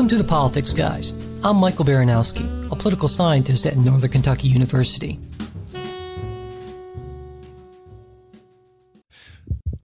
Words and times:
Welcome 0.00 0.16
to 0.16 0.22
the 0.24 0.30
Politics 0.30 0.72
Guys. 0.72 1.12
I'm 1.44 1.58
Michael 1.58 1.84
Baranowski, 1.84 2.72
a 2.72 2.74
political 2.74 3.06
scientist 3.06 3.66
at 3.66 3.76
Northern 3.76 4.08
Kentucky 4.08 4.48
University. 4.48 5.18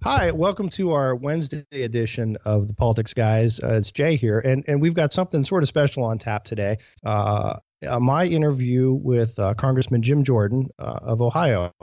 Hi, 0.03 0.31
welcome 0.31 0.71
to 0.71 0.93
our 0.93 1.15
Wednesday 1.15 1.67
edition 1.71 2.39
of 2.47 2.67
the 2.67 2.73
Politics 2.73 3.13
Guys. 3.13 3.61
Uh, 3.63 3.75
it's 3.75 3.91
Jay 3.91 4.17
here, 4.17 4.39
and 4.39 4.65
and 4.67 4.81
we've 4.81 4.95
got 4.95 5.13
something 5.13 5.43
sort 5.43 5.63
of 5.63 5.69
special 5.69 6.05
on 6.05 6.17
tap 6.17 6.45
today. 6.45 6.79
Uh, 7.05 7.59
uh, 7.87 8.01
my 8.01 8.25
interview 8.25 8.95
with 8.95 9.39
uh, 9.39 9.53
Congressman 9.53 10.01
Jim 10.01 10.25
Jordan 10.25 10.71
uh, 10.79 10.99
of 11.03 11.21
Ohio, 11.21 11.75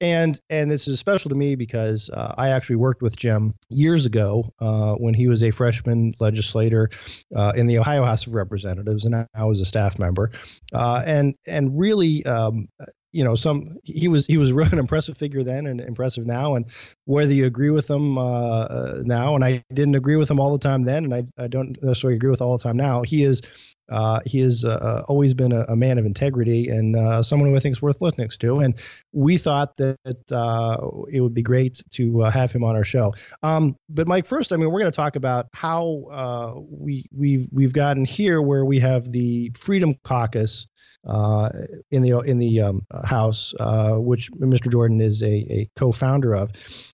and 0.00 0.38
and 0.50 0.70
this 0.70 0.88
is 0.88 0.98
special 0.98 1.30
to 1.30 1.34
me 1.34 1.54
because 1.54 2.10
uh, 2.10 2.34
I 2.36 2.50
actually 2.50 2.76
worked 2.76 3.02
with 3.02 3.16
Jim 3.16 3.54
years 3.68 4.06
ago 4.06 4.52
uh, 4.60 4.94
when 4.94 5.14
he 5.14 5.28
was 5.28 5.42
a 5.42 5.50
freshman 5.50 6.12
legislator 6.20 6.90
uh, 7.34 7.52
in 7.56 7.66
the 7.66 7.78
Ohio 7.78 8.04
House 8.04 8.26
of 8.26 8.34
Representatives, 8.34 9.04
and 9.04 9.26
I 9.34 9.44
was 9.44 9.60
a 9.60 9.64
staff 9.64 9.98
member, 9.98 10.30
uh, 10.72 11.02
and 11.04 11.36
and 11.46 11.78
really. 11.78 12.24
Um, 12.24 12.68
you 13.12 13.24
know, 13.24 13.34
some 13.34 13.78
he 13.82 14.08
was 14.08 14.26
he 14.26 14.36
was 14.36 14.52
really 14.52 14.72
an 14.72 14.78
impressive 14.78 15.16
figure 15.16 15.42
then 15.42 15.66
and 15.66 15.80
impressive 15.80 16.26
now, 16.26 16.54
and 16.54 16.66
whether 17.06 17.32
you 17.32 17.46
agree 17.46 17.70
with 17.70 17.88
him 17.88 18.18
uh, 18.18 18.98
now, 19.04 19.34
and 19.34 19.42
I 19.42 19.64
didn't 19.72 19.94
agree 19.94 20.16
with 20.16 20.30
him 20.30 20.38
all 20.38 20.52
the 20.52 20.58
time 20.58 20.82
then, 20.82 21.04
and 21.04 21.14
I, 21.14 21.24
I 21.42 21.46
don't 21.46 21.82
necessarily 21.82 22.16
agree 22.16 22.28
with 22.28 22.42
all 22.42 22.58
the 22.58 22.62
time 22.62 22.76
now. 22.76 23.02
He 23.02 23.22
is 23.22 23.40
uh, 23.88 24.20
he 24.26 24.40
has 24.40 24.64
uh, 24.64 24.70
uh, 24.70 25.02
always 25.08 25.34
been 25.34 25.52
a, 25.52 25.62
a, 25.68 25.76
man 25.76 25.98
of 25.98 26.06
integrity 26.06 26.68
and 26.68 26.96
uh, 26.96 27.22
someone 27.22 27.48
who 27.48 27.56
I 27.56 27.60
think 27.60 27.72
is 27.72 27.82
worth 27.82 28.00
listening 28.00 28.28
to. 28.28 28.58
And 28.58 28.74
we 29.12 29.36
thought 29.38 29.76
that 29.76 30.32
uh, 30.32 30.76
it 31.08 31.20
would 31.20 31.34
be 31.34 31.42
great 31.42 31.82
to 31.90 32.22
uh, 32.22 32.30
have 32.30 32.50
him 32.50 32.64
on 32.64 32.74
our 32.74 32.84
show. 32.84 33.14
Um, 33.42 33.76
but 33.88 34.08
Mike, 34.08 34.26
first, 34.26 34.52
I 34.52 34.56
mean, 34.56 34.70
we're 34.70 34.80
going 34.80 34.90
to 34.92 34.96
talk 34.96 35.16
about 35.16 35.46
how 35.52 36.64
we 36.68 37.06
we've 37.12 37.46
we've 37.52 37.72
gotten 37.72 38.04
here 38.04 38.42
where 38.42 38.64
we 38.64 38.80
have 38.80 39.10
the 39.10 39.52
Freedom 39.56 39.94
Caucus 40.02 40.66
in 41.04 42.02
the 42.02 42.20
in 42.26 42.38
the 42.38 42.62
um, 42.62 42.86
House, 43.04 43.54
which 43.58 44.32
Mr. 44.32 44.70
Jordan 44.70 45.00
is 45.00 45.22
a, 45.22 45.28
a 45.28 45.70
co-founder 45.76 46.34
of 46.34 46.50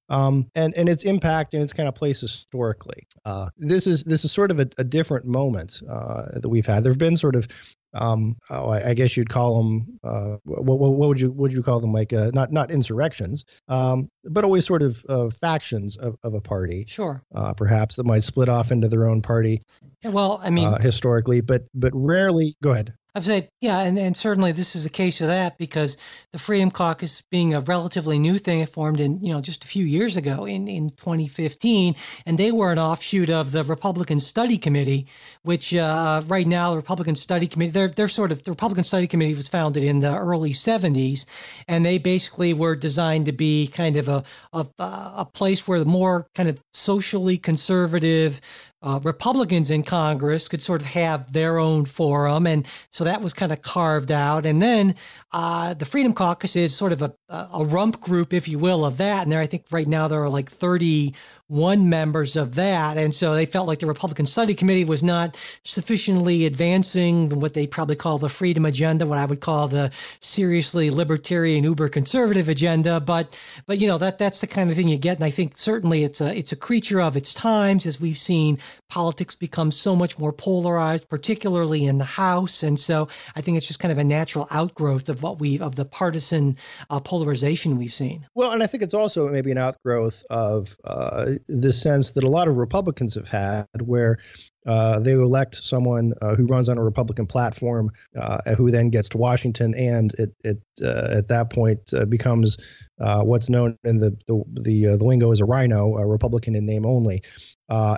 um, 0.09 0.47
and 0.55 0.75
and 0.77 0.89
its 0.89 1.05
impact 1.05 1.55
and 1.55 1.63
its 1.63 1.73
kind 1.73 1.89
of 1.89 1.95
place 1.95 2.21
historically. 2.21 3.07
Uh, 3.25 3.49
this 3.57 3.87
is 3.87 4.05
this 4.05 4.25
is 4.25 4.33
sort 4.33 4.51
of 4.51 4.61
a, 4.61 4.69
a 4.79 4.85
different 4.85 5.27
moment 5.27 5.83
uh, 5.89 6.41
that 6.41 6.49
we've 6.49 6.67
had. 6.67 6.85
There've 6.85 6.99
been 6.99 7.17
sort 7.17 7.37
of 7.37 7.49
um, 7.95 8.37
oh, 8.51 8.71
I, 8.71 8.91
I, 8.91 8.95
guess 8.95 9.17
you'd 9.17 9.29
call 9.29 9.63
them. 9.63 9.99
Uh, 10.03 10.37
what, 10.45 10.79
what, 10.79 10.93
what, 10.93 11.09
would 11.09 11.21
you 11.21 11.31
what 11.31 11.39
would 11.39 11.53
you 11.53 11.63
call 11.63 11.81
them? 11.81 11.93
Like 11.93 12.13
uh, 12.13 12.31
not 12.33 12.51
not 12.51 12.71
insurrections, 12.71 13.45
um, 13.69 14.09
but 14.25 14.45
always 14.45 14.67
sort 14.67 14.83
of 14.83 15.05
uh, 15.09 15.29
factions 15.29 15.97
of, 15.99 16.17
of 16.25 16.35
a 16.35 16.41
party. 16.41 16.85
Sure. 16.89 17.23
Uh, 17.35 17.53
perhaps 17.53 17.97
that 17.97 18.07
might 18.07 18.23
split 18.23 18.49
off 18.49 18.73
into 18.73 18.89
their 18.89 19.09
own 19.09 19.21
party. 19.21 19.63
Yeah, 20.03 20.11
well, 20.11 20.41
I 20.43 20.51
mean, 20.51 20.69
uh, 20.69 20.79
historically, 20.79 21.43
but 21.43 21.65
but 21.75 21.93
rarely. 21.95 22.57
Go 22.63 22.73
ahead. 22.73 22.95
I've 23.15 23.27
said, 23.27 23.51
yeah, 23.61 23.81
and, 23.81 23.99
and 23.99 24.17
certainly 24.17 24.53
this 24.53 24.75
is 24.75 24.87
a 24.87 24.91
case 24.91 25.21
of 25.21 25.27
that 25.27 25.59
because 25.59 25.99
the 26.33 26.39
Freedom 26.39 26.71
Caucus, 26.71 27.21
being 27.21 27.53
a 27.53 27.61
relatively 27.61 28.19
new 28.19 28.39
thing, 28.39 28.61
it 28.61 28.71
formed 28.71 29.01
in 29.01 29.21
you 29.21 29.35
know 29.35 29.43
just 29.43 29.65
a 29.65 29.69
few 29.69 29.85
years 29.85 30.17
ago 30.17 30.47
in 30.47 30.67
in 30.67 30.89
2015, 30.89 31.95
and 32.25 32.39
they 32.39 32.51
were 32.51 32.73
an 32.73 32.79
offshoot 32.79 33.29
of 33.29 33.53
the 33.53 33.65
Republican 33.65 34.19
Study 34.19 34.57
Committee, 34.57 35.07
which 35.43 35.75
uh, 35.75 36.23
right 36.27 36.47
now 36.47 36.71
the 36.71 36.77
Republican 36.77 37.15
Study 37.15 37.47
Committee, 37.47 37.73
they're 37.73 37.89
they're 37.89 38.09
sort 38.09 38.33
of 38.33 38.45
the 38.45 38.51
Republican 38.51 38.85
Study 38.85 39.07
Committee 39.07 39.35
was 39.35 39.49
founded 39.49 39.83
in 39.83 40.01
the 40.01 40.17
early 40.17 40.53
70s, 40.53 41.27
and 41.69 41.85
they 41.85 41.99
basically 41.99 42.55
were 42.55 42.75
designed 42.75 43.27
to 43.27 43.33
be 43.33 43.67
kind 43.67 43.97
of 43.97 44.09
a 44.09 44.25
a, 44.55 44.67
a 44.79 45.29
place 45.35 45.69
where 45.69 45.79
the 45.79 45.85
more 45.85 46.27
kind 46.35 46.49
of 46.49 46.63
socially 46.73 47.37
conservative 47.37 48.41
uh, 48.83 48.99
Republicans 49.05 49.71
in 49.71 49.83
Congress 49.83 50.49
could 50.49 50.61
sort 50.61 50.81
of 50.81 50.89
have 50.89 51.33
their 51.33 51.59
own 51.59 51.85
forum. 51.85 52.47
And 52.47 52.67
so 52.91 53.05
that 53.05 53.23
was 53.23 53.33
kind 53.33 53.53
of 53.53 53.63
carved 53.63 54.11
out. 54.11 54.45
And 54.45 54.61
then 54.61 54.95
uh, 55.33 55.75
the 55.75 55.85
Freedom 55.85 56.13
Caucus 56.13 56.57
is 56.57 56.77
sort 56.77 56.93
of 56.93 57.01
a, 57.03 57.15
a 57.29 57.65
rump 57.65 58.01
group, 58.01 58.33
if 58.33 58.49
you 58.49 58.59
will, 58.59 58.85
of 58.85 58.99
that. 58.99 59.23
And 59.23 59.33
there, 59.33 59.41
I 59.41 59.47
think 59.47 59.67
right 59.71 59.87
now 59.87 60.09
there 60.09 60.23
are 60.23 60.29
like 60.29 60.51
31 60.51 61.89
members 61.89 62.37
of 62.37 62.57
that. 62.57 62.99
And 62.99 63.15
so 63.15 63.35
they 63.35 63.47
felt 63.47 63.69
like 63.69 63.79
the 63.79 63.87
Republican 63.87 64.27
Study 64.27 64.55
Committee 64.55 64.85
was 64.85 65.03
not 65.03 65.37
sufficiently 65.65 66.45
advancing 66.45 67.41
what 67.41 67.55
they 67.55 67.69
probably 67.69 67.97
call 67.97 68.19
the 68.19 68.29
freedom 68.29 68.67
agenda, 68.67 69.07
what 69.07 69.19
I 69.19 69.25
would 69.27 69.41
call 69.41 69.69
the 69.69 69.91
seriously 70.21 70.91
libertarian, 70.91 71.63
uber 71.63 71.89
conservative 71.89 72.49
agenda. 72.49 72.99
But, 73.01 73.39
but 73.67 73.79
you 73.79 73.87
know, 73.87 73.99
that 73.99 74.19
that's 74.19 74.41
the 74.41 74.49
kind 74.49 74.71
of 74.71 74.77
thing 74.77 74.89
you 74.89 74.99
get. 74.99 75.19
And 75.19 75.25
I 75.25 75.31
think 75.31 75.57
certainly 75.57 76.03
it's 76.03 76.21
a, 76.21 76.37
it's 76.37 76.53
a 76.53 76.57
creature 76.57 77.01
of 77.01 77.17
its 77.17 77.33
times, 77.33 77.87
as 77.87 78.01
we've 78.01 78.19
seen 78.19 78.59
politics 78.89 79.35
become 79.35 79.71
so 79.71 79.97
much 79.97 80.19
more 80.19 80.33
polarized, 80.33 81.09
particularly 81.09 81.87
in 81.87 81.99
the 81.99 82.05
House. 82.05 82.63
And 82.63 82.79
so 82.79 83.09
I 83.37 83.41
think 83.41 83.57
it's 83.57 83.67
just 83.67 83.79
kind 83.79 83.93
of 83.93 83.99
a 83.99 84.05
natural 84.05 84.47
outgrowth 84.51 85.09
of 85.09 85.23
what 85.23 85.41
we 85.41 85.59
of 85.59 85.77
the 85.77 85.85
partisan 85.85 86.57
uh, 86.91 87.01
polarization 87.01 87.77
we've 87.77 87.93
seen. 87.93 88.27
Well, 88.35 88.53
and 88.53 88.63
I 88.63 88.67
think 88.67 88.83
it's 88.83 88.95
also 88.95 89.29
maybe 89.29 89.51
an 89.51 89.59
outgrowth 89.59 90.25
of 90.31 90.77
uh, 90.85 91.27
the 91.49 91.73
sense 91.73 92.13
that 92.13 92.25
a 92.25 92.29
lot 92.29 92.49
of 92.49 92.57
Republicans 92.57 93.15
have 93.15 93.29
had, 93.29 93.67
where 93.81 94.19
uh, 94.67 95.01
they 95.01 95.13
elect 95.13 95.57
someone 95.57 96.13
uh, 96.23 96.35
who 96.35 96.47
runs 96.47 96.69
on 96.69 96.79
a 96.79 96.85
Republican 96.85 97.27
platform, 97.27 97.91
uh, 98.17 98.55
who 98.55 98.71
then 98.71 98.91
gets 98.91 99.09
to 99.09 99.19
Washington, 99.19 99.75
and 99.75 100.13
it, 100.19 100.35
it 100.45 100.63
uh, 100.83 101.19
at 101.19 101.29
that 101.29 101.51
point 101.51 101.93
uh, 101.95 102.05
becomes 102.05 102.57
uh, 103.01 103.23
what's 103.25 103.51
known 103.51 103.77
in 103.85 103.99
the 103.99 104.11
the 104.29 104.45
the, 104.63 104.97
the 104.97 105.05
lingo 105.05 105.33
as 105.33 105.41
a 105.41 105.45
RINO, 105.45 105.97
a 105.97 106.07
Republican 106.07 106.55
in 106.55 106.65
name 106.65 106.87
only. 106.87 107.23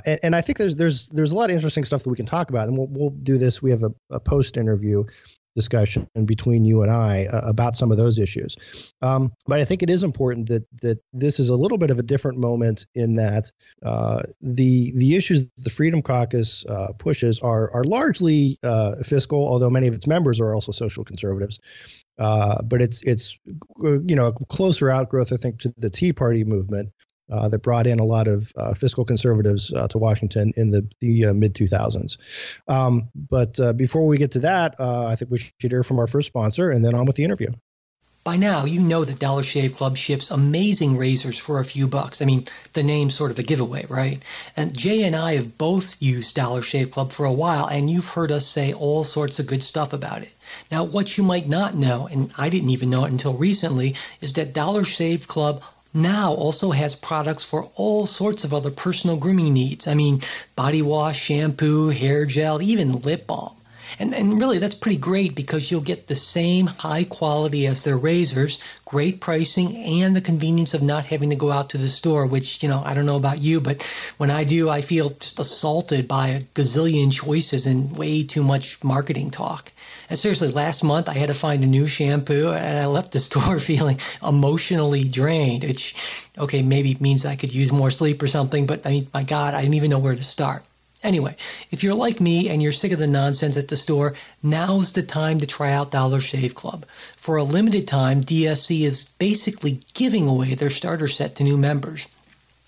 And, 0.07 0.19
and, 0.23 0.37
I 0.37 0.41
think 0.41 0.59
there's 0.59 0.77
there's 0.77 1.09
there's 1.09 1.33
a 1.33 1.37
lot 1.37 1.51
of 1.51 1.57
interesting 1.57 1.85
stuff 1.85 2.03
that 2.05 2.11
we 2.11 2.17
can 2.17 2.27
talk 2.27 2.51
about, 2.51 2.69
and 2.69 2.79
we'll 2.79 2.89
we'll 2.91 3.11
do 3.11 3.39
this. 3.39 3.62
We 3.62 3.71
have 3.71 3.83
a, 3.83 3.93
a 4.11 4.21
post 4.21 4.57
interview 4.57 5.05
discussion 5.55 6.09
between 6.25 6.65
you 6.65 6.83
and 6.83 6.91
I 6.91 7.27
uh, 7.27 7.41
about 7.45 7.77
some 7.77 7.91
of 7.91 7.97
those 7.97 8.19
issues. 8.19 8.57
Um, 9.03 9.33
but 9.47 9.61
I 9.61 9.65
think 9.65 9.83
it 9.83 9.91
is 9.91 10.03
important 10.03 10.49
that 10.49 10.65
that 10.83 10.99
this 11.12 11.39
is 11.39 11.49
a 11.49 11.55
little 11.55 11.79
bit 11.79 11.91
of 11.91 11.99
a 11.99 12.03
different 12.03 12.39
moment 12.39 12.87
in 12.95 13.17
that 13.17 13.51
uh, 13.85 14.23
the 14.41 14.93
the 14.97 15.17
issues 15.17 15.51
the 15.59 15.71
Freedom 15.71 16.03
Caucus 16.03 16.65
uh, 16.67 16.89
pushes 16.99 17.41
are 17.41 17.71
are 17.73 17.85
largely 17.85 18.59
uh, 18.62 18.97
fiscal, 19.05 19.47
although 19.47 19.71
many 19.71 19.87
of 19.87 19.95
its 19.95 20.06
members 20.06 20.41
are 20.41 20.55
also 20.55 20.73
social 20.73 21.05
conservatives. 21.05 21.59
Uh, 22.19 22.62
but 22.62 22.81
it's 22.81 23.03
it's 23.03 23.39
uh, 23.85 24.01
you 24.03 24.15
know 24.15 24.27
a 24.27 24.33
closer 24.47 24.91
outgrowth, 24.91 25.33
I 25.33 25.37
think, 25.37 25.59
to 25.61 25.75
the 25.77 25.91
Tea 25.91 26.12
Party 26.12 26.45
movement, 26.45 26.91
uh, 27.31 27.49
that 27.49 27.61
brought 27.61 27.87
in 27.87 27.99
a 27.99 28.05
lot 28.05 28.29
of 28.29 28.53
uh, 28.57 28.75
fiscal 28.75 29.05
conservatives 29.05 29.73
uh, 29.73 29.89
to 29.89 29.99
Washington 29.99 30.53
in 30.57 30.71
the, 30.71 30.89
the 31.01 31.27
uh, 31.27 31.35
mid 31.35 31.55
2000s. 31.55 32.19
Um, 32.69 33.09
but 33.15 33.59
uh, 33.61 33.73
before 33.73 34.07
we 34.07 34.19
get 34.19 34.33
to 34.33 34.41
that, 34.41 34.75
uh, 34.79 35.06
I 35.06 35.17
think 35.17 35.31
we 35.31 35.38
should 35.38 35.73
hear 35.73 35.82
from 35.82 35.99
our 35.99 36.06
first 36.06 36.26
sponsor 36.26 36.71
and 36.71 36.85
then 36.85 36.94
on 36.94 37.06
with 37.06 37.17
the 37.17 37.25
interview. 37.25 37.50
By 38.25 38.38
now, 38.38 38.65
you 38.65 38.81
know 38.81 39.05
that 39.05 39.21
Dollar 39.21 39.43
Shave 39.43 39.75
Club 39.75 39.99
ships 39.99 40.31
amazing 40.31 40.97
razors 40.97 41.38
for 41.38 41.61
a 41.61 41.65
few 41.65 41.87
bucks. 41.87 42.23
I 42.23 42.25
mean, 42.25 42.47
the 42.73 42.82
name's 42.82 43.15
sort 43.15 43.31
of 43.31 43.38
a 43.38 43.43
giveaway, 43.43 43.85
right? 43.87 44.26
And 44.56 44.75
Jay 44.75 45.03
and 45.03 45.15
I 45.15 45.35
have 45.35 45.59
both 45.59 46.00
used 46.00 46.35
Dollar 46.35 46.62
Shave 46.62 46.91
Club 46.91 47.12
for 47.12 47.26
a 47.26 47.32
while, 47.32 47.67
and 47.67 47.91
you've 47.91 48.12
heard 48.12 48.32
us 48.32 48.47
say 48.47 48.73
all 48.73 49.05
sorts 49.05 49.38
of 49.38 49.47
good 49.47 49.62
stuff 49.62 49.93
about 49.93 50.23
it. 50.23 50.32
Now, 50.71 50.85
what 50.85 51.19
you 51.19 51.25
might 51.25 51.47
not 51.47 51.75
know, 51.75 52.09
and 52.11 52.32
I 52.38 52.49
didn't 52.49 52.71
even 52.71 52.88
know 52.88 53.05
it 53.05 53.12
until 53.12 53.35
recently, 53.35 53.94
is 54.23 54.32
that 54.35 54.55
Dollar 54.55 54.85
Shave 54.85 55.29
Club 55.29 55.62
now 55.94 56.32
also 56.32 56.73
has 56.73 56.96
products 56.96 57.44
for 57.44 57.70
all 57.76 58.05
sorts 58.05 58.44
of 58.44 58.52
other 58.52 58.70
personal 58.70 59.17
grooming 59.17 59.55
needs. 59.55 59.87
I 59.87 59.94
mean, 59.94 60.20
body 60.56 60.82
wash, 60.82 61.20
shampoo, 61.20 61.91
hair 61.91 62.26
gel, 62.26 62.61
even 62.61 63.00
lip 63.00 63.26
balm. 63.26 63.55
And, 63.99 64.14
and 64.14 64.41
really, 64.41 64.58
that's 64.58 64.75
pretty 64.75 64.96
great 64.99 65.35
because 65.35 65.70
you'll 65.70 65.81
get 65.81 66.06
the 66.06 66.14
same 66.14 66.67
high 66.67 67.05
quality 67.05 67.67
as 67.67 67.82
their 67.82 67.96
razors, 67.96 68.58
great 68.85 69.20
pricing, 69.20 69.76
and 69.76 70.17
the 70.17 70.20
convenience 70.20 70.75
of 70.75 70.82
not 70.82 71.06
having 71.06 71.31
to 71.31 71.37
go 71.37 71.52
out 71.52 71.70
to 71.70 71.79
the 71.79 71.88
store, 71.88 72.26
which, 72.26 72.62
you 72.62 72.69
know, 72.69 72.82
I 72.85 72.94
don't 72.94 73.06
know 73.06 73.17
about 73.17 73.40
you, 73.43 73.61
but 73.61 73.82
when 74.17 74.31
I 74.31 74.44
do, 74.44 74.69
I 74.69 74.81
feel 74.81 75.11
just 75.11 75.38
assaulted 75.38 76.08
by 76.08 76.29
a 76.29 76.40
gazillion 76.40 77.12
choices 77.12 77.67
and 77.67 77.97
way 77.97 78.23
too 78.23 78.43
much 78.43 78.82
marketing 78.82 79.31
talk. 79.31 79.70
And 80.09 80.19
seriously, 80.19 80.49
last 80.49 80.85
month 80.85 81.09
I 81.09 81.15
had 81.15 81.29
to 81.29 81.35
find 81.35 81.62
a 81.62 81.67
new 81.67 81.87
shampoo 81.87 82.53
and 82.53 82.79
I 82.79 82.87
left 82.87 83.12
the 83.12 83.19
store 83.29 83.59
feeling 83.59 83.99
emotionally 84.27 85.05
drained, 85.05 85.65
which, 85.65 86.29
okay, 86.39 86.62
maybe 86.62 86.97
means 87.01 87.25
I 87.25 87.37
could 87.37 87.55
use 87.55 87.73
more 87.73 87.91
sleep 87.91 88.23
or 88.23 88.27
something, 88.27 88.67
but 88.67 88.87
I 88.87 88.91
mean, 88.91 89.09
my 89.12 89.23
God, 89.23 89.55
I 89.55 89.62
didn't 89.62 89.75
even 89.75 89.91
know 89.91 89.99
where 89.99 90.15
to 90.15 90.25
start. 90.25 90.65
Anyway, 91.05 91.37
if 91.71 91.85
you're 91.85 91.95
like 91.95 92.19
me 92.19 92.49
and 92.49 92.62
you're 92.62 92.73
sick 92.73 92.91
of 92.91 92.99
the 92.99 93.06
nonsense 93.06 93.59
at 93.59 93.69
the 93.69 93.77
store, 93.77 94.15
now's 94.43 94.93
the 94.93 95.03
time 95.03 95.39
to 95.39 95.47
try 95.47 95.71
out 95.71 95.91
Dollar 95.91 96.19
Shave 96.19 96.55
Club. 96.55 96.87
For 96.89 97.37
a 97.37 97.43
limited 97.43 97.87
time, 97.87 98.23
DSC 98.23 98.87
is 98.87 99.05
basically 99.05 99.81
giving 99.93 100.27
away 100.27 100.55
their 100.55 100.71
starter 100.71 101.07
set 101.07 101.37
to 101.37 101.45
new 101.45 101.59
members. 101.59 102.09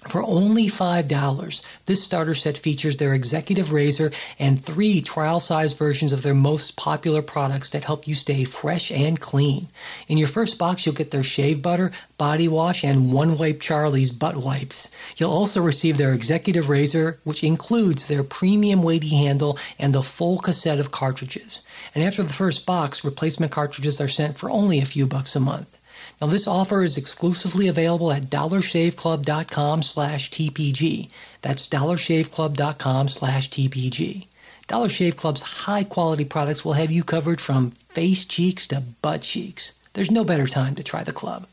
For 0.08 0.22
only 0.22 0.66
$5, 0.66 1.62
this 1.86 2.02
starter 2.02 2.34
set 2.34 2.58
features 2.58 2.96
their 2.96 3.12
executive 3.12 3.72
razor 3.72 4.12
and 4.38 4.58
three 4.58 5.00
trial 5.00 5.40
size 5.40 5.72
versions 5.72 6.12
of 6.12 6.22
their 6.22 6.34
most 6.34 6.76
popular 6.76 7.22
products 7.22 7.70
that 7.70 7.84
help 7.84 8.06
you 8.06 8.14
stay 8.14 8.44
fresh 8.44 8.92
and 8.92 9.20
clean. 9.20 9.66
In 10.06 10.16
your 10.16 10.28
first 10.28 10.58
box, 10.58 10.86
you'll 10.86 10.94
get 10.94 11.10
their 11.10 11.24
shave 11.24 11.60
butter, 11.60 11.90
body 12.18 12.46
wash, 12.46 12.84
and 12.84 13.12
One 13.12 13.36
Wipe 13.36 13.60
Charlie's 13.60 14.12
butt 14.12 14.36
wipes. 14.36 14.96
You'll 15.16 15.32
also 15.32 15.60
receive 15.60 15.98
their 15.98 16.14
executive 16.14 16.68
razor, 16.68 17.18
which 17.24 17.42
includes 17.42 18.06
their 18.06 18.22
premium 18.22 18.82
weighty 18.84 19.16
handle 19.16 19.58
and 19.78 19.92
the 19.92 20.02
full 20.02 20.38
cassette 20.38 20.78
of 20.78 20.92
cartridges. 20.92 21.62
And 21.94 22.04
after 22.04 22.22
the 22.22 22.32
first 22.32 22.64
box, 22.64 23.04
replacement 23.04 23.50
cartridges 23.50 24.00
are 24.00 24.08
sent 24.08 24.38
for 24.38 24.50
only 24.50 24.78
a 24.78 24.84
few 24.84 25.06
bucks 25.06 25.34
a 25.34 25.40
month. 25.40 25.78
Now, 26.20 26.28
this 26.28 26.48
offer 26.48 26.82
is 26.82 26.96
exclusively 26.96 27.68
available 27.68 28.10
at 28.10 28.24
dollarshaveclub.com 28.24 29.82
slash 29.82 30.30
TPG. 30.30 31.10
That's 31.42 31.68
dollarshaveclub.com 31.68 33.08
slash 33.08 33.50
TPG. 33.50 34.26
Dollar 34.66 34.88
Shave 34.88 35.16
Club's 35.16 35.42
high 35.42 35.84
quality 35.84 36.24
products 36.24 36.64
will 36.64 36.72
have 36.72 36.90
you 36.90 37.04
covered 37.04 37.40
from 37.40 37.70
face 37.70 38.24
cheeks 38.24 38.66
to 38.68 38.82
butt 39.00 39.22
cheeks. 39.22 39.78
There's 39.94 40.10
no 40.10 40.24
better 40.24 40.46
time 40.46 40.74
to 40.74 40.82
try 40.82 41.04
the 41.04 41.12
club. 41.12 41.46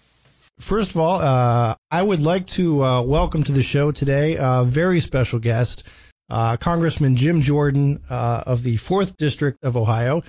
First 0.59 0.91
of 0.91 0.97
all, 0.97 1.19
uh, 1.19 1.75
I 1.91 2.01
would 2.01 2.21
like 2.21 2.47
to 2.47 2.83
uh, 2.83 3.01
welcome 3.03 3.43
to 3.43 3.51
the 3.51 3.61
show 3.61 3.91
today 3.91 4.37
a 4.39 4.63
very 4.65 4.99
special 4.99 5.39
guest, 5.39 5.87
uh, 6.29 6.57
Congressman 6.57 7.15
Jim 7.15 7.41
Jordan 7.41 8.01
uh, 8.09 8.43
of 8.47 8.63
the 8.63 8.75
4th 8.75 9.15
District 9.17 9.63
of 9.63 9.77
Ohio. 9.77 10.23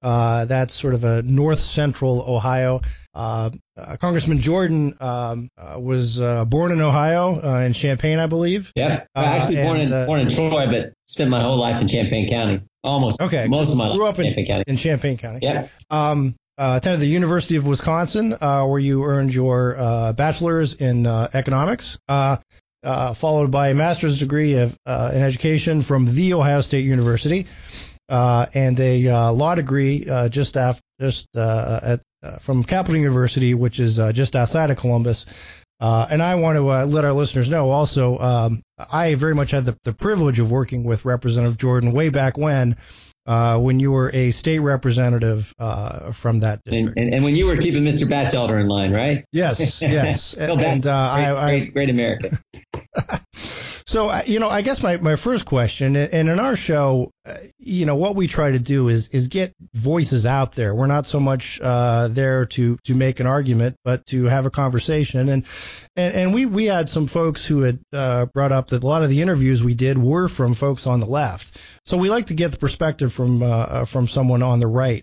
Uh, 0.00 0.44
that's 0.44 0.74
sort 0.74 0.94
of 0.94 1.02
a 1.02 1.22
north 1.22 1.58
central 1.58 2.22
Ohio. 2.22 2.82
Uh, 3.18 3.50
uh, 3.76 3.96
Congressman 3.96 4.38
Jordan 4.38 4.94
um, 5.00 5.48
uh, 5.58 5.80
was 5.80 6.20
uh, 6.20 6.44
born 6.44 6.70
in 6.70 6.80
Ohio, 6.80 7.34
uh, 7.34 7.58
in 7.66 7.72
Champaign, 7.72 8.20
I 8.20 8.26
believe. 8.26 8.72
Yep. 8.76 9.08
actually 9.16 9.64
born 9.64 9.80
in 9.80 10.06
born 10.06 10.20
in 10.20 10.28
Troy, 10.28 10.70
but 10.70 10.92
spent 11.08 11.28
my 11.28 11.40
whole 11.40 11.58
life 11.58 11.80
in 11.80 11.88
Champaign 11.88 12.28
County. 12.28 12.60
Almost. 12.84 13.20
Okay. 13.20 13.48
Most 13.48 13.72
of 13.72 13.78
my 13.78 13.90
Grew 13.90 14.04
life 14.04 14.14
up 14.14 14.20
in 14.20 14.26
Champaign 14.26 14.46
County. 14.46 14.64
In 14.68 14.76
Champaign 14.76 15.16
County. 15.16 15.40
Yep. 15.42 15.68
Um, 15.90 16.36
attended 16.56 17.00
the 17.00 17.06
University 17.06 17.56
of 17.56 17.66
Wisconsin, 17.66 18.30
where 18.30 18.78
you 18.78 19.02
earned 19.02 19.34
your 19.34 19.74
bachelor's 20.16 20.74
in 20.74 21.04
economics. 21.04 21.98
followed 22.06 23.50
by 23.50 23.70
a 23.70 23.74
master's 23.74 24.20
degree 24.20 24.58
of, 24.58 24.78
in 24.86 25.22
education 25.22 25.80
from 25.80 26.04
the 26.04 26.34
Ohio 26.34 26.60
State 26.60 26.84
University. 26.84 27.48
Uh, 28.10 28.46
and 28.54 28.80
a 28.80 29.06
uh, 29.06 29.30
law 29.32 29.54
degree 29.54 30.06
uh, 30.08 30.30
just 30.30 30.56
after 30.56 30.80
just 30.98 31.26
at 31.36 31.42
uh, 31.42 31.96
from 32.40 32.62
Capital 32.62 32.96
University, 32.96 33.54
which 33.54 33.80
is 33.80 33.98
uh, 33.98 34.12
just 34.12 34.36
outside 34.36 34.70
of 34.70 34.76
Columbus. 34.76 35.64
Uh, 35.80 36.08
and 36.10 36.20
I 36.20 36.34
want 36.36 36.56
to 36.56 36.62
let 36.62 37.04
our 37.04 37.12
listeners 37.12 37.48
know 37.48 37.70
also, 37.70 38.18
um, 38.18 38.62
I 38.92 39.14
very 39.14 39.34
much 39.34 39.52
had 39.52 39.64
the, 39.64 39.76
the, 39.84 39.92
privilege 39.92 40.40
of 40.40 40.50
working 40.50 40.82
with 40.82 41.04
Representative 41.04 41.56
Jordan 41.56 41.92
way 41.92 42.08
back 42.08 42.36
when. 42.36 42.74
when 43.24 43.78
you 43.78 43.92
were 43.92 44.10
a 44.12 44.30
state 44.30 44.58
representative 44.58 45.52
from 46.12 46.40
that 46.40 46.60
district, 46.64 46.96
and, 46.96 47.06
and, 47.06 47.14
and, 47.14 47.24
when 47.24 47.36
you 47.36 47.46
were 47.46 47.56
keeping 47.56 47.84
Mr. 47.84 48.08
Batchelder 48.08 48.58
in 48.58 48.66
line, 48.66 48.92
right? 48.92 49.24
Yes, 49.32 49.82
yes. 49.82 50.34
and, 50.36 50.58
great, 50.58 50.86
I, 50.86 51.36
I, 51.36 51.58
great, 51.58 51.72
great 51.72 51.90
America. 51.90 52.30
So, 53.88 54.10
uh, 54.10 54.20
you 54.26 54.38
know, 54.38 54.50
I 54.50 54.60
guess 54.60 54.82
my, 54.82 54.98
my 54.98 55.16
first 55.16 55.46
question, 55.46 55.96
and 55.96 56.28
in 56.28 56.38
our 56.38 56.56
show, 56.56 57.10
uh, 57.26 57.32
you 57.58 57.86
know, 57.86 57.96
what 57.96 58.16
we 58.16 58.26
try 58.26 58.52
to 58.52 58.58
do 58.58 58.88
is 58.88 59.08
is 59.14 59.28
get 59.28 59.54
voices 59.72 60.26
out 60.26 60.52
there. 60.52 60.74
We're 60.74 60.88
not 60.88 61.06
so 61.06 61.20
much 61.20 61.58
uh, 61.58 62.08
there 62.08 62.44
to 62.44 62.76
to 62.84 62.94
make 62.94 63.20
an 63.20 63.26
argument, 63.26 63.76
but 63.86 64.04
to 64.06 64.24
have 64.24 64.44
a 64.44 64.50
conversation. 64.50 65.30
And 65.30 65.46
and, 65.96 66.14
and 66.14 66.34
we 66.34 66.44
we 66.44 66.66
had 66.66 66.90
some 66.90 67.06
folks 67.06 67.48
who 67.48 67.62
had 67.62 67.78
uh, 67.94 68.26
brought 68.26 68.52
up 68.52 68.66
that 68.66 68.84
a 68.84 68.86
lot 68.86 69.04
of 69.04 69.08
the 69.08 69.22
interviews 69.22 69.64
we 69.64 69.74
did 69.74 69.96
were 69.96 70.28
from 70.28 70.52
folks 70.52 70.86
on 70.86 71.00
the 71.00 71.06
left. 71.06 71.80
So 71.86 71.96
we 71.96 72.10
like 72.10 72.26
to 72.26 72.34
get 72.34 72.50
the 72.50 72.58
perspective 72.58 73.10
from 73.10 73.42
uh, 73.42 73.86
from 73.86 74.06
someone 74.06 74.42
on 74.42 74.58
the 74.58 74.66
right. 74.66 75.02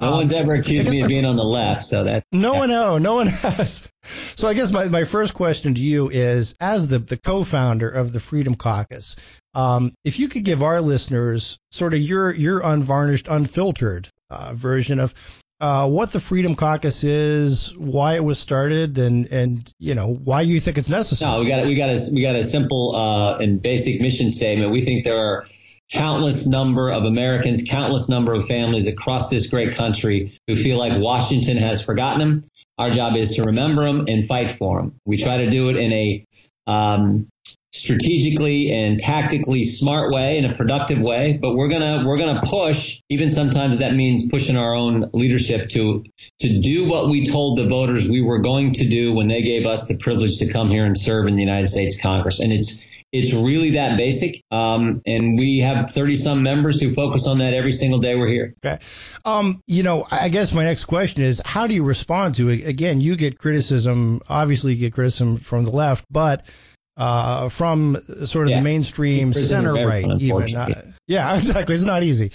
No 0.00 0.08
um, 0.08 0.14
one's 0.18 0.32
ever 0.34 0.54
accused 0.54 0.90
me 0.90 1.00
of 1.00 1.08
being 1.08 1.24
on 1.24 1.36
the 1.36 1.44
left, 1.44 1.82
so 1.82 2.04
that 2.04 2.24
no 2.30 2.52
yeah. 2.52 2.58
one, 2.58 2.68
no, 2.68 2.98
no 2.98 3.14
one 3.14 3.26
has. 3.42 3.90
So 4.02 4.46
I 4.46 4.52
guess 4.52 4.70
my, 4.70 4.88
my 4.88 5.04
first 5.04 5.34
question 5.34 5.74
to 5.74 5.80
you 5.80 6.10
is, 6.10 6.54
as 6.60 6.88
the 6.88 6.98
the 6.98 7.16
co-founder 7.16 7.88
of 7.88 8.12
the 8.12 8.20
Freedom 8.20 8.54
Caucus, 8.54 9.40
um, 9.54 9.94
if 10.04 10.18
you 10.18 10.28
could 10.28 10.44
give 10.44 10.62
our 10.62 10.82
listeners 10.82 11.58
sort 11.70 11.94
of 11.94 12.00
your 12.00 12.34
your 12.34 12.60
unvarnished, 12.60 13.28
unfiltered 13.28 14.08
uh, 14.28 14.52
version 14.54 15.00
of 15.00 15.14
uh, 15.60 15.88
what 15.88 16.12
the 16.12 16.20
Freedom 16.20 16.54
Caucus 16.54 17.02
is, 17.02 17.74
why 17.78 18.16
it 18.16 18.24
was 18.24 18.38
started, 18.38 18.98
and 18.98 19.26
and 19.32 19.72
you 19.78 19.94
know 19.94 20.12
why 20.12 20.42
you 20.42 20.60
think 20.60 20.76
it's 20.76 20.90
necessary. 20.90 21.32
No, 21.32 21.40
we 21.40 21.48
got 21.48 21.64
we 21.64 21.74
got 21.74 21.88
a 21.88 21.98
we 22.12 22.20
got 22.20 22.36
a 22.36 22.44
simple 22.44 22.94
uh, 22.94 23.38
and 23.38 23.62
basic 23.62 24.02
mission 24.02 24.28
statement. 24.28 24.72
We 24.72 24.82
think 24.82 25.04
there 25.04 25.16
are 25.16 25.46
countless 25.92 26.46
number 26.46 26.90
of 26.90 27.04
Americans, 27.04 27.64
countless 27.68 28.08
number 28.08 28.34
of 28.34 28.46
families 28.46 28.88
across 28.88 29.28
this 29.28 29.48
great 29.48 29.74
country 29.74 30.38
who 30.46 30.56
feel 30.56 30.78
like 30.78 31.00
Washington 31.00 31.56
has 31.56 31.84
forgotten 31.84 32.18
them. 32.18 32.42
Our 32.78 32.90
job 32.90 33.16
is 33.16 33.36
to 33.36 33.44
remember 33.44 33.84
them 33.84 34.06
and 34.08 34.26
fight 34.26 34.52
for 34.52 34.80
them. 34.80 34.96
We 35.04 35.16
try 35.16 35.38
to 35.38 35.50
do 35.50 35.70
it 35.70 35.76
in 35.76 35.92
a 35.92 36.26
um, 36.66 37.28
strategically 37.76 38.72
and 38.72 38.98
tactically 38.98 39.64
smart 39.64 40.10
way 40.10 40.38
in 40.38 40.44
a 40.46 40.54
productive 40.54 40.98
way 40.98 41.38
but 41.40 41.54
we're 41.54 41.68
gonna 41.68 42.04
we're 42.06 42.18
gonna 42.18 42.40
push 42.42 43.02
even 43.10 43.28
sometimes 43.28 43.78
that 43.78 43.94
means 43.94 44.28
pushing 44.28 44.56
our 44.56 44.74
own 44.74 45.10
leadership 45.12 45.68
to 45.68 46.02
to 46.38 46.60
do 46.60 46.88
what 46.88 47.08
we 47.08 47.26
told 47.26 47.58
the 47.58 47.68
voters 47.68 48.08
we 48.08 48.22
were 48.22 48.38
going 48.38 48.72
to 48.72 48.88
do 48.88 49.14
when 49.14 49.26
they 49.26 49.42
gave 49.42 49.66
us 49.66 49.86
the 49.88 49.98
privilege 49.98 50.38
to 50.38 50.50
come 50.50 50.70
here 50.70 50.86
and 50.86 50.96
serve 50.96 51.26
in 51.26 51.36
the 51.36 51.42
united 51.42 51.66
states 51.66 52.00
congress 52.00 52.40
and 52.40 52.50
it's 52.50 52.82
it's 53.16 53.32
really 53.34 53.70
that 53.70 53.96
basic. 53.96 54.42
Um, 54.50 55.02
and 55.06 55.38
we 55.38 55.60
have 55.60 55.90
30 55.90 56.16
some 56.16 56.42
members 56.42 56.80
who 56.80 56.94
focus 56.94 57.26
on 57.26 57.38
that 57.38 57.54
every 57.54 57.72
single 57.72 57.98
day 57.98 58.16
we're 58.16 58.28
here. 58.28 58.54
Okay. 58.64 58.78
Um, 59.24 59.60
you 59.66 59.82
know, 59.82 60.06
I 60.10 60.28
guess 60.28 60.52
my 60.52 60.64
next 60.64 60.84
question 60.84 61.22
is 61.22 61.42
how 61.44 61.66
do 61.66 61.74
you 61.74 61.84
respond 61.84 62.36
to 62.36 62.50
it? 62.50 62.66
Again, 62.66 63.00
you 63.00 63.16
get 63.16 63.38
criticism, 63.38 64.20
obviously 64.28 64.74
you 64.74 64.80
get 64.80 64.92
criticism 64.92 65.36
from 65.36 65.64
the 65.64 65.70
left, 65.70 66.04
but 66.10 66.48
uh, 66.96 67.48
from 67.48 67.96
sort 67.96 68.46
of 68.46 68.50
yeah. 68.50 68.58
the 68.58 68.64
mainstream 68.64 69.32
center 69.32 69.72
right, 69.72 70.06
even. 70.20 70.56
Uh, 70.56 70.68
yeah, 71.06 71.34
exactly. 71.36 71.74
It's 71.74 71.84
not 71.84 72.02
easy. 72.02 72.30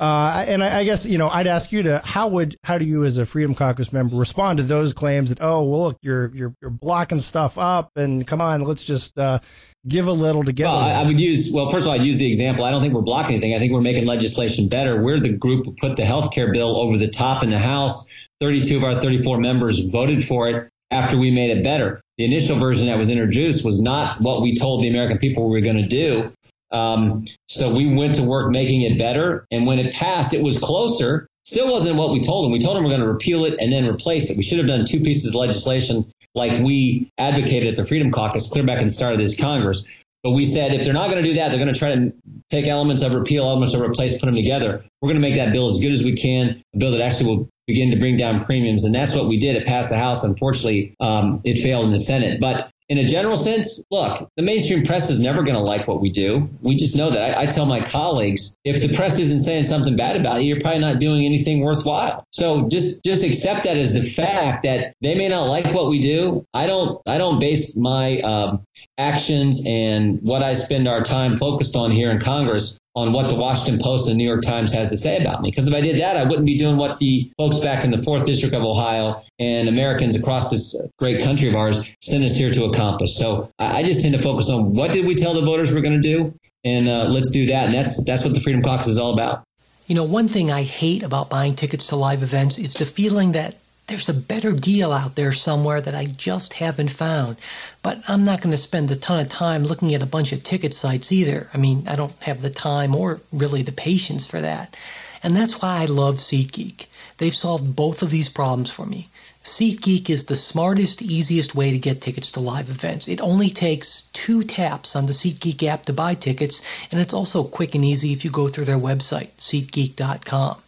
Uh, 0.00 0.46
and 0.48 0.64
I, 0.64 0.78
I, 0.78 0.84
guess 0.84 1.06
you 1.06 1.18
know 1.18 1.28
I'd 1.28 1.46
ask 1.46 1.72
you 1.72 1.82
to 1.82 2.00
how 2.02 2.28
would 2.28 2.56
how 2.64 2.78
do 2.78 2.86
you 2.86 3.04
as 3.04 3.18
a 3.18 3.26
Freedom 3.26 3.54
Caucus 3.54 3.92
member 3.92 4.16
respond 4.16 4.56
to 4.56 4.64
those 4.64 4.94
claims 4.94 5.28
that 5.28 5.44
oh 5.44 5.68
well 5.68 5.82
look 5.82 5.98
you're 6.00 6.34
you're, 6.34 6.54
you're 6.62 6.70
blocking 6.70 7.18
stuff 7.18 7.58
up 7.58 7.90
and 7.96 8.26
come 8.26 8.40
on 8.40 8.62
let's 8.62 8.86
just 8.86 9.18
uh, 9.18 9.40
give 9.86 10.06
a 10.06 10.12
little 10.12 10.42
to 10.42 10.54
get. 10.54 10.64
Well, 10.64 10.78
I, 10.78 10.92
I, 10.92 11.06
would 11.06 11.20
use 11.20 11.52
well 11.52 11.68
first 11.68 11.84
of 11.84 11.88
all 11.88 12.00
I'd 12.00 12.06
use 12.06 12.16
the 12.16 12.26
example 12.26 12.64
I 12.64 12.70
don't 12.70 12.80
think 12.80 12.94
we're 12.94 13.02
blocking 13.02 13.34
anything 13.34 13.54
I 13.54 13.58
think 13.58 13.74
we're 13.74 13.82
making 13.82 14.06
legislation 14.06 14.68
better. 14.68 15.02
We're 15.02 15.20
the 15.20 15.36
group 15.36 15.66
who 15.66 15.74
put 15.78 15.96
the 15.96 16.06
health 16.06 16.32
care 16.32 16.50
bill 16.50 16.78
over 16.78 16.96
the 16.96 17.08
top 17.08 17.42
in 17.42 17.50
the 17.50 17.58
House. 17.58 18.06
32 18.40 18.78
of 18.78 18.84
our 18.84 19.02
34 19.02 19.36
members 19.36 19.80
voted 19.80 20.24
for 20.24 20.48
it 20.48 20.70
after 20.90 21.18
we 21.18 21.30
made 21.30 21.50
it 21.50 21.62
better. 21.62 22.00
The 22.16 22.24
initial 22.24 22.58
version 22.58 22.86
that 22.86 22.96
was 22.96 23.10
introduced 23.10 23.66
was 23.66 23.82
not 23.82 24.18
what 24.18 24.40
we 24.40 24.56
told 24.56 24.82
the 24.82 24.88
American 24.88 25.18
people 25.18 25.50
we 25.50 25.60
were 25.60 25.64
going 25.64 25.82
to 25.82 25.88
do. 25.88 26.32
Um, 26.72 27.24
so 27.48 27.74
we 27.74 27.86
went 27.94 28.16
to 28.16 28.22
work 28.22 28.50
making 28.50 28.82
it 28.82 28.98
better. 28.98 29.46
And 29.50 29.66
when 29.66 29.78
it 29.78 29.94
passed, 29.94 30.34
it 30.34 30.42
was 30.42 30.58
closer. 30.58 31.26
Still 31.44 31.70
wasn't 31.70 31.96
what 31.96 32.10
we 32.10 32.20
told 32.20 32.44
them. 32.44 32.52
We 32.52 32.60
told 32.60 32.76
them 32.76 32.84
we're 32.84 32.90
going 32.90 33.00
to 33.00 33.08
repeal 33.08 33.44
it 33.44 33.56
and 33.58 33.72
then 33.72 33.86
replace 33.86 34.30
it. 34.30 34.36
We 34.36 34.42
should 34.42 34.58
have 34.58 34.68
done 34.68 34.84
two 34.84 35.00
pieces 35.00 35.26
of 35.26 35.34
legislation 35.34 36.10
like 36.34 36.62
we 36.62 37.10
advocated 37.18 37.70
at 37.70 37.76
the 37.76 37.86
Freedom 37.86 38.12
Caucus 38.12 38.50
clear 38.50 38.64
back 38.64 38.78
in 38.78 38.84
the 38.84 38.90
start 38.90 39.14
of 39.14 39.18
this 39.18 39.38
Congress. 39.38 39.84
But 40.22 40.32
we 40.32 40.44
said 40.44 40.72
if 40.72 40.84
they're 40.84 40.92
not 40.92 41.10
going 41.10 41.24
to 41.24 41.28
do 41.28 41.36
that, 41.36 41.48
they're 41.48 41.58
going 41.58 41.72
to 41.72 41.78
try 41.78 41.94
to 41.94 42.12
take 42.50 42.66
elements 42.66 43.02
of 43.02 43.14
repeal, 43.14 43.44
elements 43.44 43.72
of 43.72 43.80
replace, 43.80 44.18
put 44.18 44.26
them 44.26 44.34
together. 44.34 44.84
We're 45.00 45.08
going 45.08 45.22
to 45.22 45.28
make 45.28 45.36
that 45.36 45.52
bill 45.52 45.66
as 45.66 45.80
good 45.80 45.92
as 45.92 46.04
we 46.04 46.14
can, 46.14 46.62
a 46.74 46.78
bill 46.78 46.92
that 46.92 47.00
actually 47.00 47.34
will 47.34 47.48
begin 47.66 47.90
to 47.92 47.96
bring 47.96 48.18
down 48.18 48.44
premiums. 48.44 48.84
And 48.84 48.94
that's 48.94 49.16
what 49.16 49.26
we 49.26 49.38
did. 49.38 49.56
It 49.56 49.66
passed 49.66 49.90
the 49.90 49.96
House. 49.96 50.22
Unfortunately, 50.22 50.94
um, 51.00 51.40
it 51.44 51.62
failed 51.62 51.86
in 51.86 51.90
the 51.90 51.98
Senate. 51.98 52.38
But 52.38 52.70
in 52.90 52.98
a 52.98 53.04
general 53.04 53.36
sense, 53.36 53.84
look, 53.88 54.28
the 54.36 54.42
mainstream 54.42 54.84
press 54.84 55.10
is 55.10 55.20
never 55.20 55.44
going 55.44 55.54
to 55.54 55.60
like 55.60 55.86
what 55.86 56.00
we 56.00 56.10
do. 56.10 56.50
We 56.60 56.74
just 56.74 56.96
know 56.96 57.12
that. 57.12 57.38
I, 57.38 57.42
I, 57.42 57.46
tell 57.46 57.64
my 57.64 57.82
colleagues, 57.82 58.56
if 58.64 58.82
the 58.82 58.96
press 58.96 59.20
isn't 59.20 59.40
saying 59.40 59.62
something 59.62 59.94
bad 59.94 60.16
about 60.16 60.42
you, 60.42 60.48
you're 60.48 60.60
probably 60.60 60.80
not 60.80 60.98
doing 60.98 61.24
anything 61.24 61.60
worthwhile. 61.60 62.24
So 62.32 62.68
just 62.68 63.04
just 63.04 63.24
accept 63.24 63.64
that 63.64 63.76
as 63.76 63.94
the 63.94 64.02
fact 64.02 64.64
that 64.64 64.94
they 65.00 65.14
may 65.14 65.28
not 65.28 65.44
like 65.44 65.72
what 65.72 65.88
we 65.88 66.00
do. 66.00 66.44
I 66.52 66.66
don't 66.66 67.00
I 67.06 67.18
don't 67.18 67.38
base 67.38 67.76
my 67.76 68.18
um, 68.22 68.64
actions 68.98 69.64
and 69.66 70.18
what 70.22 70.42
I 70.42 70.54
spend 70.54 70.88
our 70.88 71.02
time 71.02 71.36
focused 71.36 71.76
on 71.76 71.92
here 71.92 72.10
in 72.10 72.18
Congress 72.18 72.79
on 72.94 73.12
what 73.12 73.28
the 73.28 73.36
Washington 73.36 73.80
Post 73.80 74.08
and 74.08 74.14
the 74.14 74.18
New 74.18 74.28
York 74.28 74.42
Times 74.42 74.72
has 74.72 74.88
to 74.88 74.96
say 74.96 75.20
about 75.20 75.40
me. 75.42 75.50
Because 75.50 75.68
if 75.68 75.74
I 75.74 75.80
did 75.80 76.00
that, 76.00 76.16
I 76.16 76.24
wouldn't 76.24 76.46
be 76.46 76.58
doing 76.58 76.76
what 76.76 76.98
the 76.98 77.30
folks 77.36 77.60
back 77.60 77.84
in 77.84 77.90
the 77.90 78.02
fourth 78.02 78.24
district 78.24 78.54
of 78.54 78.62
Ohio 78.62 79.22
and 79.38 79.68
Americans 79.68 80.16
across 80.16 80.50
this 80.50 80.76
great 80.98 81.22
country 81.22 81.48
of 81.48 81.54
ours 81.54 81.88
sent 82.00 82.24
us 82.24 82.36
here 82.36 82.50
to 82.52 82.64
accomplish. 82.64 83.14
So 83.14 83.52
I, 83.58 83.82
just 83.84 84.02
tend 84.02 84.14
to 84.14 84.22
focus 84.22 84.50
on 84.50 84.74
what 84.74 84.92
did 84.92 85.06
we 85.06 85.14
tell 85.14 85.34
the 85.34 85.42
voters 85.42 85.72
we're 85.72 85.82
going 85.82 86.00
to 86.00 86.08
do, 86.08 86.34
and 86.64 86.88
uh, 86.88 87.04
let's 87.04 87.30
do 87.30 87.46
that. 87.46 87.66
And 87.66 87.74
that's 87.74 88.04
that's 88.04 88.24
what 88.24 88.34
the 88.34 88.40
Freedom 88.40 88.62
Caucus 88.62 88.88
is 88.88 88.98
all 88.98 89.14
about. 89.14 89.44
You 89.86 89.94
know, 89.94 90.04
one 90.04 90.28
thing 90.28 90.52
I 90.52 90.62
hate 90.62 91.02
about 91.02 91.30
buying 91.30 91.54
tickets 91.54 91.88
to 91.88 91.96
live 91.96 92.22
events 92.22 92.58
is 92.58 92.74
the 92.74 92.86
feeling 92.86 93.32
that 93.32 93.56
there's 93.90 94.08
a 94.08 94.14
better 94.14 94.52
deal 94.52 94.92
out 94.92 95.16
there 95.16 95.32
somewhere 95.32 95.80
that 95.80 95.94
I 95.94 96.04
just 96.04 96.54
haven't 96.54 96.92
found. 96.92 97.36
But 97.82 98.00
I'm 98.08 98.22
not 98.22 98.40
going 98.40 98.52
to 98.52 98.58
spend 98.58 98.90
a 98.90 98.96
ton 98.96 99.20
of 99.20 99.28
time 99.28 99.64
looking 99.64 99.94
at 99.94 100.02
a 100.02 100.06
bunch 100.06 100.32
of 100.32 100.44
ticket 100.44 100.72
sites 100.72 101.10
either. 101.10 101.50
I 101.52 101.58
mean, 101.58 101.82
I 101.88 101.96
don't 101.96 102.14
have 102.22 102.40
the 102.40 102.50
time 102.50 102.94
or 102.94 103.20
really 103.32 103.62
the 103.62 103.72
patience 103.72 104.26
for 104.26 104.40
that. 104.40 104.78
And 105.22 105.36
that's 105.36 105.60
why 105.60 105.82
I 105.82 105.86
love 105.86 106.14
SeatGeek. 106.14 106.86
They've 107.18 107.34
solved 107.34 107.76
both 107.76 108.00
of 108.02 108.10
these 108.10 108.28
problems 108.28 108.70
for 108.70 108.86
me. 108.86 109.06
SeatGeek 109.42 110.08
is 110.08 110.26
the 110.26 110.36
smartest, 110.36 111.02
easiest 111.02 111.54
way 111.54 111.72
to 111.72 111.78
get 111.78 112.00
tickets 112.00 112.30
to 112.32 112.40
live 112.40 112.70
events. 112.70 113.08
It 113.08 113.20
only 113.20 113.48
takes 113.48 114.02
two 114.12 114.44
taps 114.44 114.94
on 114.94 115.06
the 115.06 115.12
SeatGeek 115.12 115.62
app 115.64 115.82
to 115.84 115.92
buy 115.92 116.14
tickets, 116.14 116.62
and 116.92 117.00
it's 117.00 117.14
also 117.14 117.42
quick 117.42 117.74
and 117.74 117.84
easy 117.84 118.12
if 118.12 118.24
you 118.24 118.30
go 118.30 118.48
through 118.48 118.66
their 118.66 118.78
website, 118.78 119.34
SeatGeek.com. 119.36 120.62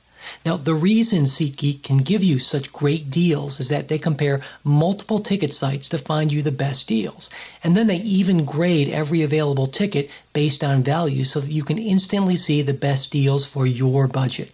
Now, 0.45 0.57
the 0.57 0.75
reason 0.75 1.25
SeatGeek 1.25 1.83
can 1.83 1.99
give 1.99 2.23
you 2.23 2.39
such 2.39 2.73
great 2.73 3.11
deals 3.11 3.61
is 3.61 3.69
that 3.69 3.89
they 3.89 3.99
compare 3.99 4.41
multiple 4.65 5.19
ticket 5.19 5.53
sites 5.53 5.89
to 5.91 5.99
find 5.99 6.33
you 6.33 6.43
the 6.43 6.53
best 6.53 6.89
deals. 6.89 7.31
And 7.63 7.77
then 7.77 7.87
they 7.87 7.97
even 7.97 8.45
grade 8.45 8.89
every 8.89 9.23
available 9.23 9.67
ticket 9.67 10.11
based 10.33 10.65
on 10.65 10.83
value 10.83 11.25
so 11.25 11.41
that 11.41 11.51
you 11.51 11.63
can 11.63 11.79
instantly 11.79 12.37
see 12.37 12.63
the 12.63 12.75
best 12.75 13.13
deals 13.13 13.49
for 13.49 13.67
your 13.67 14.09
budget. 14.09 14.53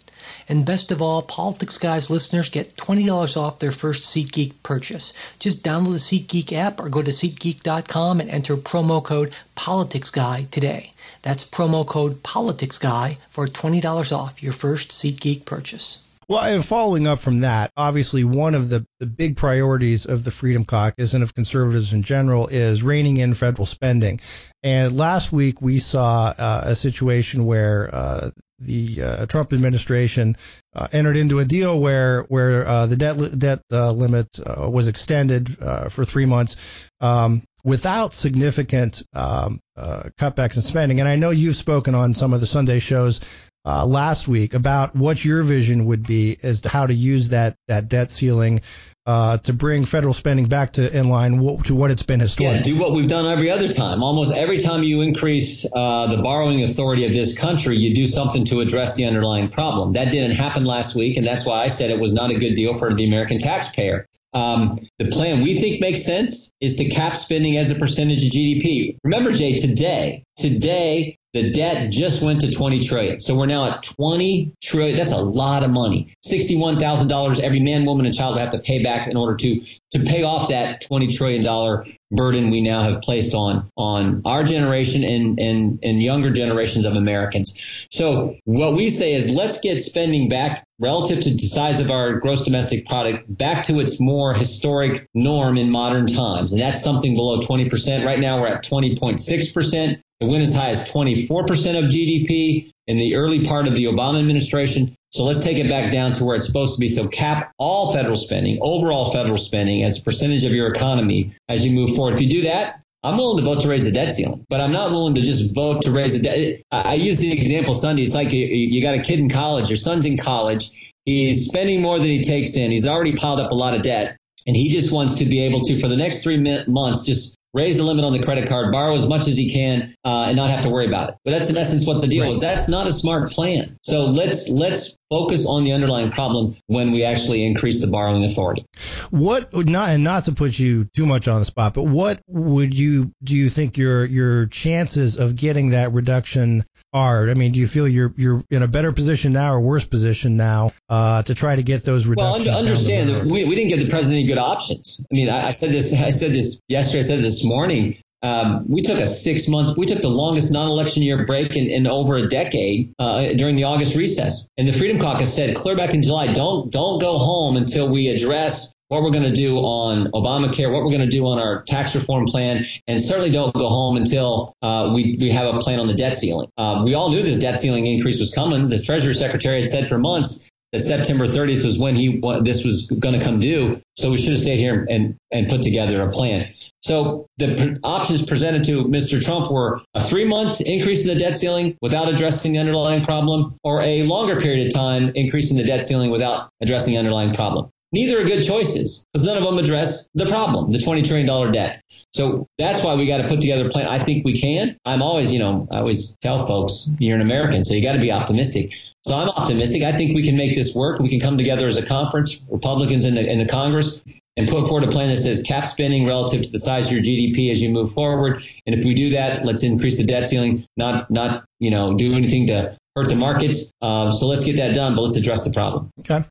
And 0.48 0.66
best 0.66 0.90
of 0.90 1.02
all, 1.02 1.22
Politics 1.22 1.78
Guys 1.78 2.10
listeners 2.10 2.50
get 2.50 2.76
$20 2.76 3.36
off 3.36 3.58
their 3.58 3.72
first 3.72 4.04
SeatGeek 4.04 4.54
purchase. 4.62 5.12
Just 5.38 5.64
download 5.64 5.92
the 5.92 6.18
SeatGeek 6.20 6.52
app 6.52 6.80
or 6.80 6.88
go 6.88 7.02
to 7.02 7.10
SeatGeek.com 7.10 8.20
and 8.20 8.30
enter 8.30 8.56
promo 8.56 9.02
code 9.02 9.32
PoliticsGuy 9.56 10.50
today. 10.50 10.92
That's 11.22 11.48
promo 11.48 11.86
code 11.86 12.22
PoliticsGuy 12.22 13.18
for 13.28 13.46
$20 13.46 14.16
off 14.16 14.42
your 14.42 14.52
first 14.52 14.90
SeatGeek 14.90 15.44
purchase. 15.44 16.04
Well, 16.28 16.60
following 16.60 17.08
up 17.08 17.20
from 17.20 17.40
that, 17.40 17.70
obviously 17.74 18.22
one 18.22 18.54
of 18.54 18.68
the, 18.68 18.84
the 19.00 19.06
big 19.06 19.38
priorities 19.38 20.04
of 20.04 20.24
the 20.24 20.30
Freedom 20.30 20.64
Caucus 20.64 21.14
and 21.14 21.22
of 21.22 21.34
conservatives 21.34 21.94
in 21.94 22.02
general 22.02 22.48
is 22.48 22.82
reining 22.82 23.16
in 23.16 23.32
federal 23.32 23.64
spending. 23.64 24.20
And 24.62 24.94
last 24.94 25.32
week 25.32 25.62
we 25.62 25.78
saw 25.78 26.34
uh, 26.38 26.62
a 26.66 26.74
situation 26.74 27.46
where 27.46 27.88
uh, 27.94 28.30
the 28.58 29.02
uh, 29.02 29.26
Trump 29.26 29.54
administration 29.54 30.36
uh, 30.74 30.88
entered 30.92 31.16
into 31.16 31.38
a 31.38 31.46
deal 31.46 31.80
where 31.80 32.24
where 32.24 32.66
uh, 32.66 32.86
the 32.86 32.96
debt 32.96 33.16
debt 33.38 33.60
uh, 33.72 33.90
limit 33.92 34.28
was 34.46 34.88
extended 34.88 35.48
for 35.48 36.04
three 36.04 36.26
months. 36.26 36.90
Um, 37.00 37.42
without 37.64 38.14
significant 38.14 39.02
um, 39.14 39.60
uh, 39.76 40.04
cutbacks 40.18 40.56
in 40.56 40.62
spending. 40.62 41.00
And 41.00 41.08
I 41.08 41.16
know 41.16 41.30
you've 41.30 41.56
spoken 41.56 41.94
on 41.94 42.14
some 42.14 42.32
of 42.32 42.40
the 42.40 42.46
Sunday 42.46 42.78
shows 42.78 43.50
uh, 43.64 43.84
last 43.84 44.28
week 44.28 44.54
about 44.54 44.94
what 44.94 45.22
your 45.22 45.42
vision 45.42 45.86
would 45.86 46.06
be 46.06 46.36
as 46.42 46.62
to 46.62 46.68
how 46.68 46.86
to 46.86 46.94
use 46.94 47.30
that 47.30 47.54
that 47.66 47.88
debt 47.88 48.10
ceiling 48.10 48.60
uh, 49.04 49.38
to 49.38 49.52
bring 49.52 49.84
federal 49.84 50.12
spending 50.12 50.46
back 50.46 50.72
to 50.72 50.96
in 50.96 51.08
line 51.08 51.36
w- 51.36 51.60
to 51.62 51.74
what 51.74 51.90
it's 51.90 52.02
been 52.02 52.20
historically. 52.20 52.58
Yeah, 52.58 52.62
do 52.62 52.78
what 52.78 52.92
we've 52.92 53.08
done 53.08 53.26
every 53.26 53.50
other 53.50 53.68
time. 53.68 54.02
Almost 54.02 54.34
every 54.34 54.58
time 54.58 54.84
you 54.84 55.00
increase 55.00 55.66
uh, 55.70 56.14
the 56.14 56.22
borrowing 56.22 56.62
authority 56.62 57.06
of 57.06 57.12
this 57.12 57.38
country, 57.38 57.78
you 57.78 57.94
do 57.94 58.06
something 58.06 58.44
to 58.46 58.60
address 58.60 58.96
the 58.96 59.06
underlying 59.06 59.48
problem. 59.48 59.92
That 59.92 60.12
didn't 60.12 60.36
happen 60.36 60.64
last 60.64 60.94
week, 60.94 61.16
and 61.16 61.26
that's 61.26 61.44
why 61.46 61.62
I 61.64 61.68
said 61.68 61.90
it 61.90 61.98
was 61.98 62.12
not 62.12 62.30
a 62.30 62.38
good 62.38 62.54
deal 62.54 62.74
for 62.74 62.94
the 62.94 63.06
American 63.06 63.38
taxpayer. 63.38 64.06
Um, 64.34 64.78
the 64.98 65.10
plan 65.10 65.42
we 65.42 65.54
think 65.54 65.80
makes 65.80 66.04
sense 66.04 66.52
is 66.60 66.76
to 66.76 66.88
cap 66.88 67.16
spending 67.16 67.56
as 67.56 67.70
a 67.70 67.74
percentage 67.74 68.26
of 68.26 68.32
GDP. 68.32 68.98
Remember, 69.04 69.32
Jay, 69.32 69.56
today, 69.56 70.24
today, 70.36 71.18
the 71.34 71.50
debt 71.50 71.90
just 71.90 72.22
went 72.22 72.40
to 72.40 72.50
20 72.50 72.84
trillion. 72.84 73.20
So 73.20 73.36
we're 73.36 73.46
now 73.46 73.70
at 73.70 73.82
20 73.82 74.54
trillion. 74.62 74.96
That's 74.96 75.12
a 75.12 75.22
lot 75.22 75.62
of 75.62 75.70
money. 75.70 76.14
$61,000 76.26 77.40
every 77.40 77.60
man, 77.60 77.84
woman, 77.84 78.06
and 78.06 78.14
child 78.14 78.34
would 78.34 78.40
have 78.40 78.52
to 78.52 78.58
pay 78.58 78.82
back 78.82 79.08
in 79.08 79.16
order 79.16 79.36
to, 79.36 79.60
to 79.92 79.98
pay 80.00 80.22
off 80.22 80.48
that 80.48 80.82
$20 80.82 81.16
trillion 81.16 81.97
burden 82.10 82.50
we 82.50 82.62
now 82.62 82.82
have 82.84 83.02
placed 83.02 83.34
on 83.34 83.70
on 83.76 84.22
our 84.24 84.42
generation 84.42 85.04
and, 85.04 85.38
and 85.38 85.78
and 85.82 86.02
younger 86.02 86.30
generations 86.30 86.84
of 86.84 86.96
Americans. 86.96 87.86
So 87.90 88.36
what 88.44 88.74
we 88.74 88.90
say 88.90 89.12
is 89.12 89.30
let's 89.30 89.60
get 89.60 89.78
spending 89.78 90.28
back 90.28 90.64
relative 90.78 91.20
to 91.20 91.30
the 91.30 91.38
size 91.38 91.80
of 91.80 91.90
our 91.90 92.20
gross 92.20 92.44
domestic 92.44 92.86
product 92.86 93.24
back 93.36 93.64
to 93.64 93.80
its 93.80 94.00
more 94.00 94.32
historic 94.32 95.06
norm 95.14 95.58
in 95.58 95.70
modern 95.70 96.06
times. 96.06 96.52
And 96.52 96.62
that's 96.62 96.82
something 96.82 97.14
below 97.14 97.38
20%. 97.38 98.04
Right 98.04 98.20
now 98.20 98.40
we're 98.40 98.48
at 98.48 98.64
20.6%. 98.64 100.00
It 100.20 100.24
went 100.24 100.42
as 100.42 100.56
high 100.56 100.70
as 100.70 100.90
24% 100.92 101.78
of 101.78 101.90
GDP 101.90 102.72
in 102.88 102.96
the 102.96 103.14
early 103.14 103.44
part 103.44 103.68
of 103.68 103.74
the 103.74 103.84
Obama 103.84 104.18
administration. 104.18 104.96
So 105.10 105.24
let's 105.24 105.44
take 105.44 105.58
it 105.58 105.68
back 105.68 105.92
down 105.92 106.14
to 106.14 106.24
where 106.24 106.36
it's 106.36 106.46
supposed 106.46 106.74
to 106.74 106.80
be. 106.80 106.88
So 106.88 107.06
cap 107.06 107.52
all 107.58 107.92
federal 107.92 108.16
spending, 108.16 108.58
overall 108.60 109.12
federal 109.12 109.38
spending 109.38 109.84
as 109.84 110.00
a 110.00 110.02
percentage 110.02 110.44
of 110.44 110.52
your 110.52 110.68
economy 110.68 111.34
as 111.48 111.64
you 111.64 111.72
move 111.72 111.94
forward. 111.94 112.14
If 112.14 112.22
you 112.22 112.28
do 112.28 112.42
that, 112.42 112.82
I'm 113.04 113.16
willing 113.16 113.38
to 113.38 113.44
vote 113.44 113.60
to 113.60 113.68
raise 113.68 113.84
the 113.84 113.92
debt 113.92 114.12
ceiling, 114.12 114.44
but 114.48 114.60
I'm 114.60 114.72
not 114.72 114.90
willing 114.90 115.14
to 115.14 115.20
just 115.20 115.54
vote 115.54 115.82
to 115.82 115.92
raise 115.92 116.20
the 116.20 116.22
debt. 116.24 116.62
I, 116.72 116.94
use 116.94 117.18
the 117.18 117.40
example 117.40 117.74
Sunday. 117.74 118.02
It's 118.02 118.14
like 118.14 118.32
you, 118.32 118.44
you 118.44 118.82
got 118.82 118.96
a 118.96 119.02
kid 119.02 119.20
in 119.20 119.28
college. 119.28 119.68
Your 119.68 119.76
son's 119.76 120.04
in 120.04 120.16
college. 120.16 120.70
He's 121.04 121.46
spending 121.46 121.80
more 121.80 121.98
than 121.98 122.08
he 122.08 122.22
takes 122.22 122.56
in. 122.56 122.70
He's 122.70 122.86
already 122.86 123.14
piled 123.14 123.38
up 123.38 123.52
a 123.52 123.54
lot 123.54 123.74
of 123.74 123.82
debt, 123.82 124.16
and 124.46 124.56
he 124.56 124.68
just 124.68 124.92
wants 124.92 125.16
to 125.16 125.26
be 125.26 125.46
able 125.46 125.60
to, 125.60 125.78
for 125.78 125.88
the 125.88 125.96
next 125.96 126.22
three 126.22 126.38
months, 126.66 127.02
just 127.02 127.37
raise 127.54 127.78
the 127.78 127.84
limit 127.84 128.04
on 128.04 128.12
the 128.12 128.20
credit 128.20 128.48
card, 128.48 128.72
borrow 128.72 128.94
as 128.94 129.08
much 129.08 129.26
as 129.28 129.36
he 129.36 129.48
can, 129.50 129.94
uh, 130.04 130.26
and 130.28 130.36
not 130.36 130.50
have 130.50 130.62
to 130.62 130.70
worry 130.70 130.86
about 130.86 131.10
it. 131.10 131.14
But 131.24 131.32
that's 131.32 131.50
in 131.50 131.56
essence 131.56 131.86
what 131.86 132.00
the 132.00 132.08
deal 132.08 132.24
right. 132.24 132.32
is. 132.32 132.40
That's 132.40 132.68
not 132.68 132.86
a 132.86 132.92
smart 132.92 133.30
plan. 133.32 133.78
So 133.82 134.06
let's 134.06 134.48
let's 134.48 134.97
focus 135.10 135.46
on 135.46 135.64
the 135.64 135.72
underlying 135.72 136.10
problem 136.10 136.56
when 136.66 136.92
we 136.92 137.04
actually 137.04 137.44
increase 137.46 137.80
the 137.80 137.86
borrowing 137.86 138.24
authority. 138.24 138.64
What 139.10 139.54
not 139.54 139.90
and 139.90 140.04
not 140.04 140.24
to 140.24 140.32
put 140.32 140.58
you 140.58 140.84
too 140.84 141.06
much 141.06 141.28
on 141.28 141.38
the 141.38 141.44
spot, 141.44 141.74
but 141.74 141.84
what 141.84 142.20
would 142.28 142.78
you 142.78 143.12
do 143.22 143.34
you 143.34 143.48
think 143.48 143.78
your 143.78 144.04
your 144.04 144.46
chances 144.46 145.18
of 145.18 145.36
getting 145.36 145.70
that 145.70 145.92
reduction 145.92 146.64
are? 146.92 147.28
I 147.28 147.34
mean, 147.34 147.52
do 147.52 147.60
you 147.60 147.66
feel 147.66 147.88
you're 147.88 148.12
you're 148.16 148.44
in 148.50 148.62
a 148.62 148.68
better 148.68 148.92
position 148.92 149.32
now 149.32 149.52
or 149.52 149.60
worse 149.60 149.86
position 149.86 150.36
now 150.36 150.70
uh, 150.88 151.22
to 151.22 151.34
try 151.34 151.56
to 151.56 151.62
get 151.62 151.84
those 151.84 152.06
reductions? 152.06 152.46
Well, 152.46 152.58
understand 152.58 153.10
that 153.10 153.24
we, 153.24 153.44
we 153.44 153.54
didn't 153.54 153.70
give 153.70 153.80
the 153.80 153.90
president 153.90 154.20
any 154.20 154.28
good 154.28 154.38
options. 154.38 155.04
I 155.10 155.14
mean, 155.14 155.30
I, 155.30 155.48
I 155.48 155.50
said 155.52 155.70
this 155.70 155.94
I 155.94 156.10
said 156.10 156.32
this 156.32 156.60
yesterday. 156.68 157.00
I 157.00 157.02
said 157.02 157.24
this 157.24 157.44
morning. 157.44 157.98
Um, 158.22 158.66
we 158.68 158.82
took 158.82 158.98
a 159.00 159.06
six 159.06 159.48
month, 159.48 159.76
we 159.76 159.86
took 159.86 160.00
the 160.00 160.10
longest 160.10 160.52
non 160.52 160.68
election 160.68 161.02
year 161.02 161.24
break 161.24 161.56
in, 161.56 161.66
in 161.66 161.86
over 161.86 162.16
a 162.16 162.28
decade 162.28 162.92
uh, 162.98 163.32
during 163.34 163.56
the 163.56 163.64
August 163.64 163.96
recess. 163.96 164.48
And 164.56 164.66
the 164.66 164.72
Freedom 164.72 164.98
Caucus 164.98 165.34
said 165.34 165.54
clear 165.54 165.76
back 165.76 165.94
in 165.94 166.02
July, 166.02 166.32
don't, 166.32 166.72
don't 166.72 167.00
go 167.00 167.18
home 167.18 167.56
until 167.56 167.88
we 167.88 168.08
address 168.08 168.74
what 168.88 169.02
we're 169.02 169.10
going 169.10 169.24
to 169.24 169.32
do 169.32 169.58
on 169.58 170.10
Obamacare, 170.12 170.72
what 170.72 170.82
we're 170.82 170.90
going 170.90 171.08
to 171.08 171.10
do 171.10 171.26
on 171.26 171.38
our 171.38 171.62
tax 171.62 171.94
reform 171.94 172.24
plan, 172.26 172.64
and 172.86 173.00
certainly 173.00 173.30
don't 173.30 173.54
go 173.54 173.68
home 173.68 173.96
until 173.96 174.54
uh, 174.62 174.90
we, 174.94 175.16
we 175.20 175.28
have 175.28 175.54
a 175.54 175.60
plan 175.60 175.78
on 175.78 175.86
the 175.86 175.94
debt 175.94 176.14
ceiling. 176.14 176.48
Um, 176.56 176.84
we 176.84 176.94
all 176.94 177.10
knew 177.10 177.22
this 177.22 177.38
debt 177.38 177.58
ceiling 177.58 177.86
increase 177.86 178.18
was 178.18 178.32
coming. 178.34 178.68
The 178.68 178.78
Treasury 178.78 179.14
Secretary 179.14 179.60
had 179.60 179.68
said 179.68 179.88
for 179.88 179.98
months 179.98 180.48
that 180.72 180.80
September 180.80 181.26
30th 181.26 181.64
was 181.64 181.78
when 181.78 181.96
he 181.96 182.20
this 182.42 182.64
was 182.64 182.86
going 182.86 183.18
to 183.18 183.24
come 183.24 183.40
due. 183.40 183.72
So 183.96 184.10
we 184.10 184.18
should 184.18 184.30
have 184.30 184.38
stayed 184.38 184.58
here 184.58 184.86
and, 184.88 185.16
and 185.32 185.48
put 185.48 185.62
together 185.62 186.02
a 186.02 186.12
plan. 186.12 186.52
So 186.82 187.26
the 187.38 187.78
options 187.82 188.24
presented 188.24 188.64
to 188.64 188.84
Mr. 188.84 189.22
Trump 189.24 189.50
were 189.50 189.80
a 189.94 190.02
three 190.02 190.24
month 190.24 190.60
increase 190.60 191.06
in 191.06 191.14
the 191.14 191.18
debt 191.18 191.36
ceiling 191.36 191.76
without 191.80 192.08
addressing 192.08 192.52
the 192.52 192.58
underlying 192.58 193.02
problem, 193.02 193.56
or 193.64 193.80
a 193.82 194.02
longer 194.04 194.40
period 194.40 194.66
of 194.66 194.74
time 194.74 195.12
increasing 195.14 195.56
the 195.56 195.64
debt 195.64 195.84
ceiling 195.84 196.10
without 196.10 196.50
addressing 196.60 196.94
the 196.94 196.98
underlying 196.98 197.34
problem. 197.34 197.70
Neither 197.90 198.18
are 198.20 198.24
good 198.24 198.44
choices 198.44 199.06
because 199.12 199.26
none 199.26 199.38
of 199.38 199.44
them 199.44 199.56
address 199.56 200.10
the 200.14 200.26
problem, 200.26 200.72
the 200.72 200.78
$20 200.78 201.06
trillion 201.06 201.52
debt. 201.52 201.80
So 202.12 202.46
that's 202.58 202.84
why 202.84 202.96
we 202.96 203.06
got 203.06 203.18
to 203.18 203.28
put 203.28 203.40
together 203.40 203.66
a 203.66 203.70
plan. 203.70 203.86
I 203.86 203.98
think 203.98 204.26
we 204.26 204.34
can. 204.34 204.76
I'm 204.84 205.00
always, 205.00 205.32
you 205.32 205.38
know, 205.38 205.66
I 205.70 205.78
always 205.78 206.16
tell 206.16 206.46
folks, 206.46 206.88
you're 206.98 207.16
an 207.16 207.22
American, 207.22 207.64
so 207.64 207.74
you 207.74 207.82
got 207.82 207.94
to 207.94 208.00
be 208.00 208.12
optimistic. 208.12 208.72
So 209.08 209.16
I'm 209.16 209.28
optimistic. 209.28 209.82
I 209.82 209.96
think 209.96 210.14
we 210.14 210.22
can 210.22 210.36
make 210.36 210.54
this 210.54 210.74
work. 210.74 211.00
We 211.00 211.08
can 211.08 211.20
come 211.20 211.38
together 211.38 211.66
as 211.66 211.78
a 211.78 211.86
conference, 211.86 212.40
Republicans 212.50 213.04
in 213.04 213.14
the, 213.14 213.26
in 213.26 213.38
the 213.38 213.46
Congress, 213.46 214.02
and 214.36 214.48
put 214.48 214.68
forward 214.68 214.84
a 214.84 214.90
plan 214.92 215.08
that 215.08 215.18
says 215.18 215.42
cap 215.42 215.64
spending 215.64 216.06
relative 216.06 216.42
to 216.42 216.50
the 216.50 216.58
size 216.58 216.86
of 216.86 216.92
your 216.92 217.02
GDP 217.02 217.50
as 217.50 217.60
you 217.60 217.70
move 217.70 217.92
forward. 217.92 218.42
And 218.66 218.78
if 218.78 218.84
we 218.84 218.94
do 218.94 219.10
that, 219.10 219.44
let's 219.44 219.64
increase 219.64 219.98
the 219.98 220.04
debt 220.04 220.26
ceiling, 220.26 220.66
not 220.76 221.10
not 221.10 221.44
you 221.58 221.70
know 221.70 221.96
do 221.96 222.14
anything 222.14 222.48
to 222.48 222.76
hurt 222.94 223.08
the 223.08 223.16
markets. 223.16 223.72
Uh, 223.80 224.12
so 224.12 224.26
let's 224.26 224.44
get 224.44 224.56
that 224.56 224.74
done, 224.74 224.94
but 224.94 225.02
let's 225.02 225.16
address 225.16 225.44
the 225.44 225.52
problem. 225.52 225.90
Okay. 226.00 226.22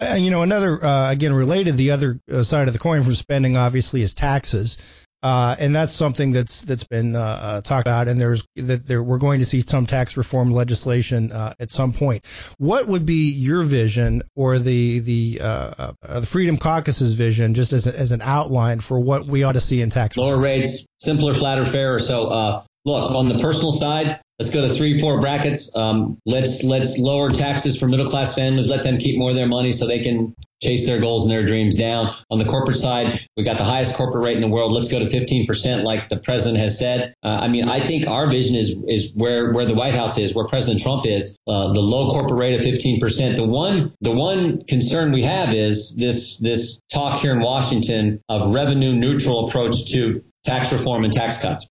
Uh, 0.00 0.14
you 0.14 0.30
know, 0.30 0.42
another 0.42 0.84
uh, 0.84 1.10
again 1.10 1.32
related, 1.32 1.76
the 1.76 1.90
other 1.92 2.18
uh, 2.30 2.42
side 2.42 2.66
of 2.66 2.72
the 2.72 2.78
coin 2.78 3.02
from 3.02 3.14
spending 3.14 3.56
obviously 3.56 4.02
is 4.02 4.14
taxes. 4.14 5.06
Uh, 5.22 5.54
and 5.60 5.76
that's 5.76 5.92
something 5.92 6.32
that's 6.32 6.62
that's 6.62 6.84
been 6.84 7.14
uh, 7.14 7.20
uh, 7.20 7.60
talked 7.60 7.86
about, 7.86 8.08
and 8.08 8.18
there's 8.18 8.46
that 8.56 8.86
there, 8.86 9.02
we're 9.02 9.18
going 9.18 9.40
to 9.40 9.44
see 9.44 9.60
some 9.60 9.84
tax 9.84 10.16
reform 10.16 10.50
legislation 10.50 11.30
uh, 11.30 11.52
at 11.60 11.70
some 11.70 11.92
point. 11.92 12.26
What 12.56 12.86
would 12.88 13.04
be 13.04 13.32
your 13.32 13.62
vision, 13.62 14.22
or 14.34 14.58
the 14.58 15.00
the 15.00 15.40
uh, 15.42 15.72
uh, 15.78 16.20
the 16.20 16.26
Freedom 16.26 16.56
Caucus's 16.56 17.14
vision, 17.14 17.52
just 17.52 17.74
as 17.74 17.86
a, 17.86 17.98
as 17.98 18.12
an 18.12 18.22
outline 18.22 18.80
for 18.80 18.98
what 18.98 19.26
we 19.26 19.42
ought 19.42 19.52
to 19.52 19.60
see 19.60 19.82
in 19.82 19.90
tax? 19.90 20.16
Lower 20.16 20.40
rates, 20.40 20.86
simpler, 20.98 21.34
flatter, 21.34 21.66
fairer. 21.66 21.98
So, 21.98 22.64
look 22.86 23.10
on 23.10 23.28
the 23.28 23.40
personal 23.40 23.72
side, 23.72 24.20
Let's 24.40 24.54
go 24.54 24.62
to 24.62 24.70
three, 24.70 24.98
four 24.98 25.20
brackets. 25.20 25.70
Um, 25.76 26.18
let's 26.24 26.64
let's 26.64 26.98
lower 26.98 27.28
taxes 27.28 27.78
for 27.78 27.86
middle 27.86 28.06
class 28.06 28.34
families. 28.34 28.70
Let 28.70 28.84
them 28.84 28.96
keep 28.96 29.18
more 29.18 29.28
of 29.28 29.36
their 29.36 29.46
money 29.46 29.72
so 29.72 29.86
they 29.86 30.02
can 30.02 30.34
chase 30.62 30.86
their 30.86 30.98
goals 30.98 31.26
and 31.26 31.30
their 31.30 31.44
dreams 31.44 31.76
down. 31.76 32.14
On 32.30 32.38
the 32.38 32.46
corporate 32.46 32.78
side, 32.78 33.20
we 33.36 33.44
got 33.44 33.58
the 33.58 33.64
highest 33.64 33.96
corporate 33.96 34.24
rate 34.24 34.36
in 34.36 34.40
the 34.40 34.48
world. 34.48 34.72
Let's 34.72 34.88
go 34.88 34.98
to 34.98 35.04
15%, 35.04 35.84
like 35.84 36.08
the 36.08 36.16
president 36.16 36.58
has 36.58 36.78
said. 36.78 37.12
Uh, 37.22 37.28
I 37.28 37.48
mean, 37.48 37.68
I 37.68 37.80
think 37.80 38.06
our 38.06 38.30
vision 38.30 38.56
is 38.56 38.82
is 38.88 39.12
where 39.14 39.52
where 39.52 39.66
the 39.66 39.74
White 39.74 39.94
House 39.94 40.16
is, 40.16 40.34
where 40.34 40.48
President 40.48 40.80
Trump 40.80 41.04
is. 41.04 41.36
Uh, 41.46 41.74
the 41.74 41.82
low 41.82 42.08
corporate 42.08 42.38
rate 42.38 42.58
of 42.58 42.64
15%. 42.64 43.36
The 43.36 43.44
one 43.44 43.92
the 44.00 44.12
one 44.12 44.64
concern 44.64 45.12
we 45.12 45.24
have 45.24 45.52
is 45.52 45.94
this 45.94 46.38
this 46.38 46.80
talk 46.90 47.20
here 47.20 47.32
in 47.32 47.40
Washington 47.40 48.22
of 48.30 48.52
revenue 48.54 48.94
neutral 48.94 49.48
approach 49.48 49.92
to 49.92 50.22
tax 50.46 50.72
reform 50.72 51.04
and 51.04 51.12
tax 51.12 51.42
cuts. 51.42 51.68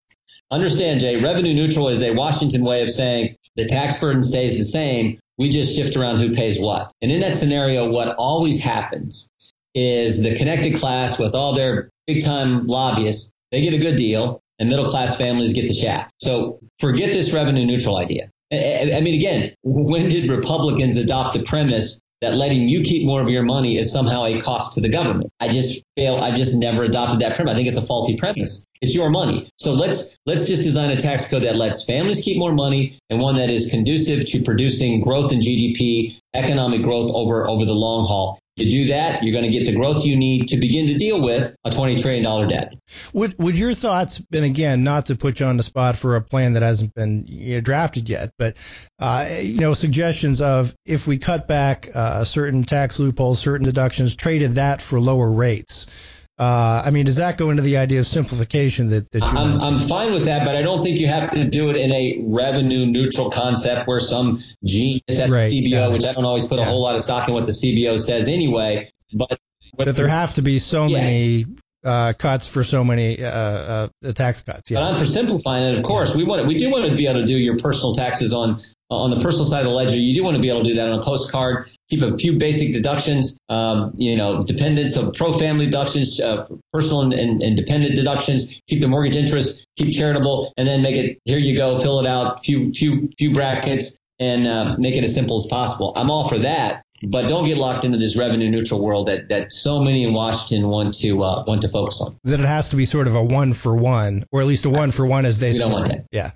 Understand, 0.51 0.99
Jay, 0.99 1.17
revenue 1.21 1.53
neutral 1.53 1.89
is 1.89 2.01
a 2.01 2.11
Washington 2.11 2.63
way 2.63 2.81
of 2.81 2.89
saying 2.89 3.35
the 3.55 3.65
tax 3.65 3.99
burden 3.99 4.23
stays 4.23 4.57
the 4.57 4.63
same. 4.63 5.19
We 5.37 5.49
just 5.49 5.75
shift 5.75 5.95
around 5.95 6.19
who 6.19 6.35
pays 6.35 6.59
what. 6.59 6.91
And 7.01 7.11
in 7.11 7.21
that 7.21 7.33
scenario, 7.33 7.89
what 7.89 8.15
always 8.17 8.61
happens 8.61 9.31
is 9.75 10.23
the 10.23 10.35
connected 10.35 10.75
class 10.75 11.19
with 11.19 11.35
all 11.35 11.53
their 11.53 11.89
big 12.07 12.23
time 12.23 12.65
lobbyists, 12.67 13.31
they 13.51 13.61
get 13.61 13.73
a 13.73 13.77
good 13.77 13.95
deal 13.95 14.41
and 14.57 14.69
middle 14.69 14.85
class 14.85 15.15
families 15.15 15.53
get 15.53 15.67
the 15.67 15.73
shaft. 15.73 16.11
So 16.19 16.59
forget 16.79 17.13
this 17.13 17.33
revenue 17.33 17.65
neutral 17.65 17.97
idea. 17.97 18.29
I 18.51 18.99
mean, 19.01 19.15
again, 19.15 19.53
when 19.63 20.09
did 20.09 20.29
Republicans 20.29 20.97
adopt 20.97 21.35
the 21.35 21.43
premise 21.43 22.01
that 22.21 22.35
letting 22.35 22.67
you 22.67 22.83
keep 22.83 23.05
more 23.05 23.21
of 23.21 23.29
your 23.29 23.43
money 23.43 23.77
is 23.77 23.91
somehow 23.91 24.25
a 24.25 24.41
cost 24.41 24.73
to 24.73 24.81
the 24.81 24.89
government. 24.89 25.31
I 25.39 25.47
just 25.47 25.83
fail. 25.95 26.17
I 26.17 26.35
just 26.35 26.55
never 26.55 26.83
adopted 26.83 27.19
that 27.21 27.35
premise. 27.35 27.53
I 27.53 27.55
think 27.55 27.67
it's 27.67 27.77
a 27.77 27.85
faulty 27.85 28.17
premise. 28.17 28.65
It's 28.81 28.95
your 28.95 29.09
money. 29.09 29.49
So 29.57 29.73
let's 29.73 30.17
let's 30.25 30.47
just 30.47 30.63
design 30.63 30.91
a 30.91 30.97
tax 30.97 31.29
code 31.29 31.43
that 31.43 31.55
lets 31.55 31.85
families 31.85 32.21
keep 32.21 32.37
more 32.37 32.53
money 32.53 32.99
and 33.09 33.19
one 33.19 33.35
that 33.35 33.49
is 33.49 33.69
conducive 33.71 34.25
to 34.27 34.43
producing 34.43 35.01
growth 35.01 35.31
in 35.31 35.39
GDP, 35.39 36.17
economic 36.33 36.81
growth 36.81 37.11
over 37.13 37.47
over 37.47 37.65
the 37.65 37.73
long 37.73 38.05
haul. 38.05 38.39
You 38.59 38.69
do 38.69 38.87
that, 38.87 39.23
you're 39.23 39.31
going 39.31 39.49
to 39.49 39.57
get 39.57 39.65
the 39.65 39.75
growth 39.75 40.05
you 40.05 40.17
need 40.17 40.49
to 40.49 40.57
begin 40.57 40.87
to 40.87 40.95
deal 40.95 41.21
with 41.21 41.55
a 41.63 41.69
$20 41.69 42.01
trillion 42.01 42.47
debt. 42.47 42.75
Would, 43.13 43.35
would 43.39 43.57
your 43.57 43.73
thoughts, 43.73 44.21
and 44.33 44.43
again, 44.43 44.83
not 44.83 45.07
to 45.07 45.15
put 45.15 45.39
you 45.39 45.45
on 45.45 45.57
the 45.57 45.63
spot 45.63 45.95
for 45.95 46.15
a 46.15 46.21
plan 46.21 46.53
that 46.53 46.63
hasn't 46.63 46.93
been 46.93 47.25
you 47.27 47.55
know, 47.55 47.61
drafted 47.61 48.09
yet, 48.09 48.31
but, 48.37 48.57
uh, 48.99 49.27
you 49.41 49.61
know, 49.61 49.73
suggestions 49.73 50.41
of 50.41 50.75
if 50.85 51.07
we 51.07 51.17
cut 51.17 51.47
back 51.47 51.87
uh, 51.93 52.23
certain 52.23 52.63
tax 52.63 52.99
loopholes, 52.99 53.39
certain 53.39 53.65
deductions, 53.65 54.15
traded 54.15 54.51
that 54.51 54.81
for 54.81 54.99
lower 54.99 55.31
rates? 55.31 56.18
Uh, 56.39 56.83
I 56.85 56.91
mean, 56.91 57.05
does 57.05 57.17
that 57.17 57.37
go 57.37 57.49
into 57.49 57.63
the 57.63 57.77
idea 57.77 57.99
of 57.99 58.05
simplification 58.05 58.89
that, 58.89 59.11
that 59.11 59.19
you 59.19 59.37
I'm, 59.37 59.61
I'm, 59.61 59.79
fine 59.79 60.13
with 60.13 60.25
that, 60.25 60.45
but 60.45 60.55
I 60.55 60.61
don't 60.61 60.81
think 60.81 60.97
you 60.97 61.07
have 61.09 61.31
to 61.31 61.43
do 61.43 61.69
it 61.69 61.75
in 61.75 61.91
a 61.91 62.23
revenue 62.27 62.85
neutral 62.85 63.29
concept 63.29 63.89
where 63.89 63.99
some 63.99 64.41
genius 64.63 65.19
at 65.19 65.29
right. 65.29 65.43
the 65.43 65.61
CBO, 65.61 65.69
yeah. 65.71 65.91
which 65.91 66.05
I 66.05 66.13
don't 66.13 66.23
always 66.23 66.47
put 66.47 66.59
yeah. 66.59 66.65
a 66.65 66.69
whole 66.69 66.81
lot 66.81 66.95
of 66.95 67.01
stock 67.01 67.27
in 67.27 67.33
what 67.33 67.45
the 67.45 67.51
CBO 67.51 67.99
says 67.99 68.29
anyway, 68.29 68.93
but 69.13 69.37
that 69.79 69.97
there 69.97 70.07
have 70.07 70.33
to 70.35 70.41
be 70.41 70.59
so 70.59 70.85
yeah. 70.87 71.01
many 71.01 71.45
uh, 71.83 72.13
cuts 72.17 72.47
for 72.47 72.63
so 72.63 72.85
many 72.85 73.21
uh, 73.21 73.29
uh, 73.29 74.11
tax 74.13 74.43
cuts. 74.43 74.71
Yeah. 74.71 74.79
But 74.79 74.93
I'm 74.93 74.97
for 74.97 75.05
simplifying 75.05 75.65
it. 75.65 75.77
Of 75.77 75.83
course, 75.83 76.15
we 76.15 76.23
want 76.23 76.45
we 76.45 76.55
do 76.55 76.71
want 76.71 76.89
to 76.89 76.95
be 76.95 77.07
able 77.07 77.19
to 77.19 77.25
do 77.25 77.37
your 77.37 77.59
personal 77.59 77.93
taxes 77.93 78.33
on 78.33 78.61
on 78.89 79.11
the 79.11 79.19
personal 79.19 79.45
side 79.45 79.59
of 79.59 79.65
the 79.65 79.71
ledger, 79.71 79.97
you 79.97 80.15
do 80.15 80.23
want 80.23 80.35
to 80.35 80.41
be 80.41 80.49
able 80.49 80.63
to 80.63 80.69
do 80.69 80.75
that 80.75 80.89
on 80.89 80.99
a 80.99 81.03
postcard. 81.03 81.69
Keep 81.89 82.01
a 82.01 82.17
few 82.17 82.39
basic 82.39 82.73
deductions, 82.73 83.37
um, 83.47 83.93
you 83.97 84.17
know, 84.17 84.43
dependents 84.43 84.95
of 84.97 85.13
pro 85.13 85.31
family 85.33 85.65
deductions, 85.65 86.19
uh, 86.19 86.47
personal 86.73 87.01
and, 87.01 87.13
and, 87.13 87.41
and, 87.41 87.55
dependent 87.55 87.95
deductions. 87.95 88.59
Keep 88.67 88.81
the 88.81 88.87
mortgage 88.87 89.15
interest, 89.15 89.65
keep 89.75 89.93
charitable, 89.93 90.53
and 90.57 90.67
then 90.67 90.81
make 90.81 90.95
it. 90.95 91.19
Here 91.25 91.37
you 91.37 91.55
go, 91.55 91.79
fill 91.79 91.99
it 91.99 92.07
out, 92.07 92.45
few 92.45 92.71
few 92.73 93.09
few 93.17 93.33
brackets, 93.33 93.97
and 94.19 94.47
uh, 94.47 94.75
make 94.77 94.95
it 94.95 95.03
as 95.03 95.13
simple 95.13 95.37
as 95.37 95.47
possible. 95.47 95.93
I'm 95.95 96.09
all 96.09 96.27
for 96.27 96.39
that 96.39 96.83
but 97.07 97.27
don't 97.27 97.45
get 97.45 97.57
locked 97.57 97.85
into 97.85 97.97
this 97.97 98.17
revenue 98.17 98.49
neutral 98.49 98.81
world 98.81 99.07
that, 99.07 99.29
that 99.29 99.53
so 99.53 99.81
many 99.81 100.03
in 100.03 100.13
Washington 100.13 100.67
want 100.67 100.95
to 100.95 101.23
uh, 101.23 101.43
want 101.47 101.61
to 101.61 101.69
focus 101.69 102.01
on. 102.01 102.17
That 102.23 102.39
it 102.39 102.45
has 102.45 102.69
to 102.69 102.75
be 102.75 102.85
sort 102.85 103.07
of 103.07 103.15
a 103.15 103.23
one 103.23 103.53
for 103.53 103.75
one, 103.75 104.23
or 104.31 104.41
at 104.41 104.47
least 104.47 104.65
a 104.65 104.69
one 104.69 104.91
for 104.91 105.05
one 105.05 105.25
as 105.25 105.39
they. 105.39 105.51
We 105.51 105.59
don't 105.59 105.71
want 105.71 105.87
that. 105.87 106.05
Yeah. 106.11 106.31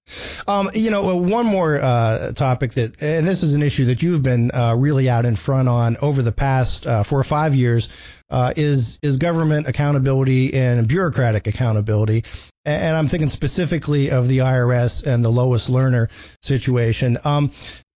Um, 0.47 0.69
you 0.73 0.91
know, 0.91 1.17
one 1.17 1.45
more 1.45 1.79
uh, 1.81 2.31
topic 2.33 2.71
that, 2.73 3.01
and 3.01 3.27
this 3.27 3.43
is 3.43 3.55
an 3.55 3.61
issue 3.61 3.85
that 3.85 4.01
you've 4.01 4.23
been 4.23 4.51
uh, 4.53 4.75
really 4.77 5.09
out 5.09 5.25
in 5.25 5.35
front 5.35 5.67
on 5.67 5.97
over 6.01 6.21
the 6.21 6.31
past 6.31 6.87
uh, 6.87 7.03
four 7.03 7.19
or 7.19 7.23
five 7.23 7.55
years, 7.55 8.23
uh, 8.29 8.53
is 8.55 8.99
is 9.01 9.19
government 9.19 9.67
accountability 9.67 10.53
and 10.53 10.87
bureaucratic 10.87 11.47
accountability. 11.47 12.23
And 12.65 12.95
I'm 12.95 13.07
thinking 13.07 13.27
specifically 13.27 14.11
of 14.11 14.29
the 14.29 14.37
IRS 14.37 15.05
and 15.05 15.23
the 15.23 15.29
Lois 15.29 15.69
Lerner 15.69 16.09
situation. 16.41 17.17
Um, 17.25 17.51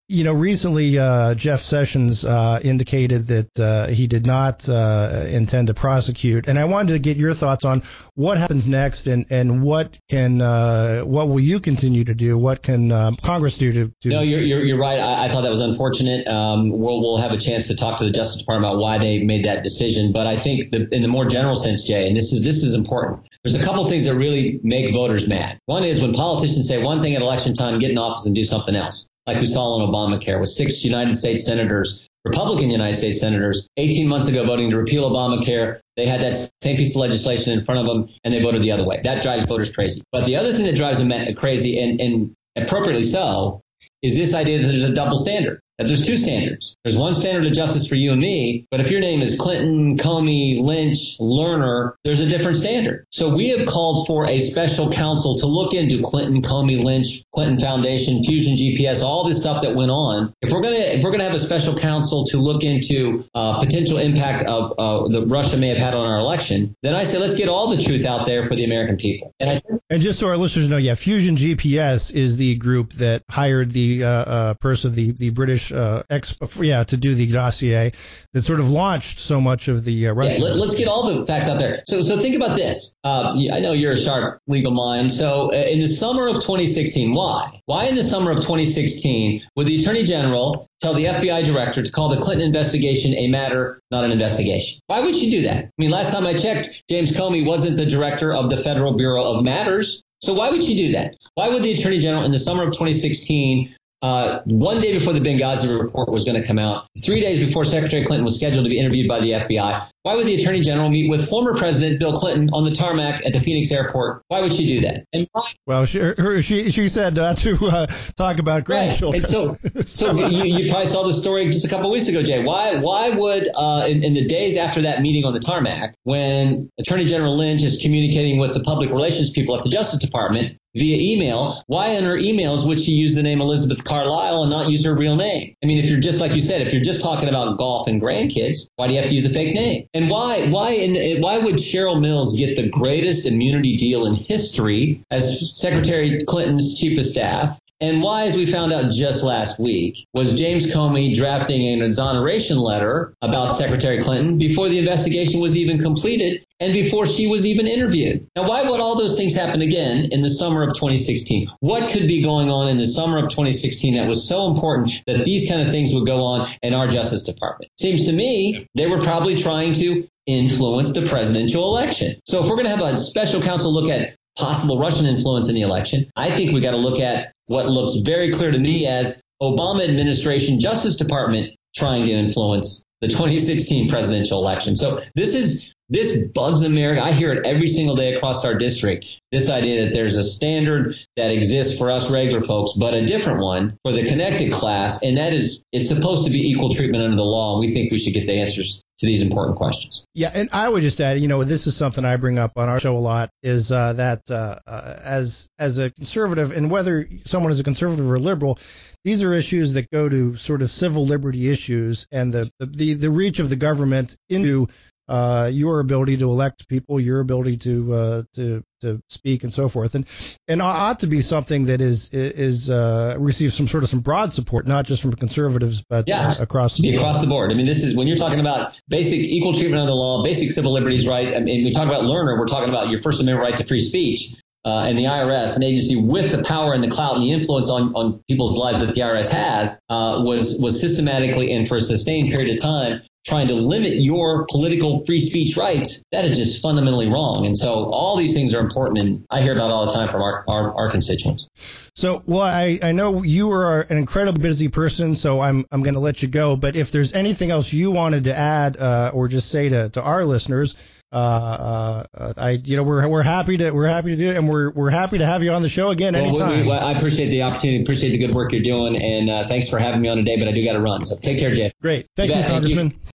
you 0.09 0.23
know, 0.23 0.33
recently 0.33 0.97
uh, 0.97 1.35
Jeff 1.35 1.59
Sessions 1.59 2.23
uh, 2.23 2.61
indicated 2.63 3.27
that 3.27 3.59
uh, 3.59 3.87
he 3.91 4.07
did 4.07 4.25
not 4.25 4.67
uh, 4.69 5.25
intend 5.27 5.67
to 5.67 5.73
prosecute, 5.73 6.47
and 6.47 6.57
I 6.57 6.63
wanted 6.63 6.93
to 6.93 6.99
get 6.99 7.17
your 7.17 7.33
thoughts 7.33 7.65
on 7.65 7.81
what 8.15 8.37
happens 8.37 8.69
next, 8.69 9.07
and 9.07 9.25
and 9.31 9.61
what 9.61 9.99
can 10.09 10.41
uh, 10.41 11.01
what 11.01 11.27
will 11.27 11.41
you 11.41 11.59
continue 11.59 12.05
to 12.05 12.15
do? 12.15 12.37
What 12.37 12.63
can 12.63 12.89
um, 12.93 13.17
Congress 13.17 13.57
do 13.57 13.73
to? 13.73 13.93
to 14.01 14.09
no, 14.09 14.21
you're, 14.21 14.39
you're, 14.39 14.63
you're 14.63 14.79
right. 14.79 14.97
I, 14.97 15.25
I, 15.25 15.27
thought 15.27 15.41
that 15.41 15.51
was 15.51 15.59
unfortunate. 15.59 16.25
Um, 16.25 16.69
we'll 16.69 17.01
we'll 17.01 17.17
have 17.17 17.33
a 17.33 17.37
chance 17.37 17.67
to 17.67 17.75
talk 17.75 17.97
to 17.99 18.05
the 18.05 18.11
Justice 18.11 18.39
Department 18.39 18.71
about 18.71 18.81
why 18.81 18.99
they 18.99 19.23
made 19.23 19.43
that 19.43 19.65
decision, 19.65 20.13
but 20.13 20.25
I 20.25 20.37
think 20.37 20.71
the, 20.71 20.87
in 20.89 21.01
the 21.01 21.09
more 21.09 21.25
general 21.25 21.57
sense, 21.57 21.83
Jay, 21.83 22.07
and 22.07 22.15
this 22.15 22.31
is 22.31 22.45
this 22.45 22.63
is 22.63 22.75
important. 22.75 23.27
There's 23.43 23.61
a 23.61 23.65
couple 23.65 23.85
things 23.85 24.05
that 24.05 24.15
really 24.15 24.61
make 24.63 24.93
voters 24.93 25.27
mad. 25.27 25.59
One 25.65 25.83
is 25.83 26.01
when 26.01 26.13
politicians 26.13 26.67
say 26.67 26.81
one 26.81 27.01
thing 27.01 27.15
at 27.15 27.21
election 27.21 27.53
time, 27.53 27.79
get 27.79 27.91
in 27.91 27.97
office 27.97 28.25
and 28.25 28.33
do 28.33 28.45
something 28.45 28.75
else 28.75 29.09
like 29.27 29.39
we 29.39 29.45
saw 29.45 29.73
on 29.73 29.91
Obamacare 29.91 30.39
with 30.39 30.49
six 30.49 30.83
United 30.83 31.15
States 31.15 31.45
senators, 31.45 32.07
Republican 32.25 32.71
United 32.71 32.95
States 32.95 33.19
senators, 33.19 33.67
18 33.77 34.07
months 34.07 34.27
ago 34.27 34.45
voting 34.45 34.71
to 34.71 34.77
repeal 34.77 35.09
Obamacare. 35.09 35.79
They 35.95 36.07
had 36.07 36.21
that 36.21 36.49
same 36.61 36.77
piece 36.77 36.95
of 36.95 37.01
legislation 37.01 37.57
in 37.57 37.63
front 37.63 37.81
of 37.81 37.85
them 37.87 38.09
and 38.23 38.33
they 38.33 38.41
voted 38.41 38.61
the 38.61 38.71
other 38.71 38.85
way. 38.85 39.01
That 39.03 39.21
drives 39.23 39.45
voters 39.45 39.71
crazy. 39.71 40.01
But 40.11 40.25
the 40.25 40.37
other 40.37 40.53
thing 40.53 40.65
that 40.65 40.75
drives 40.75 41.05
them 41.05 41.35
crazy 41.35 41.79
and, 41.79 41.99
and 41.99 42.35
appropriately 42.55 43.03
so 43.03 43.61
is 44.01 44.15
this 44.15 44.33
idea 44.33 44.59
that 44.59 44.67
there's 44.67 44.83
a 44.83 44.93
double 44.93 45.17
standard 45.17 45.59
that 45.77 45.87
there's 45.87 46.05
two 46.05 46.17
standards. 46.17 46.75
There's 46.83 46.97
one 46.97 47.13
standard 47.13 47.45
of 47.45 47.53
justice 47.53 47.87
for 47.87 47.95
you 47.95 48.11
and 48.11 48.21
me, 48.21 48.65
but 48.71 48.79
if 48.79 48.91
your 48.91 48.99
name 48.99 49.21
is 49.21 49.37
Clinton, 49.37 49.97
Comey, 49.97 50.59
Lynch, 50.61 51.17
Lerner, 51.19 51.93
there's 52.03 52.21
a 52.21 52.27
different 52.27 52.57
standard. 52.57 53.05
So 53.11 53.35
we 53.35 53.49
have 53.57 53.67
called 53.67 54.07
for 54.07 54.27
a 54.27 54.39
special 54.39 54.91
counsel 54.91 55.37
to 55.37 55.47
look 55.47 55.73
into 55.73 56.01
Clinton, 56.01 56.41
Comey, 56.41 56.83
Lynch, 56.83 57.23
Clinton 57.33 57.59
Foundation, 57.59 58.23
Fusion 58.23 58.55
GPS, 58.55 59.03
all 59.03 59.27
this 59.27 59.41
stuff 59.41 59.63
that 59.63 59.75
went 59.75 59.91
on. 59.91 60.33
If 60.41 60.51
we're 60.51 60.61
gonna 60.61 60.77
if 60.77 61.03
we're 61.03 61.11
gonna 61.11 61.25
have 61.25 61.35
a 61.35 61.39
special 61.39 61.75
counsel 61.75 62.25
to 62.27 62.37
look 62.37 62.63
into 62.63 63.25
uh, 63.35 63.59
potential 63.59 63.97
impact 63.97 64.47
of 64.47 64.73
uh, 64.77 65.07
that 65.09 65.25
Russia 65.27 65.57
may 65.57 65.69
have 65.69 65.77
had 65.77 65.93
on 65.93 66.09
our 66.09 66.19
election, 66.19 66.75
then 66.81 66.95
I 66.95 67.03
say 67.03 67.19
let's 67.19 67.35
get 67.35 67.49
all 67.49 67.75
the 67.75 67.81
truth 67.81 68.05
out 68.05 68.25
there 68.25 68.47
for 68.47 68.55
the 68.55 68.65
American 68.65 68.97
people. 68.97 69.33
And 69.39 69.59
and 69.89 70.01
just 70.01 70.19
so 70.19 70.27
our 70.29 70.37
listeners 70.37 70.69
know, 70.69 70.77
yeah, 70.77 70.95
Fusion 70.95 71.35
GPS 71.35 72.13
is 72.13 72.37
the 72.37 72.57
group 72.57 72.91
that 72.93 73.23
hired 73.29 73.71
the 73.71 74.03
uh, 74.03 74.09
uh 74.09 74.53
person, 74.55 74.93
the 74.93 75.11
the 75.11 75.29
British 75.29 75.66
uh, 75.71 76.03
ex, 76.09 76.37
yeah, 76.61 76.83
to 76.83 76.97
do 76.97 77.15
the 77.15 77.27
dossier 77.31 77.91
that 78.33 78.41
sort 78.41 78.59
of 78.59 78.69
launched 78.69 79.19
so 79.19 79.41
much 79.41 79.67
of 79.67 79.83
the 79.83 80.07
uh, 80.07 80.13
Russian. 80.13 80.41
Yeah, 80.41 80.49
let, 80.49 80.69
us 80.69 80.77
get 80.77 80.87
all 80.87 81.13
the 81.13 81.25
facts 81.25 81.47
out 81.47 81.59
there. 81.59 81.83
So, 81.87 82.01
so 82.01 82.17
think 82.17 82.35
about 82.35 82.55
this. 82.55 82.95
Uh, 83.03 83.35
I 83.53 83.59
know 83.59 83.73
you're 83.73 83.93
a 83.93 83.97
sharp 83.97 84.41
legal 84.47 84.71
mind. 84.71 85.11
So, 85.11 85.51
uh, 85.51 85.55
in 85.55 85.79
the 85.79 85.87
summer 85.87 86.29
of 86.29 86.35
2016, 86.35 87.13
why? 87.13 87.61
Why 87.65 87.87
in 87.87 87.95
the 87.95 88.03
summer 88.03 88.31
of 88.31 88.37
2016 88.37 89.43
would 89.55 89.67
the 89.67 89.77
Attorney 89.77 90.03
General 90.03 90.67
tell 90.81 90.93
the 90.93 91.05
FBI 91.05 91.45
director 91.45 91.83
to 91.83 91.91
call 91.91 92.09
the 92.09 92.21
Clinton 92.21 92.45
investigation 92.45 93.13
a 93.13 93.29
matter, 93.29 93.81
not 93.91 94.05
an 94.05 94.11
investigation? 94.11 94.79
Why 94.87 95.01
would 95.01 95.15
she 95.15 95.29
do 95.29 95.41
that? 95.43 95.65
I 95.65 95.71
mean, 95.77 95.91
last 95.91 96.13
time 96.13 96.25
I 96.25 96.33
checked, 96.33 96.83
James 96.89 97.11
Comey 97.11 97.45
wasn't 97.45 97.77
the 97.77 97.85
director 97.85 98.33
of 98.33 98.49
the 98.49 98.57
Federal 98.57 98.95
Bureau 98.95 99.35
of 99.35 99.43
Matters. 99.43 100.03
So 100.21 100.33
why 100.33 100.49
would 100.49 100.63
she 100.63 100.75
do 100.75 100.91
that? 100.93 101.15
Why 101.35 101.49
would 101.49 101.63
the 101.63 101.73
Attorney 101.73 101.99
General 101.99 102.25
in 102.25 102.31
the 102.31 102.39
summer 102.39 102.63
of 102.63 102.69
2016 102.69 103.75
uh, 104.01 104.41
one 104.45 104.79
day 104.79 104.97
before 104.97 105.13
the 105.13 105.19
Benghazi 105.19 105.81
report 105.81 106.09
was 106.09 106.23
going 106.23 106.39
to 106.39 106.47
come 106.47 106.59
out, 106.59 106.87
three 107.03 107.19
days 107.19 107.43
before 107.43 107.65
Secretary 107.65 108.03
Clinton 108.03 108.25
was 108.25 108.35
scheduled 108.35 108.65
to 108.65 108.69
be 108.69 108.79
interviewed 108.79 109.07
by 109.07 109.19
the 109.19 109.31
FBI, 109.31 109.87
why 110.07 110.15
would 110.15 110.25
the 110.25 110.35
Attorney 110.35 110.61
General 110.61 110.89
meet 110.89 111.09
with 111.09 111.27
former 111.27 111.57
President 111.57 111.99
Bill 111.99 112.13
Clinton 112.13 112.49
on 112.53 112.63
the 112.63 112.71
tarmac 112.71 113.25
at 113.25 113.33
the 113.33 113.41
Phoenix 113.41 113.73
airport? 113.73 114.23
Why 114.29 114.41
would 114.41 114.53
she 114.53 114.65
do 114.65 114.79
that? 114.81 115.03
And 115.11 115.27
why? 115.33 115.51
Well, 115.65 115.85
she 115.85 115.99
her, 115.99 116.41
she, 116.41 116.71
she 116.71 116.87
said 116.87 117.19
uh, 117.19 117.33
to 117.33 117.57
uh, 117.63 117.87
talk 118.15 118.39
about 118.39 118.63
grandchildren. 118.63 119.23
Right. 119.23 119.29
So, 119.29 119.53
so 119.81 120.15
you, 120.29 120.43
you 120.45 120.71
probably 120.71 120.87
saw 120.87 121.05
the 121.05 121.11
story 121.13 121.45
just 121.47 121.65
a 121.65 121.67
couple 121.67 121.87
of 121.87 121.91
weeks 121.91 122.07
ago, 122.07 122.23
Jay. 122.23 122.41
Why 122.41 122.75
why 122.75 123.09
would 123.09 123.49
uh, 123.53 123.85
in, 123.89 124.05
in 124.05 124.13
the 124.13 124.25
days 124.25 124.55
after 124.55 124.83
that 124.83 125.01
meeting 125.01 125.25
on 125.25 125.33
the 125.33 125.41
tarmac, 125.41 125.93
when 126.03 126.69
Attorney 126.79 127.03
General 127.03 127.35
Lynch 127.35 127.63
is 127.63 127.81
communicating 127.81 128.39
with 128.39 128.53
the 128.53 128.61
public 128.61 128.91
relations 128.91 129.31
people 129.31 129.57
at 129.57 129.63
the 129.63 129.69
Justice 129.69 129.99
Department, 129.99 130.57
via 130.77 131.13
email. 131.13 131.63
Why 131.67 131.89
in 131.89 132.03
her 132.03 132.17
emails 132.17 132.67
would 132.67 132.79
she 132.79 132.91
use 132.93 133.15
the 133.15 133.23
name 133.23 133.41
Elizabeth 133.41 133.83
Carlisle 133.83 134.43
and 134.43 134.51
not 134.51 134.69
use 134.69 134.85
her 134.85 134.95
real 134.95 135.15
name? 135.15 135.55
I 135.63 135.67
mean, 135.67 135.83
if 135.83 135.89
you're 135.89 135.99
just 135.99 136.21
like 136.21 136.33
you 136.33 136.41
said, 136.41 136.65
if 136.65 136.73
you're 136.73 136.81
just 136.81 137.01
talking 137.01 137.29
about 137.29 137.57
golf 137.57 137.87
and 137.87 138.01
grandkids, 138.01 138.69
why 138.75 138.87
do 138.87 138.93
you 138.93 138.99
have 138.99 139.09
to 139.09 139.15
use 139.15 139.25
a 139.25 139.29
fake 139.29 139.53
name? 139.53 139.87
And 139.93 140.09
why 140.09 140.47
why 140.49 140.71
in 140.71 141.21
why 141.21 141.39
would 141.39 141.55
Cheryl 141.55 141.99
Mills 142.01 142.37
get 142.37 142.55
the 142.55 142.69
greatest 142.69 143.27
immunity 143.27 143.77
deal 143.77 144.05
in 144.05 144.15
history 144.15 145.01
as 145.09 145.57
Secretary 145.57 146.23
Clinton's 146.25 146.79
chief 146.79 146.97
of 146.97 147.03
staff? 147.03 147.59
And 147.79 148.01
why, 148.01 148.25
as 148.25 148.35
we 148.35 148.47
found 148.47 148.73
out 148.73 148.91
just 148.91 149.23
last 149.23 149.59
week, 149.59 150.07
was 150.11 150.37
James 150.37 150.73
Comey 150.73 151.15
drafting 151.15 151.73
an 151.73 151.83
exoneration 151.83 152.57
letter 152.57 153.13
about 153.21 153.51
Secretary 153.51 153.99
Clinton 153.99 154.39
before 154.39 154.67
the 154.67 154.79
investigation 154.79 155.41
was 155.41 155.55
even 155.55 155.79
completed 155.79 156.43
and 156.59 156.73
before 156.73 157.05
she 157.05 157.27
was 157.27 157.45
even 157.45 157.67
interviewed. 157.67 158.27
Now, 158.35 158.47
why 158.47 158.63
would 158.63 158.79
all 158.79 158.97
those 158.97 159.15
things 159.15 159.35
happen 159.35 159.61
again 159.61 160.09
in 160.11 160.21
the 160.21 160.29
summer 160.29 160.63
of 160.63 160.69
2016? 160.69 161.49
What 161.59 161.91
could 161.91 162.07
be 162.07 162.23
going 162.23 162.49
on 162.49 162.69
in 162.69 162.77
the 162.77 162.85
summer 162.85 163.19
of 163.19 163.25
2016 163.25 163.95
that 163.95 164.07
was 164.07 164.27
so 164.27 164.49
important 164.49 164.93
that 165.05 165.23
these 165.23 165.47
kind 165.47 165.61
of 165.61 165.69
things 165.69 165.93
would 165.93 166.07
go 166.07 166.23
on 166.23 166.51
in 166.63 166.73
our 166.73 166.87
Justice 166.87 167.23
Department? 167.23 167.71
Seems 167.79 168.05
to 168.05 168.13
me 168.13 168.65
they 168.73 168.87
were 168.87 169.03
probably 169.03 169.37
trying 169.37 169.73
to 169.73 170.07
influence 170.25 170.93
the 170.93 171.05
presidential 171.05 171.63
election. 171.63 172.19
So 172.25 172.41
if 172.41 172.49
we're 172.49 172.55
going 172.55 172.65
to 172.65 172.75
have 172.75 172.93
a 172.93 172.97
special 172.97 173.41
counsel 173.41 173.71
look 173.71 173.89
at 173.91 174.15
possible 174.37 174.79
Russian 174.79 175.05
influence 175.05 175.49
in 175.49 175.55
the 175.55 175.61
election, 175.61 176.09
I 176.15 176.31
think 176.31 176.53
we 176.53 176.61
got 176.61 176.71
to 176.71 176.77
look 176.77 176.99
at 176.99 177.33
what 177.47 177.67
looks 177.67 178.01
very 178.05 178.31
clear 178.31 178.51
to 178.51 178.59
me 178.59 178.87
as 178.87 179.21
Obama 179.41 179.87
administration 179.87 180.59
Justice 180.59 180.97
Department 180.97 181.55
trying 181.75 182.05
to 182.05 182.11
influence 182.11 182.83
the 183.01 183.07
2016 183.07 183.89
presidential 183.89 184.39
election. 184.39 184.75
So 184.75 185.03
this 185.15 185.35
is 185.35 185.71
this 185.89 186.27
bugs 186.27 186.63
America. 186.63 187.01
I 187.01 187.13
hear 187.13 187.31
it 187.31 187.45
every 187.45 187.69
single 187.69 187.95
day 187.95 188.13
across 188.15 188.43
our 188.43 188.55
district. 188.55 189.05
This 189.31 189.49
idea 189.49 189.85
that 189.85 189.93
there's 189.93 190.17
a 190.17 190.23
standard 190.23 190.95
that 191.15 191.31
exists 191.31 191.77
for 191.77 191.91
us 191.91 192.11
regular 192.11 192.41
folks, 192.41 192.73
but 192.73 192.93
a 192.93 193.05
different 193.05 193.41
one 193.41 193.77
for 193.83 193.93
the 193.93 194.05
connected 194.05 194.51
class. 194.51 195.01
And 195.01 195.15
that 195.15 195.31
is, 195.31 195.63
it's 195.71 195.87
supposed 195.87 196.25
to 196.25 196.31
be 196.31 196.39
equal 196.39 196.69
treatment 196.69 197.05
under 197.05 197.15
the 197.15 197.23
law. 197.23 197.53
And 197.53 197.61
we 197.61 197.73
think 197.73 197.91
we 197.91 197.99
should 197.99 198.13
get 198.13 198.25
the 198.25 198.41
answers 198.41 198.81
to 198.99 199.05
these 199.05 199.21
important 199.21 199.57
questions. 199.57 200.05
Yeah, 200.13 200.29
and 200.33 200.49
I 200.53 200.67
would 200.67 200.81
just 200.81 200.99
add, 201.01 201.19
you 201.19 201.27
know, 201.27 201.43
this 201.43 201.67
is 201.67 201.75
something 201.75 202.03
I 202.03 202.17
bring 202.17 202.39
up 202.39 202.57
on 202.57 202.69
our 202.69 202.79
show 202.79 202.95
a 202.95 202.97
lot 202.97 203.29
is 203.43 203.71
uh, 203.71 203.93
that 203.93 204.21
uh, 204.31 204.55
uh, 204.65 204.93
as 205.05 205.49
as 205.59 205.79
a 205.79 205.91
conservative, 205.91 206.51
and 206.51 206.71
whether 206.71 207.07
someone 207.25 207.51
is 207.51 207.59
a 207.59 207.63
conservative 207.63 208.09
or 208.09 208.17
liberal, 208.17 208.57
these 209.03 209.23
are 209.23 209.33
issues 209.33 209.73
that 209.73 209.91
go 209.91 210.09
to 210.09 210.35
sort 210.35 210.61
of 210.61 210.69
civil 210.69 211.05
liberty 211.05 211.49
issues 211.49 212.07
and 212.11 212.33
the 212.33 212.51
the, 212.59 212.93
the 212.93 213.11
reach 213.11 213.39
of 213.39 213.49
the 213.49 213.55
government 213.55 214.17
into 214.29 214.67
uh, 215.07 215.49
your 215.51 215.79
ability 215.79 216.17
to 216.17 216.25
elect 216.25 216.67
people, 216.67 216.99
your 216.99 217.21
ability 217.21 217.57
to 217.57 217.93
uh, 217.93 218.23
to 218.33 218.63
to 218.81 219.01
speak, 219.09 219.43
and 219.43 219.53
so 219.53 219.69
forth, 219.69 219.95
and 219.95 220.05
and 220.47 220.61
ought 220.61 220.99
to 220.99 221.07
be 221.07 221.19
something 221.19 221.67
that 221.67 221.81
is 221.81 222.13
is 222.13 222.69
uh, 222.69 223.15
receives 223.17 223.53
some 223.53 223.67
sort 223.67 223.83
of 223.83 223.89
some 223.89 224.01
broad 224.01 224.31
support, 224.31 224.67
not 224.67 224.85
just 224.85 225.01
from 225.01 225.13
conservatives, 225.13 225.85
but 225.89 226.05
yeah, 226.07 226.33
uh, 226.39 226.43
across 226.43 226.77
the 226.77 226.91
board. 226.91 226.95
across 226.95 227.21
the 227.21 227.27
board. 227.27 227.51
I 227.51 227.55
mean, 227.55 227.65
this 227.65 227.83
is 227.83 227.95
when 227.95 228.07
you're 228.07 228.17
talking 228.17 228.39
about 228.39 228.73
basic 228.89 229.19
equal 229.19 229.53
treatment 229.53 229.79
under 229.79 229.91
the 229.91 229.95
law, 229.95 230.23
basic 230.23 230.51
civil 230.51 230.73
liberties, 230.73 231.07
right? 231.07 231.35
I 231.35 231.39
mean, 231.39 231.63
we 231.63 231.71
talk 231.71 231.85
about 231.85 232.01
Lerner, 232.01 232.37
we're 232.37 232.47
talking 232.47 232.69
about 232.69 232.89
your 232.89 233.01
First 233.01 233.21
Amendment 233.21 233.49
right 233.49 233.57
to 233.57 233.65
free 233.65 233.81
speech. 233.81 234.35
Uh, 234.65 234.83
and 234.83 234.97
the 234.97 235.03
IRS, 235.03 235.55
an 235.55 235.63
agency 235.63 235.95
with 235.95 236.29
the 236.29 236.43
power 236.43 236.73
and 236.73 236.83
the 236.83 236.89
clout 236.89 237.15
and 237.15 237.23
the 237.23 237.31
influence 237.31 237.69
on, 237.69 237.93
on 237.93 238.21
people's 238.27 238.57
lives 238.57 238.85
that 238.85 238.93
the 238.93 238.99
IRS 238.99 239.31
has, 239.31 239.79
uh, 239.87 240.21
was 240.25 240.59
was 240.59 240.81
systematically 240.81 241.53
and 241.53 241.69
for 241.69 241.75
a 241.75 241.81
sustained 241.81 242.29
period 242.29 242.53
of 242.53 242.61
time 242.61 243.01
trying 243.27 243.49
to 243.49 243.55
limit 243.55 243.93
your 243.95 244.45
political 244.49 245.05
free 245.05 245.19
speech 245.19 245.57
rights, 245.57 246.01
that 246.11 246.23
is 246.25 246.37
just 246.37 246.61
fundamentally 246.61 247.07
wrong. 247.07 247.45
And 247.45 247.55
so 247.55 247.91
all 247.91 248.17
these 248.17 248.33
things 248.33 248.55
are 248.55 248.61
important, 248.61 249.01
and 249.01 249.25
I 249.29 249.41
hear 249.41 249.51
about 249.51 249.69
all 249.69 249.85
the 249.85 249.91
time 249.91 250.09
from 250.09 250.21
our, 250.21 250.45
our, 250.47 250.73
our 250.73 250.91
constituents. 250.91 251.91
So, 251.95 252.21
well, 252.25 252.41
I, 252.41 252.79
I 252.81 252.93
know 252.93 253.23
you 253.23 253.51
are 253.51 253.81
an 253.81 253.97
incredibly 253.97 254.41
busy 254.41 254.69
person, 254.69 255.13
so 255.13 255.41
I'm, 255.41 255.65
I'm 255.71 255.83
going 255.83 255.95
to 255.95 255.99
let 255.99 256.21
you 256.21 256.29
go. 256.29 256.55
But 256.55 256.75
if 256.77 256.91
there's 256.91 257.13
anything 257.13 257.51
else 257.51 257.73
you 257.73 257.91
wanted 257.91 258.25
to 258.25 258.35
add 258.35 258.77
uh, 258.77 259.11
or 259.13 259.27
just 259.27 259.51
say 259.51 259.69
to, 259.69 259.89
to 259.89 260.01
our 260.01 260.23
listeners, 260.23 261.03
uh, 261.11 262.03
uh, 262.13 262.33
I, 262.37 262.59
you 262.63 262.75
know, 262.75 262.83
we're 262.83 263.07
we're 263.07 263.23
happy 263.23 263.55
to 263.57 263.71
we're 263.71 263.87
happy 263.87 264.09
to 264.09 264.17
do 264.17 264.29
it, 264.29 264.35
and 264.35 264.47
we're 264.47 264.71
we're 264.71 264.89
happy 264.89 265.19
to 265.19 265.25
have 265.25 265.41
you 265.41 265.51
on 265.51 265.61
the 265.61 265.69
show 265.69 265.89
again 265.89 266.15
anytime. 266.15 266.65
Well, 266.65 266.85
I 266.85 266.91
appreciate 266.91 267.29
the 267.29 267.43
opportunity, 267.43 267.81
appreciate 267.81 268.11
the 268.11 268.17
good 268.17 268.35
work 268.35 268.51
you're 268.51 268.61
doing, 268.61 269.01
and 269.01 269.29
uh, 269.29 269.47
thanks 269.47 269.69
for 269.69 269.79
having 269.79 270.01
me 270.01 270.09
on 270.09 270.17
today. 270.17 270.35
But 270.35 270.49
I 270.49 270.51
do 270.51 270.65
got 270.65 270.73
to 270.73 270.81
run, 270.81 271.05
so 271.05 271.15
take 271.17 271.39
care, 271.39 271.51
Jay. 271.51 271.71
Great, 271.81 272.07
thanks, 272.17 272.35
you, 272.35 272.43
Congressman. 272.43 272.89
Thank. 272.89 273.16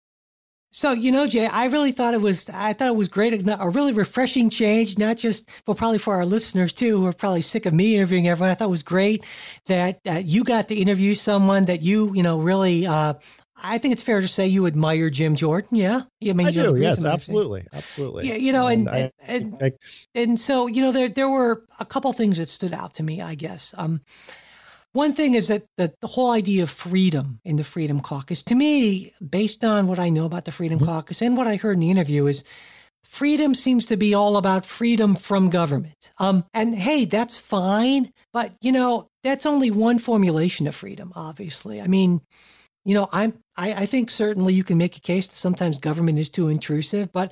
So 0.71 0.91
you 0.91 1.11
know, 1.11 1.25
Jay, 1.25 1.47
I 1.47 1.65
really 1.65 1.91
thought 1.91 2.13
it 2.13 2.21
was 2.21 2.49
I 2.49 2.73
thought 2.73 2.89
it 2.89 2.95
was 2.95 3.07
great, 3.07 3.33
a 3.33 3.69
really 3.69 3.91
refreshing 3.91 4.49
change, 4.49 4.97
not 4.97 5.17
just 5.17 5.63
well, 5.65 5.75
probably 5.75 5.97
for 5.97 6.15
our 6.15 6.25
listeners 6.25 6.73
too, 6.73 6.97
who 6.97 7.07
are 7.07 7.13
probably 7.13 7.41
sick 7.41 7.65
of 7.65 7.73
me 7.73 7.95
interviewing 7.95 8.27
everyone. 8.27 8.51
I 8.51 8.53
thought 8.53 8.67
it 8.67 8.71
was 8.71 8.83
great 8.83 9.25
that 9.65 9.99
uh, 10.07 10.21
you 10.23 10.43
got 10.43 10.67
to 10.67 10.75
interview 10.75 11.15
someone 11.15 11.65
that 11.65 11.81
you 11.81 12.13
you 12.13 12.23
know 12.23 12.39
really. 12.39 12.85
Uh, 12.85 13.15
I 13.61 13.77
think 13.77 13.91
it's 13.91 14.03
fair 14.03 14.21
to 14.21 14.27
say 14.27 14.47
you 14.47 14.67
admire 14.67 15.09
Jim 15.09 15.35
Jordan. 15.35 15.75
Yeah, 15.75 16.01
I 16.23 16.33
mean, 16.33 16.47
I 16.47 16.51
do. 16.51 16.77
Yes, 16.77 17.03
absolutely, 17.03 17.65
absolutely. 17.73 18.27
Yeah, 18.27 18.35
you 18.35 18.53
know, 18.53 18.67
and 18.67 18.87
and, 18.87 19.11
and, 19.27 19.57
I, 19.61 19.71
and, 20.15 20.39
so 20.39 20.67
you 20.67 20.81
know, 20.81 20.93
there 20.93 21.09
there 21.09 21.29
were 21.29 21.65
a 21.79 21.85
couple 21.85 22.13
things 22.13 22.37
that 22.37 22.47
stood 22.47 22.73
out 22.73 22.93
to 22.95 23.03
me. 23.03 23.21
I 23.21 23.35
guess. 23.35 23.73
Um, 23.77 24.01
one 24.93 25.13
thing 25.13 25.35
is 25.35 25.47
that 25.47 25.63
the, 25.77 25.93
the 26.01 26.07
whole 26.07 26.31
idea 26.31 26.63
of 26.63 26.69
freedom 26.69 27.39
in 27.45 27.57
the 27.57 27.63
Freedom 27.63 27.99
Caucus, 27.99 28.41
to 28.43 28.55
me, 28.55 29.13
based 29.27 29.63
on 29.63 29.87
what 29.87 29.99
I 29.99 30.09
know 30.09 30.25
about 30.25 30.45
the 30.45 30.51
Freedom 30.51 30.79
mm-hmm. 30.79 30.87
Caucus 30.87 31.21
and 31.21 31.37
what 31.37 31.47
I 31.47 31.57
heard 31.57 31.73
in 31.73 31.81
the 31.81 31.91
interview, 31.91 32.25
is 32.25 32.43
freedom 33.03 33.53
seems 33.53 33.85
to 33.87 33.97
be 33.97 34.13
all 34.13 34.37
about 34.37 34.65
freedom 34.65 35.15
from 35.15 35.49
government. 35.49 36.11
Um, 36.17 36.45
and 36.53 36.75
hey, 36.75 37.05
that's 37.05 37.39
fine, 37.39 38.11
but 38.33 38.55
you 38.61 38.71
know, 38.71 39.07
that's 39.23 39.45
only 39.45 39.69
one 39.69 39.99
formulation 39.99 40.67
of 40.67 40.75
freedom, 40.75 41.11
obviously. 41.15 41.81
I 41.81 41.87
mean, 41.87 42.21
you 42.85 42.93
know, 42.95 43.07
I'm 43.11 43.33
I, 43.57 43.73
I 43.73 43.85
think 43.85 44.09
certainly 44.09 44.53
you 44.53 44.63
can 44.63 44.77
make 44.77 44.95
a 44.95 45.01
case 45.01 45.27
that 45.27 45.35
sometimes 45.35 45.79
government 45.79 46.17
is 46.17 46.29
too 46.29 46.47
intrusive, 46.47 47.11
but 47.11 47.31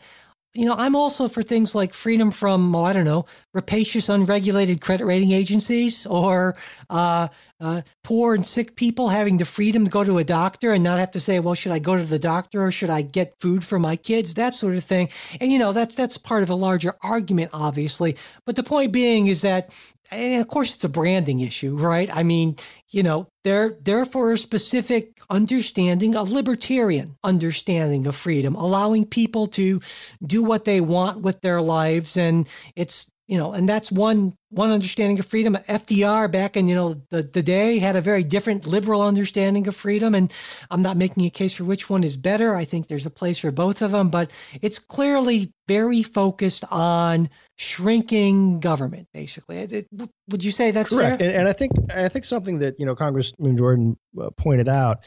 you 0.54 0.66
know, 0.66 0.76
I'm 0.78 0.96
also 0.96 1.28
for 1.28 1.44
things 1.44 1.76
like 1.76 1.94
freedom 1.94 2.32
from, 2.32 2.76
oh, 2.76 2.84
I 2.84 2.94
don't 2.94 3.06
know, 3.06 3.26
rapacious, 3.54 4.10
unregulated 4.10 4.82
credit 4.82 5.06
rating 5.06 5.32
agencies 5.32 6.06
or 6.08 6.56
uh, 6.90 7.28
uh, 7.60 7.82
poor 8.04 8.34
and 8.34 8.46
sick 8.46 8.76
people 8.76 9.10
having 9.10 9.38
the 9.38 9.46
freedom 9.46 9.86
to 9.86 9.92
go 9.92 10.04
to 10.04 10.18
a 10.18 10.24
doctor 10.24 10.74
and 10.74 10.84
not 10.84 11.00
have 11.00 11.12
to 11.12 11.20
say, 11.20 11.40
well, 11.40 11.54
should 11.54 11.72
I 11.72 11.80
go 11.80 11.96
to 11.96 12.04
the 12.04 12.18
doctor 12.18 12.64
or 12.64 12.72
should 12.72 12.90
I 12.90 13.04
get 13.04 13.40
food 13.40 13.64
for 13.64 13.78
my 13.78 13.96
kids? 13.96 14.34
That 14.34 14.54
sort 14.54 14.76
of 14.76 14.84
thing. 14.84 15.10
And, 15.40 15.52
you 15.52 15.60
know, 15.60 15.74
that's, 15.74 15.96
that's 15.96 16.18
part 16.18 16.44
of 16.44 16.50
a 16.50 16.56
larger 16.56 16.96
argument, 17.04 17.52
obviously. 17.54 18.18
But 18.46 18.56
the 18.56 18.64
point 18.64 18.92
being 18.92 19.28
is 19.28 19.42
that 19.42 19.70
and 20.12 20.41
of 20.41 20.48
course 20.48 20.76
it's 20.76 20.84
a 20.84 20.89
branding 20.89 21.39
issue, 21.39 21.76
right? 21.76 22.10
I 22.15 22.24
mean, 22.24 22.56
you 22.89 23.04
know, 23.04 23.28
they're 23.43 23.74
they're 23.82 24.06
for 24.06 24.32
a 24.32 24.38
specific 24.38 25.20
understanding, 25.30 26.15
a 26.15 26.24
libertarian 26.24 27.17
understanding 27.24 28.06
of 28.08 28.15
freedom, 28.15 28.56
allowing 28.56 29.06
people 29.06 29.48
to 29.48 29.82
do 30.26 30.43
what 30.43 30.65
they 30.65 30.82
want 30.82 31.22
with 31.22 31.41
their 31.41 31.62
lives, 31.62 32.17
and 32.17 32.48
it's 32.76 33.12
you 33.28 33.38
know, 33.38 33.52
and 33.52 33.67
that's 33.67 33.91
one 33.91 34.34
one 34.50 34.72
understanding 34.72 35.20
of 35.20 35.26
freedom. 35.26 35.56
FDR 35.56 36.32
back 36.32 36.56
in 36.56 36.68
you 36.68 36.76
know 36.76 37.02
the 37.10 37.24
the 37.24 37.44
day 37.44 37.80
had 37.80 37.96
a 37.96 38.02
very 38.02 38.24
different 38.24 38.66
liberal 38.66 39.02
understanding 39.02 39.68
of 39.68 39.76
freedom, 39.76 40.16
and 40.16 40.34
I'm 40.72 40.82
not 40.82 40.98
making 40.98 41.26
a 41.26 41.30
case 41.30 41.56
for 41.56 41.64
which 41.64 41.90
one 41.90 42.04
is 42.04 42.16
better. 42.16 42.56
I 42.56 42.64
think 42.64 42.88
there's 42.88 43.06
a 43.06 43.12
place 43.12 43.40
for 43.40 43.52
both 43.52 43.82
of 43.82 43.92
them, 43.92 44.10
but 44.10 44.32
it's 44.62 44.80
clearly 44.80 45.54
very 45.68 46.02
focused 46.02 46.64
on 46.72 47.30
shrinking 47.58 48.60
government. 48.60 49.08
Basically, 49.14 49.58
it, 49.58 49.74
it, 49.74 49.88
would 50.30 50.44
you 50.44 50.52
say 50.52 50.72
that's 50.72 50.96
correct? 50.96 51.22
And, 51.22 51.32
and, 51.32 51.48
I 51.48 51.54
think 51.54 51.72
I 51.94 52.08
think 52.08 52.26
something 52.26 52.60
that 52.60 52.80
you 52.80 52.86
know 52.86 52.96
Congressman 52.96 53.58
Jordan 53.58 53.98
uh, 54.22 54.30
pointed 54.38 54.70
out 54.70 55.00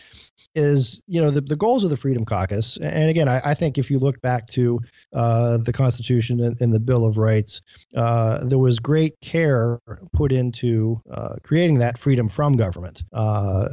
is 0.54 1.02
you 1.06 1.20
know 1.20 1.30
the, 1.30 1.40
the 1.40 1.56
goals 1.56 1.84
of 1.84 1.90
the 1.90 1.96
Freedom 1.96 2.24
Caucus. 2.24 2.76
And 2.78 3.08
again, 3.08 3.28
I, 3.28 3.40
I 3.44 3.54
think 3.54 3.78
if 3.78 3.90
you 3.90 3.98
look 3.98 4.20
back 4.20 4.46
to 4.48 4.78
uh, 5.14 5.58
the 5.58 5.72
Constitution 5.72 6.40
and, 6.40 6.60
and, 6.60 6.74
the 6.74 6.80
Bill 6.80 7.06
of 7.06 7.18
Rights, 7.18 7.62
uh, 7.96 8.44
there 8.44 8.58
was 8.58 8.78
great 8.78 9.20
care 9.30 9.78
put 10.12 10.32
into 10.32 11.00
uh, 11.10 11.36
creating 11.42 11.78
that 11.78 11.98
freedom 11.98 12.28
from 12.28 12.54
government. 12.54 13.04
Uh, 13.12 13.68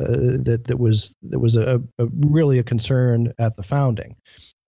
that 0.45 0.65
that 0.67 0.79
was 0.79 1.15
that 1.23 1.39
was 1.39 1.55
a, 1.55 1.81
a, 1.97 2.07
really 2.27 2.59
a 2.59 2.63
concern 2.63 3.33
at 3.39 3.55
the 3.55 3.63
founding. 3.63 4.15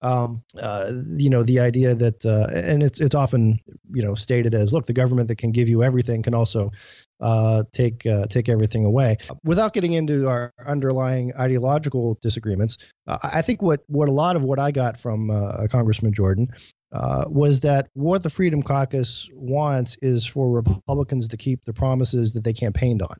um, 0.01 0.43
uh, 0.59 0.91
you 1.17 1.29
know, 1.29 1.43
the 1.43 1.59
idea 1.59 1.93
that, 1.95 2.25
uh, 2.25 2.47
and 2.55 2.81
it's 2.83 3.01
it's 3.01 3.15
often 3.15 3.59
you 3.91 4.03
know 4.03 4.15
stated 4.15 4.53
as, 4.55 4.73
look, 4.73 4.85
the 4.85 4.93
government 4.93 5.27
that 5.27 5.37
can 5.37 5.51
give 5.51 5.67
you 5.67 5.83
everything 5.83 6.23
can 6.23 6.33
also 6.33 6.71
uh, 7.19 7.63
take 7.73 8.05
uh, 8.05 8.25
take 8.27 8.47
everything 8.47 8.85
away. 8.85 9.17
Without 9.43 9.73
getting 9.73 9.93
into 9.93 10.27
our 10.27 10.53
underlying 10.65 11.33
ideological 11.37 12.17
disagreements, 12.21 12.77
I 13.07 13.41
think 13.41 13.61
what 13.61 13.81
what 13.87 14.07
a 14.07 14.13
lot 14.13 14.35
of 14.35 14.43
what 14.43 14.59
I 14.59 14.71
got 14.71 14.97
from 14.97 15.29
uh, 15.29 15.67
Congressman 15.69 16.13
Jordan 16.13 16.47
uh, 16.91 17.25
was 17.27 17.61
that 17.61 17.89
what 17.93 18.23
the 18.23 18.29
Freedom 18.29 18.63
Caucus 18.63 19.29
wants 19.33 19.97
is 20.01 20.25
for 20.25 20.49
Republicans 20.49 21.27
to 21.29 21.37
keep 21.37 21.63
the 21.63 21.73
promises 21.73 22.33
that 22.33 22.43
they 22.43 22.53
campaigned 22.53 23.01
on. 23.01 23.15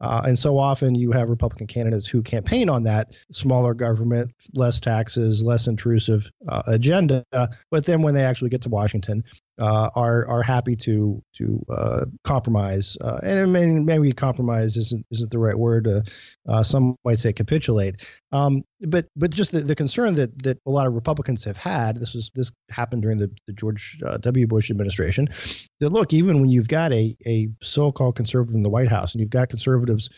Uh, 0.00 0.22
and 0.24 0.36
so 0.36 0.58
often 0.58 0.96
you 0.96 1.12
have 1.12 1.28
Republican 1.28 1.68
candidates 1.68 2.08
who 2.08 2.22
campaign 2.22 2.68
on 2.68 2.82
that 2.84 3.12
smaller 3.30 3.74
government, 3.74 4.32
less 4.56 4.80
taxes, 4.80 5.44
less 5.44 5.68
intrusive 5.68 6.28
uh, 6.48 6.62
agenda. 6.66 7.24
But 7.70 7.86
then 7.86 8.02
when 8.02 8.14
they 8.14 8.24
actually 8.24 8.50
get 8.50 8.62
to 8.62 8.68
Washington, 8.68 9.22
uh, 9.62 9.90
are 9.94 10.26
are 10.26 10.42
happy 10.42 10.74
to 10.74 11.22
to 11.34 11.64
uh, 11.70 12.04
compromise, 12.24 12.96
uh, 13.00 13.18
and 13.22 13.52
maybe, 13.52 13.70
maybe 13.70 14.12
compromise 14.12 14.76
isn't 14.76 15.06
isn't 15.12 15.30
the 15.30 15.38
right 15.38 15.56
word. 15.56 15.86
Uh, 16.48 16.62
some 16.64 16.96
might 17.04 17.20
say 17.20 17.32
capitulate. 17.32 18.04
Um, 18.32 18.64
but 18.80 19.06
but 19.14 19.30
just 19.30 19.52
the, 19.52 19.60
the 19.60 19.76
concern 19.76 20.16
that 20.16 20.36
that 20.42 20.58
a 20.66 20.70
lot 20.70 20.88
of 20.88 20.96
Republicans 20.96 21.44
have 21.44 21.56
had. 21.56 21.96
This 21.96 22.12
was 22.12 22.32
this 22.34 22.50
happened 22.72 23.02
during 23.02 23.18
the, 23.18 23.30
the 23.46 23.52
George 23.52 24.00
W. 24.20 24.46
Bush 24.48 24.68
administration. 24.70 25.28
That 25.78 25.92
look, 25.92 26.12
even 26.12 26.40
when 26.40 26.50
you've 26.50 26.68
got 26.68 26.92
a 26.92 27.16
a 27.24 27.48
so-called 27.62 28.16
conservative 28.16 28.56
in 28.56 28.62
the 28.62 28.70
White 28.70 28.90
House 28.90 29.14
and 29.14 29.20
you've 29.20 29.30
got 29.30 29.48
conservatives 29.48 30.10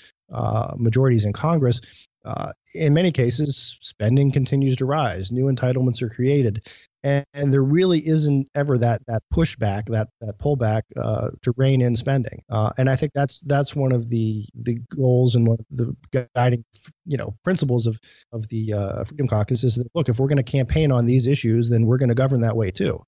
majorities 0.79 1.27
in 1.27 1.35
Congress, 1.35 1.83
uh, 2.25 2.53
in 2.75 2.95
many 2.95 3.13
cases, 3.13 3.77
spending 3.83 4.33
continues 4.33 4.77
to 4.77 4.87
rise. 4.87 5.31
New 5.31 5.53
entitlements 5.53 6.01
are 6.01 6.09
created, 6.09 6.67
and, 7.05 7.25
and 7.35 7.53
there 7.53 7.63
really 7.63 8.01
isn't 8.01 8.49
ever 8.55 8.79
that 8.79 9.03
that 9.07 9.23
pushback, 9.33 9.85
that 9.87 10.09
that 10.21 10.39
pullback 10.39 10.83
uh, 11.01 11.29
to 11.43 11.53
rein 11.57 11.83
in 11.83 11.95
spending. 11.95 12.43
Uh, 12.51 12.71
and 12.79 12.89
I 12.89 12.97
think 12.97 13.13
that's 13.15 13.43
that's 13.43 13.77
one 13.77 13.93
of 13.93 14.09
the 14.09 14.45
the 14.55 14.81
goals 14.97 15.37
and 15.37 15.47
one 15.47 15.59
of 15.61 15.67
the 15.71 16.25
guiding 16.35 16.65
you 17.07 17.17
know 17.17 17.35
principles 17.45 17.87
of 17.87 18.01
of 18.33 18.49
the 18.49 18.73
uh, 18.73 19.05
Freedom 19.05 19.29
Caucus 19.29 19.65
is 19.65 19.77
that 19.77 19.89
look, 19.95 20.09
if 20.09 20.19
we're 20.19 20.29
going 20.29 20.37
to 20.37 20.43
campaign 20.43 20.91
on 20.93 21.07
these 21.07 21.27
issues, 21.27 21.71
then 21.71 21.87
we're 21.87 21.99
going 21.99 22.09
to 22.09 22.15
govern 22.15 22.41
that 22.43 22.57
way 22.57 22.71
too. 22.71 23.01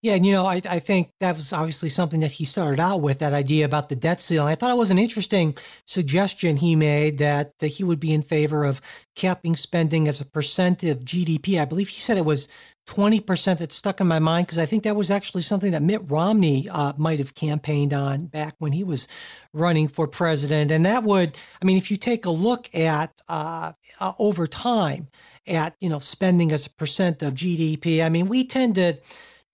Yeah, 0.00 0.14
and 0.14 0.24
you 0.24 0.32
know, 0.32 0.46
I, 0.46 0.60
I 0.68 0.78
think 0.78 1.10
that 1.18 1.34
was 1.34 1.52
obviously 1.52 1.88
something 1.88 2.20
that 2.20 2.30
he 2.30 2.44
started 2.44 2.78
out 2.78 3.02
with 3.02 3.18
that 3.18 3.32
idea 3.32 3.64
about 3.64 3.88
the 3.88 3.96
debt 3.96 4.20
ceiling. 4.20 4.48
I 4.48 4.54
thought 4.54 4.70
it 4.70 4.78
was 4.78 4.92
an 4.92 4.98
interesting 4.98 5.56
suggestion 5.86 6.56
he 6.56 6.76
made 6.76 7.18
that, 7.18 7.58
that 7.58 7.66
he 7.66 7.84
would 7.84 7.98
be 7.98 8.14
in 8.14 8.22
favor 8.22 8.64
of 8.64 8.80
capping 9.16 9.56
spending 9.56 10.06
as 10.06 10.20
a 10.20 10.24
percent 10.24 10.84
of 10.84 11.00
GDP. 11.00 11.60
I 11.60 11.64
believe 11.64 11.88
he 11.88 12.00
said 12.00 12.16
it 12.16 12.24
was 12.24 12.46
20% 12.88 13.58
that 13.58 13.72
stuck 13.72 14.00
in 14.00 14.06
my 14.06 14.20
mind 14.20 14.46
because 14.46 14.58
I 14.58 14.66
think 14.66 14.84
that 14.84 14.96
was 14.96 15.10
actually 15.10 15.42
something 15.42 15.72
that 15.72 15.82
Mitt 15.82 16.02
Romney 16.08 16.68
uh, 16.70 16.94
might 16.96 17.18
have 17.18 17.34
campaigned 17.34 17.92
on 17.92 18.26
back 18.26 18.54
when 18.58 18.72
he 18.72 18.84
was 18.84 19.08
running 19.52 19.88
for 19.88 20.08
president. 20.08 20.70
And 20.70 20.86
that 20.86 21.02
would, 21.02 21.36
I 21.60 21.66
mean, 21.66 21.76
if 21.76 21.90
you 21.90 21.96
take 21.96 22.24
a 22.24 22.30
look 22.30 22.74
at 22.74 23.07
uh, 23.28 23.72
uh, 24.00 24.12
over 24.18 24.46
time 24.46 25.06
at, 25.46 25.74
you 25.80 25.88
know, 25.88 25.98
spending 25.98 26.52
as 26.52 26.66
a 26.66 26.70
percent 26.70 27.22
of 27.22 27.34
GDP, 27.34 28.04
I 28.04 28.08
mean, 28.08 28.28
we 28.28 28.44
tend 28.44 28.76
to, 28.76 28.98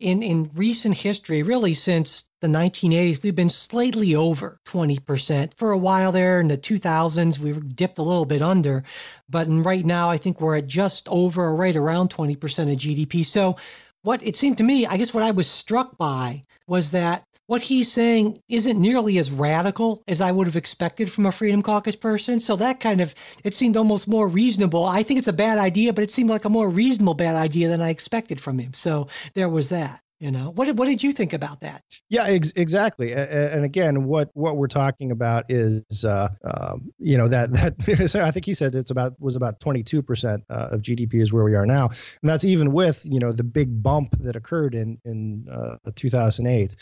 in, 0.00 0.22
in 0.22 0.50
recent 0.54 0.98
history, 0.98 1.42
really 1.42 1.74
since 1.74 2.28
the 2.40 2.48
1980s, 2.48 3.22
we've 3.22 3.34
been 3.34 3.48
slightly 3.48 4.14
over 4.14 4.60
20%. 4.66 5.54
For 5.54 5.70
a 5.70 5.78
while 5.78 6.12
there 6.12 6.40
in 6.40 6.48
the 6.48 6.58
2000s, 6.58 7.38
we 7.38 7.52
dipped 7.52 7.98
a 7.98 8.02
little 8.02 8.26
bit 8.26 8.42
under. 8.42 8.84
But 9.28 9.46
right 9.48 9.84
now, 9.84 10.10
I 10.10 10.18
think 10.18 10.40
we're 10.40 10.56
at 10.56 10.66
just 10.66 11.08
over 11.08 11.42
or 11.42 11.56
right 11.56 11.76
around 11.76 12.10
20% 12.10 12.34
of 12.34 12.78
GDP. 12.78 13.24
So, 13.24 13.56
what 14.02 14.22
it 14.22 14.36
seemed 14.36 14.58
to 14.58 14.64
me, 14.64 14.84
I 14.84 14.98
guess 14.98 15.14
what 15.14 15.24
I 15.24 15.30
was 15.30 15.48
struck 15.48 15.96
by 15.96 16.42
was 16.66 16.90
that 16.90 17.24
what 17.46 17.62
he's 17.62 17.90
saying 17.90 18.38
isn't 18.48 18.80
nearly 18.80 19.18
as 19.18 19.32
radical 19.32 20.02
as 20.08 20.20
I 20.20 20.32
would 20.32 20.46
have 20.46 20.56
expected 20.56 21.10
from 21.10 21.26
a 21.26 21.32
Freedom 21.32 21.62
Caucus 21.62 21.96
person. 21.96 22.40
So 22.40 22.56
that 22.56 22.80
kind 22.80 23.00
of, 23.00 23.14
it 23.42 23.54
seemed 23.54 23.76
almost 23.76 24.08
more 24.08 24.28
reasonable. 24.28 24.84
I 24.84 25.02
think 25.02 25.18
it's 25.18 25.28
a 25.28 25.32
bad 25.32 25.58
idea, 25.58 25.92
but 25.92 26.04
it 26.04 26.10
seemed 26.10 26.30
like 26.30 26.44
a 26.44 26.50
more 26.50 26.70
reasonable 26.70 27.14
bad 27.14 27.36
idea 27.36 27.68
than 27.68 27.82
I 27.82 27.90
expected 27.90 28.40
from 28.40 28.58
him. 28.58 28.72
So 28.72 29.08
there 29.34 29.48
was 29.48 29.68
that. 29.68 30.00
You 30.20 30.30
know 30.30 30.52
what? 30.54 30.74
What 30.76 30.86
did 30.86 31.02
you 31.02 31.12
think 31.12 31.32
about 31.32 31.60
that? 31.60 31.82
Yeah, 32.08 32.24
ex- 32.26 32.52
exactly. 32.52 33.12
And 33.12 33.64
again, 33.64 34.04
what 34.04 34.30
what 34.34 34.56
we're 34.56 34.68
talking 34.68 35.10
about 35.10 35.46
is, 35.48 36.04
uh, 36.04 36.28
um, 36.44 36.92
you 36.98 37.18
know, 37.18 37.26
that 37.28 37.52
that 37.52 38.14
I 38.24 38.30
think 38.30 38.46
he 38.46 38.54
said 38.54 38.74
it's 38.76 38.90
about 38.90 39.20
was 39.20 39.34
about 39.34 39.58
22 39.60 40.02
percent 40.02 40.44
uh, 40.48 40.68
of 40.70 40.82
GDP 40.82 41.14
is 41.14 41.32
where 41.32 41.44
we 41.44 41.54
are 41.56 41.66
now, 41.66 41.88
and 41.88 42.30
that's 42.30 42.44
even 42.44 42.72
with 42.72 43.02
you 43.04 43.18
know 43.18 43.32
the 43.32 43.44
big 43.44 43.82
bump 43.82 44.16
that 44.20 44.36
occurred 44.36 44.74
in 44.74 44.98
in 45.04 45.48
uh, 45.50 45.90
2008. 45.96 46.76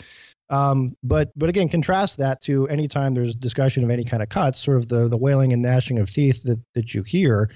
Um, 0.49 0.95
but 1.01 1.31
but 1.35 1.49
again, 1.49 1.69
contrast 1.69 2.19
that 2.19 2.39
to 2.41 2.67
any 2.67 2.87
time 2.87 3.15
there's 3.15 3.35
discussion 3.35 3.83
of 3.83 3.89
any 3.89 4.03
kind 4.03 4.21
of 4.21 4.29
cuts, 4.29 4.59
sort 4.59 4.77
of 4.77 4.87
the 4.87 5.07
the 5.07 5.17
wailing 5.17 5.53
and 5.53 5.63
gnashing 5.63 5.97
of 5.97 6.11
teeth 6.11 6.43
that 6.43 6.61
that 6.75 6.93
you 6.93 7.01
hear 7.01 7.49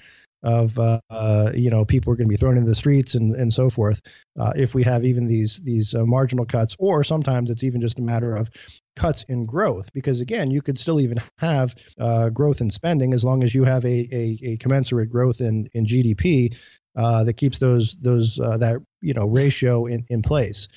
of 0.48 0.80
uh, 0.80 1.00
uh, 1.10 1.52
you 1.54 1.70
know 1.70 1.84
people 1.84 2.12
are 2.12 2.16
going 2.16 2.28
to 2.28 2.30
be 2.30 2.38
thrown 2.38 2.56
into 2.56 2.70
the 2.70 2.74
streets 2.74 3.16
and, 3.16 3.36
and 3.36 3.52
so 3.52 3.70
forth 3.70 4.02
uh, 4.40 4.54
if 4.56 4.74
we 4.74 4.82
have 4.82 5.04
even 5.04 5.28
these 5.28 5.60
these 5.60 5.94
uh, 5.94 6.06
marginal 6.06 6.46
cuts 6.46 6.74
or 6.80 7.04
sometimes 7.04 7.50
it's 7.50 7.66
even 7.66 7.82
just 7.82 8.00
a 8.00 8.02
matter 8.02 8.34
of 8.34 8.50
cuts 8.96 9.24
in 9.24 9.46
growth 9.46 9.92
because 9.94 10.22
again 10.22 10.50
you 10.50 10.62
could 10.62 10.80
still 10.80 11.02
even 11.02 11.18
have 11.38 11.76
uh, 12.00 12.30
growth 12.30 12.62
in 12.62 12.70
spending 12.70 13.14
as 13.14 13.26
long 13.26 13.44
as 13.44 13.54
you 13.54 13.66
have 13.66 13.84
a, 13.84 14.08
a, 14.12 14.40
a 14.44 14.58
commensurate 14.58 15.10
growth 15.10 15.42
in 15.42 15.68
in 15.74 15.86
GDP 15.86 16.58
uh, 16.96 17.26
that 17.26 17.34
keeps 17.34 17.60
those 17.60 17.96
those 17.96 18.38
that 18.38 18.82
you 19.02 19.14
know 19.14 19.28
ratio 19.28 19.86
in, 19.86 20.06
in 20.10 20.22
place. 20.22 20.70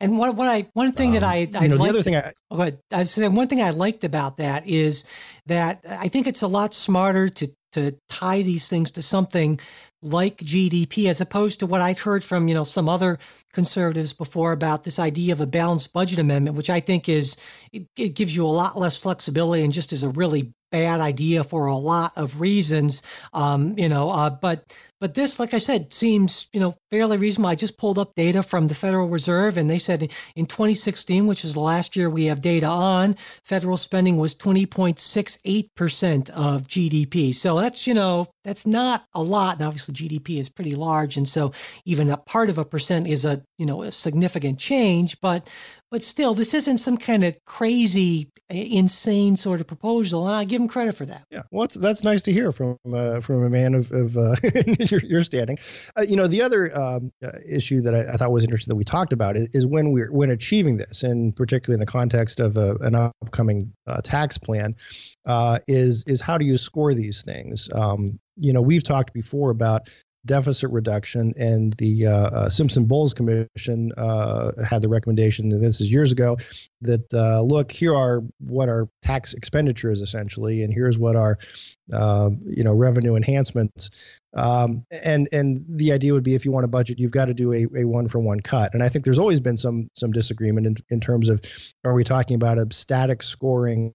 And 0.00 0.18
what 0.18 0.34
what 0.34 0.48
I 0.48 0.68
one 0.74 0.90
thing 0.90 1.10
um, 1.10 1.14
that 1.14 1.22
I 1.22 1.48
I 1.54 1.62
you 1.62 1.68
know, 1.68 1.76
the 1.76 1.88
other 1.88 2.02
thing 2.02 2.16
I, 2.16 2.32
oh, 2.50 2.70
I 2.92 3.04
said 3.04 3.32
one 3.32 3.46
thing 3.46 3.62
I 3.62 3.70
liked 3.70 4.02
about 4.02 4.38
that 4.38 4.66
is 4.66 5.04
that 5.46 5.84
I 5.88 6.08
think 6.08 6.26
it's 6.26 6.42
a 6.42 6.48
lot 6.48 6.74
smarter 6.74 7.28
to 7.28 7.48
to 7.72 7.96
tie 8.08 8.42
these 8.42 8.68
things 8.68 8.90
to 8.92 9.02
something 9.02 9.58
like 10.02 10.38
GDP, 10.38 11.08
as 11.08 11.20
opposed 11.20 11.60
to 11.60 11.66
what 11.66 11.80
I've 11.80 12.00
heard 12.00 12.24
from 12.24 12.48
you 12.48 12.54
know 12.54 12.64
some 12.64 12.88
other 12.88 13.18
conservatives 13.52 14.12
before 14.12 14.52
about 14.52 14.82
this 14.82 14.98
idea 14.98 15.32
of 15.32 15.40
a 15.40 15.46
balanced 15.46 15.92
budget 15.92 16.18
amendment, 16.18 16.56
which 16.56 16.70
I 16.70 16.80
think 16.80 17.08
is 17.08 17.36
it, 17.72 17.86
it 17.96 18.14
gives 18.14 18.34
you 18.34 18.44
a 18.44 18.48
lot 18.48 18.78
less 18.78 19.00
flexibility 19.00 19.62
and 19.62 19.72
just 19.72 19.92
is 19.92 20.02
a 20.02 20.10
really 20.10 20.52
bad 20.72 21.00
idea 21.00 21.44
for 21.44 21.66
a 21.66 21.76
lot 21.76 22.12
of 22.16 22.40
reasons. 22.40 23.02
Um, 23.32 23.78
you 23.78 23.88
know, 23.88 24.10
uh, 24.10 24.30
but 24.30 24.64
but 25.02 25.14
this, 25.14 25.40
like 25.40 25.52
I 25.52 25.58
said, 25.58 25.92
seems 25.92 26.46
you 26.52 26.60
know 26.60 26.76
fairly 26.88 27.16
reasonable. 27.16 27.50
I 27.50 27.56
just 27.56 27.76
pulled 27.76 27.98
up 27.98 28.14
data 28.14 28.40
from 28.40 28.68
the 28.68 28.74
Federal 28.76 29.08
Reserve, 29.08 29.56
and 29.56 29.68
they 29.68 29.78
said 29.78 30.12
in 30.36 30.46
2016, 30.46 31.26
which 31.26 31.44
is 31.44 31.54
the 31.54 31.60
last 31.60 31.96
year 31.96 32.08
we 32.08 32.26
have 32.26 32.40
data 32.40 32.66
on, 32.66 33.14
federal 33.42 33.76
spending 33.76 34.16
was 34.16 34.32
20.68 34.36 35.74
percent 35.74 36.30
of 36.30 36.68
GDP. 36.68 37.34
So 37.34 37.60
that's 37.60 37.84
you 37.84 37.94
know 37.94 38.28
that's 38.44 38.64
not 38.64 39.04
a 39.12 39.20
lot. 39.20 39.56
And 39.56 39.66
obviously, 39.66 39.92
GDP 39.92 40.38
is 40.38 40.48
pretty 40.48 40.76
large, 40.76 41.16
and 41.16 41.28
so 41.28 41.52
even 41.84 42.08
a 42.08 42.16
part 42.16 42.48
of 42.48 42.56
a 42.56 42.64
percent 42.64 43.08
is 43.08 43.24
a 43.24 43.42
you 43.58 43.66
know 43.66 43.82
a 43.82 43.90
significant 43.90 44.60
change. 44.60 45.20
But 45.20 45.48
but 45.92 46.02
still, 46.02 46.32
this 46.32 46.54
isn't 46.54 46.78
some 46.78 46.96
kind 46.96 47.22
of 47.22 47.36
crazy, 47.44 48.30
insane 48.48 49.36
sort 49.36 49.60
of 49.60 49.66
proposal, 49.66 50.26
and 50.26 50.34
I 50.34 50.44
give 50.44 50.60
him 50.60 50.66
credit 50.66 50.96
for 50.96 51.04
that. 51.04 51.24
Yeah, 51.30 51.42
well, 51.50 51.68
that's 51.74 52.02
nice 52.02 52.22
to 52.22 52.32
hear 52.32 52.50
from 52.50 52.78
uh, 52.90 53.20
from 53.20 53.44
a 53.44 53.50
man 53.50 53.74
of, 53.74 53.92
of 53.92 54.16
uh, 54.16 54.34
your, 54.92 55.00
your, 55.00 55.24
standing. 55.24 55.58
Uh, 55.96 56.02
you 56.02 56.16
know, 56.16 56.26
the 56.26 56.42
other 56.42 56.76
um, 56.78 57.12
uh, 57.24 57.30
issue 57.48 57.80
that 57.80 57.94
I, 57.94 58.12
I, 58.12 58.16
thought 58.16 58.30
was 58.30 58.44
interesting 58.44 58.70
that 58.70 58.76
we 58.76 58.84
talked 58.84 59.12
about 59.12 59.36
is, 59.36 59.48
is, 59.52 59.66
when 59.66 59.90
we're 59.90 60.12
when 60.12 60.30
achieving 60.30 60.76
this, 60.76 61.02
and 61.02 61.34
particularly 61.34 61.76
in 61.76 61.80
the 61.80 61.86
context 61.86 62.38
of 62.40 62.56
a, 62.56 62.76
an 62.76 62.94
upcoming 62.94 63.72
uh, 63.86 64.00
tax 64.02 64.38
plan, 64.38 64.74
uh, 65.26 65.58
is 65.66 66.04
is 66.06 66.20
how 66.20 66.38
do 66.38 66.44
you 66.44 66.56
score 66.56 66.94
these 66.94 67.22
things? 67.22 67.68
Um, 67.74 68.20
you 68.36 68.52
know, 68.52 68.62
we've 68.62 68.84
talked 68.84 69.12
before 69.12 69.50
about 69.50 69.88
deficit 70.24 70.70
reduction, 70.70 71.32
and 71.36 71.72
the 71.74 72.06
uh, 72.06 72.12
uh, 72.12 72.48
Simpson 72.48 72.86
Bowles 72.86 73.14
Commission 73.14 73.92
uh, 73.96 74.52
had 74.64 74.82
the 74.82 74.88
recommendation, 74.88 75.52
and 75.52 75.62
this 75.62 75.80
is 75.80 75.90
years 75.90 76.12
ago, 76.12 76.38
that 76.82 77.12
uh, 77.12 77.42
look, 77.42 77.72
here 77.72 77.94
are 77.94 78.22
what 78.38 78.68
our 78.68 78.88
tax 79.02 79.34
expenditures 79.34 80.00
essentially, 80.00 80.62
and 80.62 80.72
here's 80.72 80.98
what 80.98 81.16
our 81.16 81.38
uh, 81.92 82.30
you 82.40 82.64
know 82.64 82.72
revenue 82.72 83.16
enhancements. 83.16 83.90
Um, 84.34 84.86
and 85.04 85.28
and 85.32 85.64
the 85.68 85.92
idea 85.92 86.12
would 86.12 86.22
be 86.22 86.34
if 86.34 86.44
you 86.44 86.52
want 86.52 86.64
a 86.64 86.68
budget, 86.68 86.98
you've 86.98 87.12
got 87.12 87.26
to 87.26 87.34
do 87.34 87.52
a, 87.52 87.66
a 87.80 87.84
one 87.84 88.08
for 88.08 88.18
one 88.18 88.40
cut. 88.40 88.74
And 88.74 88.82
I 88.82 88.88
think 88.88 89.04
there's 89.04 89.18
always 89.18 89.40
been 89.40 89.56
some 89.56 89.90
some 89.94 90.12
disagreement 90.12 90.66
in, 90.66 90.76
in 90.88 91.00
terms 91.00 91.28
of 91.28 91.40
are 91.84 91.94
we 91.94 92.04
talking 92.04 92.36
about 92.36 92.58
a 92.58 92.66
static 92.72 93.22
scoring 93.22 93.92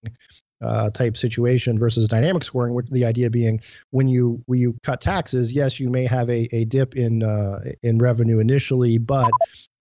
uh, 0.61 0.89
type 0.89 1.15
situation 1.15 1.77
versus 1.77 2.07
dynamic 2.07 2.43
scoring, 2.43 2.73
which 2.73 2.87
the 2.87 3.05
idea 3.05 3.29
being 3.29 3.61
when 3.91 4.07
you 4.07 4.41
when 4.45 4.59
you 4.59 4.75
cut 4.83 5.01
taxes, 5.01 5.53
yes, 5.53 5.79
you 5.79 5.89
may 5.89 6.05
have 6.05 6.29
a, 6.29 6.47
a 6.55 6.65
dip 6.65 6.95
in 6.95 7.23
uh, 7.23 7.59
in 7.83 7.97
revenue 7.97 8.39
initially, 8.39 8.97
but 8.97 9.31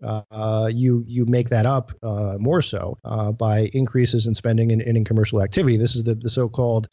uh, 0.02 0.70
you 0.72 1.04
you 1.06 1.24
make 1.26 1.48
that 1.48 1.66
up 1.66 1.92
uh, 2.02 2.36
more 2.38 2.62
so 2.62 2.98
uh, 3.04 3.32
by 3.32 3.70
increases 3.72 4.26
in 4.26 4.34
spending 4.34 4.72
and, 4.72 4.82
and, 4.82 4.96
in 4.96 5.04
commercial 5.04 5.42
activity. 5.42 5.76
This 5.76 5.96
is 5.96 6.04
the, 6.04 6.14
the 6.14 6.30
so-called 6.30 6.88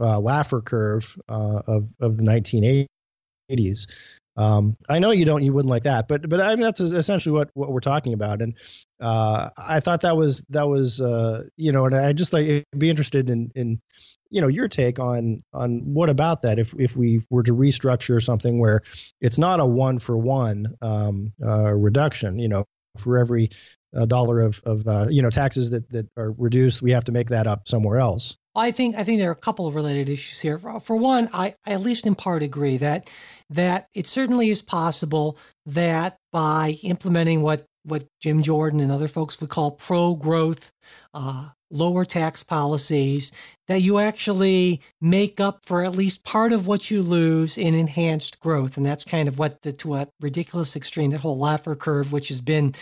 uh, 0.00 0.18
Laffer 0.18 0.64
curve 0.64 1.16
of 1.28 1.88
of 2.00 2.16
the 2.16 2.24
1980s. 2.24 3.86
Um, 4.36 4.76
I 4.88 4.98
know 4.98 5.12
you 5.12 5.24
don't, 5.24 5.42
you 5.42 5.52
wouldn't 5.52 5.70
like 5.70 5.84
that, 5.84 6.08
but 6.08 6.28
but 6.28 6.40
I 6.40 6.50
mean 6.50 6.60
that's 6.60 6.80
essentially 6.80 7.32
what 7.32 7.50
what 7.54 7.72
we're 7.72 7.80
talking 7.80 8.12
about. 8.12 8.42
And 8.42 8.56
uh, 9.00 9.50
I 9.56 9.80
thought 9.80 10.02
that 10.02 10.16
was 10.16 10.44
that 10.50 10.68
was 10.68 11.00
uh, 11.00 11.42
you 11.56 11.72
know, 11.72 11.86
and 11.86 11.94
I 11.94 12.12
just 12.12 12.32
like 12.32 12.66
be 12.76 12.90
interested 12.90 13.30
in 13.30 13.50
in 13.54 13.80
you 14.30 14.40
know 14.40 14.48
your 14.48 14.68
take 14.68 14.98
on 14.98 15.42
on 15.54 15.94
what 15.94 16.10
about 16.10 16.42
that 16.42 16.58
if 16.58 16.74
if 16.78 16.96
we 16.96 17.22
were 17.30 17.44
to 17.44 17.52
restructure 17.52 18.22
something 18.22 18.58
where 18.58 18.82
it's 19.20 19.38
not 19.38 19.60
a 19.60 19.66
one 19.66 19.98
for 19.98 20.16
one 20.16 20.66
um, 20.82 21.32
uh, 21.42 21.72
reduction, 21.72 22.38
you 22.38 22.48
know, 22.48 22.64
for 22.98 23.18
every 23.18 23.50
uh, 23.96 24.06
dollar 24.06 24.40
of 24.40 24.60
of 24.64 24.86
uh, 24.86 25.06
you 25.08 25.22
know 25.22 25.30
taxes 25.30 25.70
that 25.70 25.88
that 25.90 26.08
are 26.16 26.32
reduced, 26.32 26.82
we 26.82 26.90
have 26.90 27.04
to 27.04 27.12
make 27.12 27.28
that 27.28 27.46
up 27.46 27.66
somewhere 27.68 27.98
else. 27.98 28.36
I 28.54 28.70
think 28.70 28.96
I 28.96 29.04
think 29.04 29.20
there 29.20 29.28
are 29.28 29.32
a 29.32 29.36
couple 29.36 29.66
of 29.66 29.74
related 29.74 30.08
issues 30.08 30.40
here. 30.40 30.58
For 30.58 30.96
one, 30.96 31.28
I, 31.32 31.54
I 31.66 31.72
at 31.72 31.80
least 31.80 32.06
in 32.06 32.14
part 32.14 32.42
agree 32.42 32.78
that 32.78 33.10
that 33.50 33.88
it 33.94 34.06
certainly 34.06 34.50
is 34.50 34.62
possible 34.62 35.38
that 35.66 36.18
by 36.32 36.78
implementing 36.82 37.42
what 37.42 37.62
what 37.84 38.04
Jim 38.20 38.42
Jordan 38.42 38.80
and 38.80 38.90
other 38.90 39.08
folks 39.08 39.40
would 39.40 39.50
call 39.50 39.72
pro 39.72 40.16
growth, 40.16 40.72
uh, 41.14 41.50
lower 41.76 42.04
tax 42.04 42.42
policies, 42.42 43.32
that 43.68 43.82
you 43.82 43.98
actually 43.98 44.80
make 45.00 45.40
up 45.40 45.64
for 45.64 45.82
at 45.82 45.92
least 45.92 46.24
part 46.24 46.52
of 46.52 46.66
what 46.66 46.90
you 46.90 47.02
lose 47.02 47.58
in 47.58 47.74
enhanced 47.74 48.40
growth. 48.40 48.76
And 48.76 48.86
that's 48.86 49.04
kind 49.04 49.28
of 49.28 49.38
what, 49.38 49.62
the, 49.62 49.72
to 49.72 49.94
a 49.94 50.08
ridiculous 50.20 50.76
extreme, 50.76 51.10
that 51.10 51.20
whole 51.20 51.40
Laffer 51.40 51.76
curve, 51.78 52.12
which 52.12 52.28
has 52.28 52.40
been, 52.40 52.74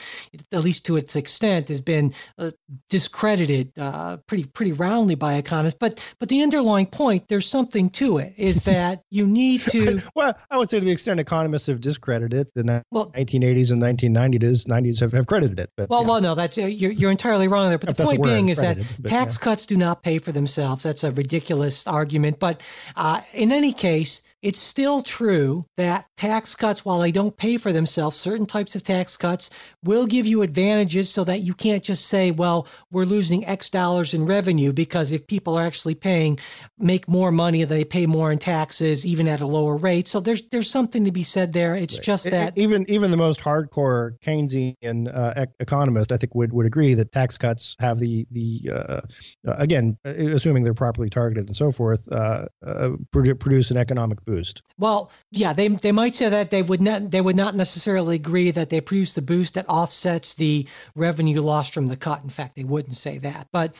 at 0.52 0.62
least 0.62 0.84
to 0.86 0.96
its 0.96 1.16
extent, 1.16 1.68
has 1.68 1.80
been 1.80 2.12
uh, 2.38 2.50
discredited 2.90 3.72
uh, 3.78 4.18
pretty 4.26 4.44
pretty 4.44 4.72
roundly 4.72 5.14
by 5.14 5.34
economists. 5.34 5.76
But 5.80 6.14
but 6.18 6.28
the 6.28 6.42
underlying 6.42 6.86
point, 6.86 7.28
there's 7.28 7.48
something 7.48 7.90
to 7.90 8.18
it, 8.18 8.34
is 8.36 8.64
that 8.64 9.02
you 9.10 9.26
need 9.26 9.62
to. 9.70 10.02
well, 10.14 10.36
I 10.50 10.58
would 10.58 10.68
say 10.68 10.80
to 10.80 10.84
the 10.84 10.92
extent 10.92 11.20
economists 11.20 11.66
have 11.68 11.80
discredited 11.80 12.34
it, 12.34 12.52
the 12.54 12.84
well, 12.90 13.10
1980s 13.12 13.70
and 13.70 13.80
1990s 13.80 14.66
90s 14.66 15.00
have, 15.00 15.12
have 15.12 15.26
credited 15.26 15.60
it. 15.60 15.70
But 15.76 15.88
well, 15.88 16.02
yeah. 16.02 16.08
well, 16.08 16.20
no, 16.20 16.34
that's 16.34 16.58
uh, 16.58 16.62
you're, 16.62 16.92
you're 16.92 17.10
entirely 17.10 17.48
wrong 17.48 17.68
there. 17.68 17.78
But 17.78 17.96
the 17.96 18.04
point 18.04 18.22
being 18.22 18.48
is 18.50 18.58
that 18.58 18.78
tax 19.06 19.38
yeah. 19.38 19.44
cuts 19.44 19.66
do 19.66 19.76
not 19.76 20.02
pay 20.02 20.18
for 20.18 20.32
themselves 20.32 20.44
themselves. 20.44 20.82
That's 20.82 21.04
a 21.04 21.12
ridiculous 21.12 21.86
argument. 21.86 22.38
But 22.38 22.60
uh, 22.96 23.20
in 23.32 23.52
any 23.52 23.72
case, 23.72 24.22
it's 24.44 24.58
still 24.58 25.00
true 25.00 25.64
that 25.78 26.04
tax 26.18 26.54
cuts, 26.54 26.84
while 26.84 26.98
they 26.98 27.10
don't 27.10 27.34
pay 27.34 27.56
for 27.56 27.72
themselves, 27.72 28.18
certain 28.18 28.44
types 28.44 28.76
of 28.76 28.82
tax 28.82 29.16
cuts 29.16 29.48
will 29.82 30.06
give 30.06 30.26
you 30.26 30.42
advantages 30.42 31.10
so 31.10 31.24
that 31.24 31.40
you 31.40 31.54
can't 31.54 31.82
just 31.82 32.04
say, 32.04 32.30
well, 32.30 32.68
we're 32.90 33.06
losing 33.06 33.46
X 33.46 33.70
dollars 33.70 34.12
in 34.12 34.26
revenue 34.26 34.74
because 34.74 35.12
if 35.12 35.26
people 35.26 35.56
are 35.56 35.64
actually 35.64 35.94
paying, 35.94 36.38
make 36.78 37.08
more 37.08 37.32
money, 37.32 37.64
they 37.64 37.86
pay 37.86 38.04
more 38.04 38.30
in 38.30 38.36
taxes, 38.38 39.06
even 39.06 39.28
at 39.28 39.40
a 39.40 39.46
lower 39.46 39.78
rate. 39.78 40.06
So 40.06 40.20
there's 40.20 40.42
there's 40.50 40.70
something 40.70 41.06
to 41.06 41.12
be 41.12 41.22
said 41.22 41.54
there. 41.54 41.74
It's 41.74 41.96
right. 41.96 42.04
just 42.04 42.30
that 42.30 42.52
even 42.58 42.84
even 42.90 43.10
the 43.10 43.16
most 43.16 43.40
hardcore 43.40 44.18
Keynesian 44.20 45.08
uh, 45.10 45.46
economist, 45.58 46.12
I 46.12 46.18
think, 46.18 46.34
would, 46.34 46.52
would 46.52 46.66
agree 46.66 46.92
that 46.92 47.12
tax 47.12 47.38
cuts 47.38 47.76
have 47.80 47.98
the 47.98 48.26
the 48.30 48.60
uh, 48.70 49.00
uh 49.48 49.54
again, 49.56 49.96
assuming 50.04 50.64
they're 50.64 50.74
properly 50.74 51.08
targeted 51.08 51.46
and 51.46 51.56
so 51.56 51.72
forth, 51.72 52.12
uh, 52.12 52.44
uh, 52.66 52.90
produce 53.10 53.70
an 53.70 53.78
economic 53.78 54.22
boost 54.26 54.33
boost. 54.34 54.62
Well, 54.78 55.10
yeah, 55.30 55.52
they 55.52 55.68
they 55.68 55.92
might 55.92 56.14
say 56.14 56.28
that 56.28 56.50
they 56.50 56.62
would 56.62 56.82
not 56.82 57.10
they 57.10 57.20
would 57.20 57.36
not 57.36 57.54
necessarily 57.54 58.16
agree 58.16 58.50
that 58.50 58.70
they 58.70 58.80
produce 58.80 59.14
the 59.14 59.22
boost 59.22 59.54
that 59.54 59.68
offsets 59.68 60.34
the 60.34 60.66
revenue 60.94 61.40
lost 61.40 61.72
from 61.74 61.86
the 61.86 61.96
cut. 61.96 62.22
In 62.22 62.30
fact, 62.30 62.56
they 62.56 62.64
wouldn't 62.64 62.96
say 62.96 63.18
that. 63.18 63.48
But 63.52 63.76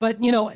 but 0.00 0.20
you 0.22 0.32
know, 0.32 0.52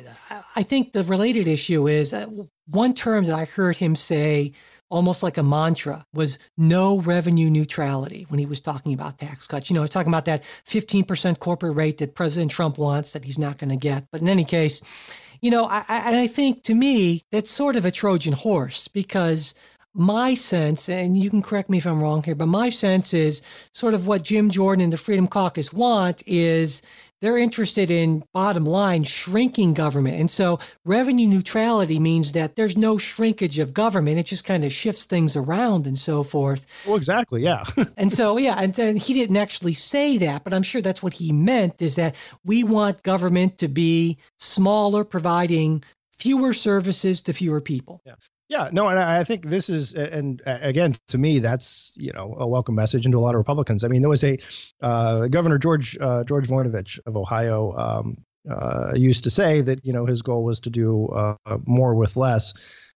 I 0.55 0.63
think 0.63 0.93
the 0.93 1.03
related 1.03 1.47
issue 1.47 1.87
is 1.87 2.13
uh, 2.13 2.27
one 2.67 2.93
term 2.93 3.23
that 3.25 3.35
I 3.35 3.45
heard 3.45 3.77
him 3.77 3.95
say 3.95 4.53
almost 4.89 5.23
like 5.23 5.37
a 5.37 5.43
mantra 5.43 6.05
was 6.13 6.39
no 6.57 6.99
revenue 6.99 7.49
neutrality 7.49 8.25
when 8.29 8.39
he 8.39 8.45
was 8.45 8.59
talking 8.59 8.93
about 8.93 9.17
tax 9.17 9.47
cuts. 9.47 9.69
You 9.69 9.75
know, 9.75 9.81
he's 9.81 9.91
talking 9.91 10.11
about 10.11 10.25
that 10.25 10.43
15% 10.43 11.39
corporate 11.39 11.75
rate 11.75 11.99
that 11.99 12.15
President 12.15 12.51
Trump 12.51 12.77
wants 12.77 13.13
that 13.13 13.23
he's 13.23 13.39
not 13.39 13.57
going 13.57 13.69
to 13.69 13.77
get. 13.77 14.05
But 14.11 14.21
in 14.21 14.27
any 14.27 14.43
case, 14.43 15.13
you 15.41 15.51
know, 15.51 15.65
I, 15.65 15.83
I, 15.87 16.21
I 16.21 16.27
think 16.27 16.63
to 16.63 16.73
me, 16.73 17.23
that's 17.31 17.49
sort 17.49 17.75
of 17.75 17.85
a 17.85 17.91
Trojan 17.91 18.33
horse 18.33 18.87
because 18.87 19.53
my 19.93 20.33
sense, 20.33 20.87
and 20.87 21.17
you 21.17 21.29
can 21.29 21.41
correct 21.41 21.69
me 21.69 21.77
if 21.77 21.85
I'm 21.85 22.01
wrong 22.01 22.23
here, 22.23 22.35
but 22.35 22.47
my 22.47 22.69
sense 22.69 23.13
is 23.13 23.41
sort 23.71 23.93
of 23.93 24.05
what 24.05 24.23
Jim 24.23 24.49
Jordan 24.49 24.83
and 24.83 24.93
the 24.93 24.97
Freedom 24.97 25.27
Caucus 25.27 25.73
want 25.73 26.23
is 26.25 26.81
they're 27.21 27.37
interested 27.37 27.91
in 27.91 28.23
bottom 28.33 28.65
line 28.65 29.03
shrinking 29.03 29.73
government. 29.73 30.19
And 30.19 30.31
so 30.31 30.59
revenue 30.85 31.27
neutrality 31.27 31.99
means 31.99 32.31
that 32.33 32.55
there's 32.55 32.77
no 32.77 32.97
shrinkage 32.97 33.59
of 33.59 33.73
government. 33.73 34.17
It 34.17 34.25
just 34.25 34.45
kind 34.45 34.63
of 34.63 34.71
shifts 34.71 35.05
things 35.05 35.35
around 35.35 35.87
and 35.87 35.97
so 35.97 36.23
forth. 36.23 36.85
Well, 36.87 36.95
exactly. 36.95 37.43
Yeah. 37.43 37.63
and 37.97 38.11
so, 38.11 38.37
yeah. 38.37 38.55
And 38.57 38.73
then 38.73 38.95
he 38.95 39.13
didn't 39.13 39.37
actually 39.37 39.73
say 39.73 40.17
that, 40.19 40.43
but 40.43 40.53
I'm 40.53 40.63
sure 40.63 40.81
that's 40.81 41.03
what 41.03 41.13
he 41.13 41.31
meant 41.31 41.81
is 41.81 41.95
that 41.95 42.15
we 42.45 42.63
want 42.63 43.03
government 43.03 43.57
to 43.59 43.67
be 43.67 44.17
smaller, 44.37 45.03
providing 45.03 45.83
fewer 46.11 46.53
services 46.53 47.21
to 47.21 47.33
fewer 47.33 47.61
people. 47.61 48.01
Yeah. 48.05 48.15
Yeah, 48.49 48.69
no, 48.71 48.87
and 48.87 48.97
I 48.99 49.23
think 49.23 49.45
this 49.45 49.69
is, 49.69 49.93
and 49.93 50.41
again, 50.45 50.95
to 51.09 51.19
me, 51.19 51.37
that's 51.37 51.93
you 51.95 52.11
know 52.13 52.35
a 52.35 52.47
welcome 52.47 52.73
message 52.73 53.05
into 53.05 53.19
a 53.19 53.21
lot 53.21 53.35
of 53.35 53.37
Republicans. 53.37 53.83
I 53.83 53.89
mean, 53.89 54.01
there 54.01 54.09
was 54.09 54.23
a 54.23 54.39
uh, 54.81 55.27
Governor 55.27 55.59
George 55.59 55.95
uh, 56.01 56.23
George 56.23 56.47
Voinovich 56.47 56.99
of 57.05 57.15
Ohio 57.15 57.71
um, 57.73 58.17
uh, 58.49 58.93
used 58.95 59.25
to 59.25 59.29
say 59.29 59.61
that 59.61 59.85
you 59.85 59.93
know 59.93 60.07
his 60.07 60.23
goal 60.23 60.43
was 60.43 60.61
to 60.61 60.71
do 60.71 61.07
uh, 61.09 61.35
more 61.67 61.93
with 61.93 62.17
less, 62.17 62.55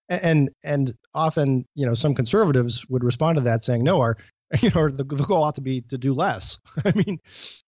and 0.10 0.50
and 0.64 0.92
often 1.14 1.66
you 1.76 1.86
know 1.86 1.94
some 1.94 2.16
conservatives 2.16 2.90
would 2.90 3.04
respond 3.04 3.38
to 3.38 3.42
that 3.44 3.62
saying, 3.62 3.84
no, 3.84 4.02
our 4.02 4.18
you 4.62 4.70
know, 4.76 4.90
the, 4.90 5.04
the 5.04 5.24
goal 5.24 5.44
ought 5.44 5.56
to 5.56 5.62
be 5.62 5.82
to 5.82 5.98
do 5.98 6.14
less. 6.14 6.60
I 6.86 6.92
mean, 6.94 7.20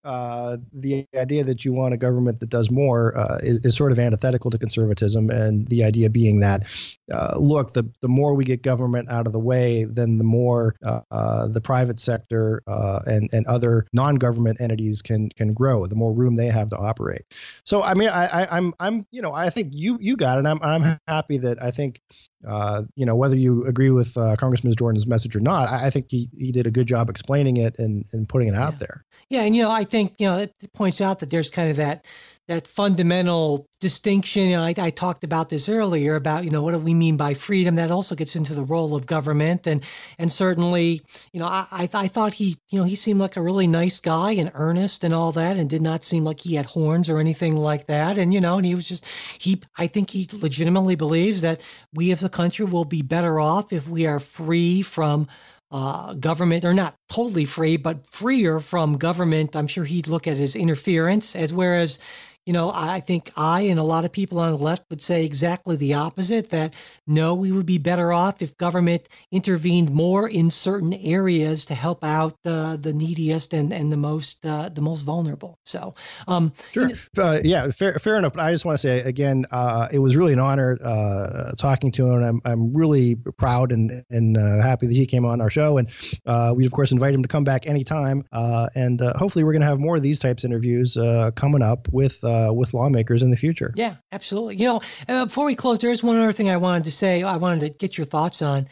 uh, 0.03 0.57
the 0.71 1.07
idea 1.15 1.45
that 1.45 1.65
you 1.65 1.73
want 1.73 1.93
a 1.93 1.97
government 1.97 2.39
that 2.41 2.49
does 2.49 2.69
more 2.69 3.17
uh, 3.17 3.39
is, 3.41 3.65
is, 3.65 3.75
sort 3.75 3.91
of 3.91 3.97
antithetical 3.97 4.51
to 4.51 4.57
conservatism, 4.57 5.29
and 5.29 5.67
the 5.67 5.83
idea 5.83 6.09
being 6.09 6.41
that, 6.41 6.67
uh, 7.11 7.35
look, 7.37 7.73
the 7.73 7.89
the 8.01 8.07
more 8.07 8.35
we 8.35 8.45
get 8.45 8.61
government 8.61 9.09
out 9.09 9.25
of 9.25 9.33
the 9.33 9.39
way, 9.39 9.85
then 9.85 10.17
the 10.17 10.23
more 10.23 10.75
uh, 10.83 11.01
uh, 11.09 11.47
the 11.47 11.61
private 11.61 11.99
sector 11.99 12.61
uh, 12.67 12.99
and 13.05 13.29
and 13.33 13.47
other 13.47 13.87
non-government 13.91 14.61
entities 14.61 15.01
can 15.01 15.29
can 15.29 15.53
grow. 15.53 15.87
The 15.87 15.95
more 15.95 16.13
room 16.13 16.35
they 16.35 16.47
have 16.47 16.69
to 16.69 16.77
operate. 16.77 17.23
So, 17.63 17.81
I 17.81 17.95
mean, 17.95 18.09
I, 18.09 18.25
I 18.25 18.57
I'm 18.57 18.73
I'm 18.79 19.07
you 19.11 19.21
know 19.21 19.33
I 19.33 19.49
think 19.49 19.69
you 19.71 19.97
you 19.99 20.17
got 20.17 20.37
it. 20.37 20.45
I'm 20.45 20.61
I'm 20.61 20.99
happy 21.07 21.39
that 21.39 21.61
I 21.61 21.71
think 21.71 21.99
uh, 22.47 22.83
you 22.95 23.05
know, 23.05 23.15
whether 23.15 23.35
you 23.35 23.65
agree 23.65 23.89
with 23.89 24.17
uh, 24.17 24.35
Congressman 24.37 24.73
Jordan's 24.75 25.07
message 25.07 25.35
or 25.35 25.39
not, 25.39 25.69
I, 25.69 25.87
I, 25.87 25.89
think 25.89 26.07
he, 26.09 26.29
he 26.37 26.51
did 26.51 26.67
a 26.67 26.71
good 26.71 26.87
job 26.87 27.09
explaining 27.09 27.57
it 27.57 27.75
and, 27.77 28.05
and 28.13 28.27
putting 28.27 28.47
it 28.47 28.55
out 28.55 28.73
yeah. 28.73 28.79
there. 28.79 29.05
Yeah. 29.29 29.41
And, 29.41 29.55
you 29.55 29.63
know, 29.63 29.71
I 29.71 29.83
think, 29.83 30.13
you 30.17 30.27
know, 30.27 30.37
it 30.37 30.53
points 30.73 31.01
out 31.01 31.19
that 31.19 31.31
there's 31.31 31.49
kind 31.49 31.69
of 31.69 31.77
that 31.77 32.05
that 32.47 32.67
fundamental 32.67 33.67
distinction. 33.79 34.49
You 34.49 34.57
know, 34.57 34.63
I, 34.63 34.73
I, 34.77 34.89
talked 34.91 35.23
about 35.23 35.49
this 35.49 35.67
earlier 35.67 36.15
about 36.15 36.43
you 36.43 36.51
know 36.51 36.61
what 36.61 36.73
do 36.73 36.79
we 36.79 36.93
mean 36.93 37.17
by 37.17 37.33
freedom. 37.33 37.75
That 37.75 37.91
also 37.91 38.15
gets 38.15 38.35
into 38.35 38.53
the 38.53 38.63
role 38.63 38.95
of 38.95 39.07
government, 39.07 39.65
and 39.65 39.83
and 40.19 40.31
certainly 40.31 41.01
you 41.33 41.39
know 41.39 41.47
I 41.47 41.65
I, 41.71 41.89
I 41.93 42.07
thought 42.07 42.35
he 42.35 42.57
you 42.71 42.79
know 42.79 42.85
he 42.85 42.95
seemed 42.95 43.19
like 43.19 43.35
a 43.35 43.41
really 43.41 43.67
nice 43.67 43.99
guy 43.99 44.31
and 44.31 44.51
earnest 44.53 45.03
and 45.03 45.13
all 45.13 45.31
that, 45.31 45.57
and 45.57 45.69
did 45.69 45.81
not 45.81 46.03
seem 46.03 46.23
like 46.23 46.41
he 46.41 46.55
had 46.55 46.67
horns 46.67 47.09
or 47.09 47.19
anything 47.19 47.55
like 47.55 47.87
that. 47.87 48.17
And 48.17 48.33
you 48.33 48.41
know, 48.41 48.57
and 48.57 48.65
he 48.65 48.75
was 48.75 48.87
just 48.87 49.07
he 49.41 49.61
I 49.77 49.87
think 49.87 50.11
he 50.11 50.27
legitimately 50.31 50.95
believes 50.95 51.41
that 51.41 51.61
we 51.93 52.11
as 52.11 52.23
a 52.23 52.29
country 52.29 52.65
will 52.65 52.85
be 52.85 53.01
better 53.01 53.39
off 53.39 53.73
if 53.73 53.87
we 53.87 54.05
are 54.05 54.19
free 54.19 54.81
from 54.81 55.27
uh, 55.71 56.13
government, 56.13 56.63
or 56.63 56.73
not 56.73 56.95
totally 57.09 57.45
free, 57.45 57.75
but 57.75 58.07
freer 58.07 58.59
from 58.59 58.97
government. 58.97 59.55
I'm 59.55 59.67
sure 59.67 59.83
he'd 59.83 60.07
look 60.07 60.27
at 60.27 60.37
as 60.37 60.55
interference, 60.55 61.35
as 61.35 61.51
whereas 61.51 61.99
you 62.45 62.53
know, 62.53 62.71
I 62.73 62.99
think 62.99 63.31
I 63.35 63.61
and 63.61 63.79
a 63.79 63.83
lot 63.83 64.05
of 64.05 64.11
people 64.11 64.39
on 64.39 64.51
the 64.51 64.57
left 64.57 64.83
would 64.89 65.01
say 65.01 65.25
exactly 65.25 65.75
the 65.75 65.95
opposite 65.95 66.51
that 66.51 66.75
no, 67.07 67.33
we 67.33 67.51
would 67.51 67.65
be 67.65 67.79
better 67.79 68.13
off 68.13 68.41
if 68.41 68.55
government 68.57 69.07
intervened 69.31 69.89
more 69.89 70.29
in 70.29 70.51
certain 70.51 70.93
areas 70.93 71.65
to 71.65 71.73
help 71.73 72.03
out 72.03 72.43
the 72.43 72.77
the 72.79 72.93
neediest 72.93 73.53
and, 73.53 73.73
and 73.73 73.91
the 73.91 73.97
most 73.97 74.45
uh, 74.45 74.69
the 74.69 74.81
most 74.81 75.01
vulnerable. 75.01 75.57
So, 75.63 75.93
um, 76.27 76.53
sure. 76.71 76.89
You 76.89 76.95
know, 77.17 77.23
uh, 77.23 77.39
yeah, 77.43 77.69
fair, 77.69 77.95
fair 77.95 78.15
enough. 78.17 78.33
But 78.33 78.43
I 78.43 78.51
just 78.51 78.63
want 78.63 78.77
to 78.77 78.81
say 78.81 78.99
again, 78.99 79.45
uh, 79.49 79.87
it 79.91 79.99
was 79.99 80.15
really 80.15 80.33
an 80.33 80.39
honor 80.39 80.77
uh, 80.83 81.53
talking 81.57 81.91
to 81.93 82.11
him. 82.11 82.23
I'm, 82.23 82.41
I'm 82.45 82.73
really 82.75 83.15
proud 83.15 83.71
and, 83.71 84.03
and 84.11 84.37
uh, 84.37 84.61
happy 84.61 84.85
that 84.85 84.93
he 84.93 85.07
came 85.07 85.25
on 85.25 85.41
our 85.41 85.49
show. 85.49 85.79
And 85.79 85.89
uh, 86.27 86.53
we, 86.55 86.67
of 86.67 86.71
course, 86.71 86.91
invite 86.91 87.15
him 87.15 87.23
to 87.23 87.27
come 87.27 87.43
back 87.43 87.65
anytime. 87.65 88.23
and 88.31 89.01
hopefully, 89.15 89.43
we're 89.43 89.53
going 89.53 89.61
to 89.61 89.67
have 89.67 89.79
more 89.79 89.95
of 89.95 90.03
these 90.03 90.19
types 90.19 90.43
of 90.43 90.51
interviews 90.51 90.95
coming 91.35 91.63
up 91.63 91.87
with 91.91 92.23
uh, 92.35 92.53
with 92.53 92.73
lawmakers 92.73 93.21
in 93.21 93.31
the 93.31 93.37
future. 93.37 93.71
Yeah, 93.75 93.95
absolutely. 94.11 94.57
You 94.57 94.65
know, 94.65 94.81
uh, 95.07 95.25
before 95.25 95.45
we 95.45 95.55
close, 95.55 95.79
there 95.79 95.91
is 95.91 96.03
one 96.03 96.17
other 96.17 96.31
thing 96.31 96.49
I 96.49 96.57
wanted 96.57 96.85
to 96.85 96.91
say. 96.91 97.23
I 97.23 97.37
wanted 97.37 97.61
to 97.61 97.77
get 97.77 97.97
your 97.97 98.05
thoughts 98.05 98.41
on. 98.41 98.67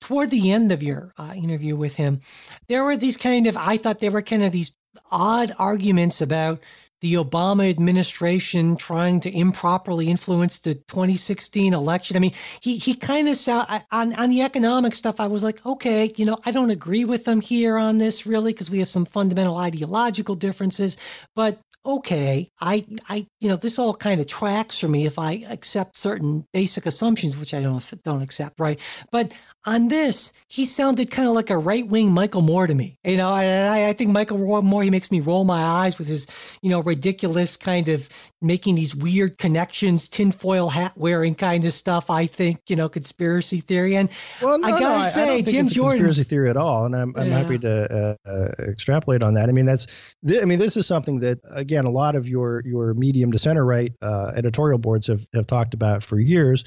Toward 0.00 0.30
the 0.30 0.52
end 0.52 0.70
of 0.70 0.82
your 0.82 1.12
uh, 1.18 1.32
interview 1.34 1.74
with 1.74 1.96
him, 1.96 2.20
there 2.68 2.84
were 2.84 2.96
these 2.96 3.16
kind 3.16 3.48
of 3.48 3.56
I 3.56 3.76
thought 3.76 3.98
they 3.98 4.10
were 4.10 4.22
kind 4.22 4.44
of 4.44 4.52
these 4.52 4.72
odd 5.10 5.50
arguments 5.58 6.22
about 6.22 6.60
the 7.00 7.14
Obama 7.14 7.68
administration 7.70 8.76
trying 8.76 9.20
to 9.20 9.30
improperly 9.30 10.08
influence 10.08 10.58
the 10.58 10.74
2016 10.74 11.72
election. 11.72 12.16
I 12.16 12.20
mean, 12.20 12.32
he 12.60 12.78
he 12.78 12.94
kind 12.94 13.28
of 13.28 13.36
sound 13.36 13.68
on 13.92 14.14
on 14.14 14.30
the 14.30 14.42
economic 14.42 14.94
stuff. 14.94 15.20
I 15.20 15.26
was 15.26 15.44
like, 15.44 15.64
okay, 15.64 16.12
you 16.16 16.26
know, 16.26 16.38
I 16.44 16.50
don't 16.50 16.70
agree 16.70 17.04
with 17.04 17.24
them 17.24 17.40
here 17.40 17.76
on 17.76 17.98
this 17.98 18.26
really 18.26 18.52
because 18.52 18.70
we 18.70 18.80
have 18.80 18.88
some 18.88 19.04
fundamental 19.04 19.56
ideological 19.56 20.34
differences, 20.34 20.96
but 21.36 21.60
okay, 21.88 22.50
I, 22.60 22.84
I, 23.08 23.26
you 23.40 23.48
know, 23.48 23.56
this 23.56 23.78
all 23.78 23.94
kind 23.94 24.20
of 24.20 24.26
tracks 24.26 24.78
for 24.78 24.88
me 24.88 25.06
if 25.06 25.18
I 25.18 25.42
accept 25.50 25.96
certain 25.96 26.46
basic 26.52 26.84
assumptions, 26.84 27.38
which 27.38 27.54
I 27.54 27.62
don't 27.62 27.82
don't 28.04 28.20
accept, 28.20 28.60
right? 28.60 28.78
But 29.10 29.32
on 29.66 29.88
this, 29.88 30.32
he 30.48 30.64
sounded 30.64 31.10
kind 31.10 31.28
of 31.28 31.34
like 31.34 31.50
a 31.50 31.58
right 31.58 31.86
wing 31.86 32.12
Michael 32.12 32.42
Moore 32.42 32.66
to 32.66 32.74
me, 32.74 32.96
you 33.04 33.16
know. 33.16 33.34
And 33.34 33.68
I, 33.68 33.88
I 33.88 33.92
think 33.94 34.10
Michael 34.10 34.62
Moore, 34.62 34.82
he 34.82 34.90
makes 34.90 35.10
me 35.10 35.20
roll 35.20 35.44
my 35.44 35.60
eyes 35.60 35.98
with 35.98 36.06
his, 36.06 36.58
you 36.62 36.70
know, 36.70 36.80
ridiculous 36.80 37.56
kind 37.56 37.88
of 37.88 38.08
making 38.40 38.76
these 38.76 38.94
weird 38.94 39.36
connections, 39.38 40.08
tinfoil 40.08 40.68
hat 40.68 40.92
wearing 40.96 41.34
kind 41.34 41.64
of 41.64 41.72
stuff. 41.72 42.10
I 42.10 42.26
think, 42.26 42.60
you 42.68 42.76
know, 42.76 42.88
conspiracy 42.88 43.60
theory. 43.60 43.96
And 43.96 44.10
well, 44.40 44.58
no, 44.58 44.68
I 44.68 44.70
gotta 44.72 44.98
no, 44.98 45.04
say, 45.04 45.38
I 45.38 45.42
Jim 45.42 45.66
Jordan, 45.66 46.04
conspiracy 46.04 46.28
theory 46.28 46.50
at 46.50 46.56
all, 46.56 46.84
and 46.84 46.94
I'm, 46.94 47.14
I'm 47.16 47.26
yeah. 47.26 47.38
happy 47.38 47.58
to 47.58 48.16
uh, 48.26 48.30
uh, 48.30 48.70
extrapolate 48.70 49.22
on 49.22 49.34
that. 49.34 49.48
I 49.48 49.52
mean, 49.52 49.66
that's, 49.66 49.86
th- 50.26 50.42
I 50.42 50.44
mean, 50.44 50.58
this 50.58 50.76
is 50.76 50.86
something 50.86 51.20
that 51.20 51.40
again, 51.52 51.77
a 51.84 51.90
lot 51.90 52.16
of 52.16 52.28
your 52.28 52.62
your 52.64 52.94
medium 52.94 53.32
to 53.32 53.38
center 53.38 53.64
right 53.64 53.92
uh, 54.02 54.32
editorial 54.36 54.78
boards 54.78 55.06
have 55.06 55.26
have 55.34 55.46
talked 55.46 55.74
about 55.74 56.02
for 56.02 56.18
years. 56.18 56.64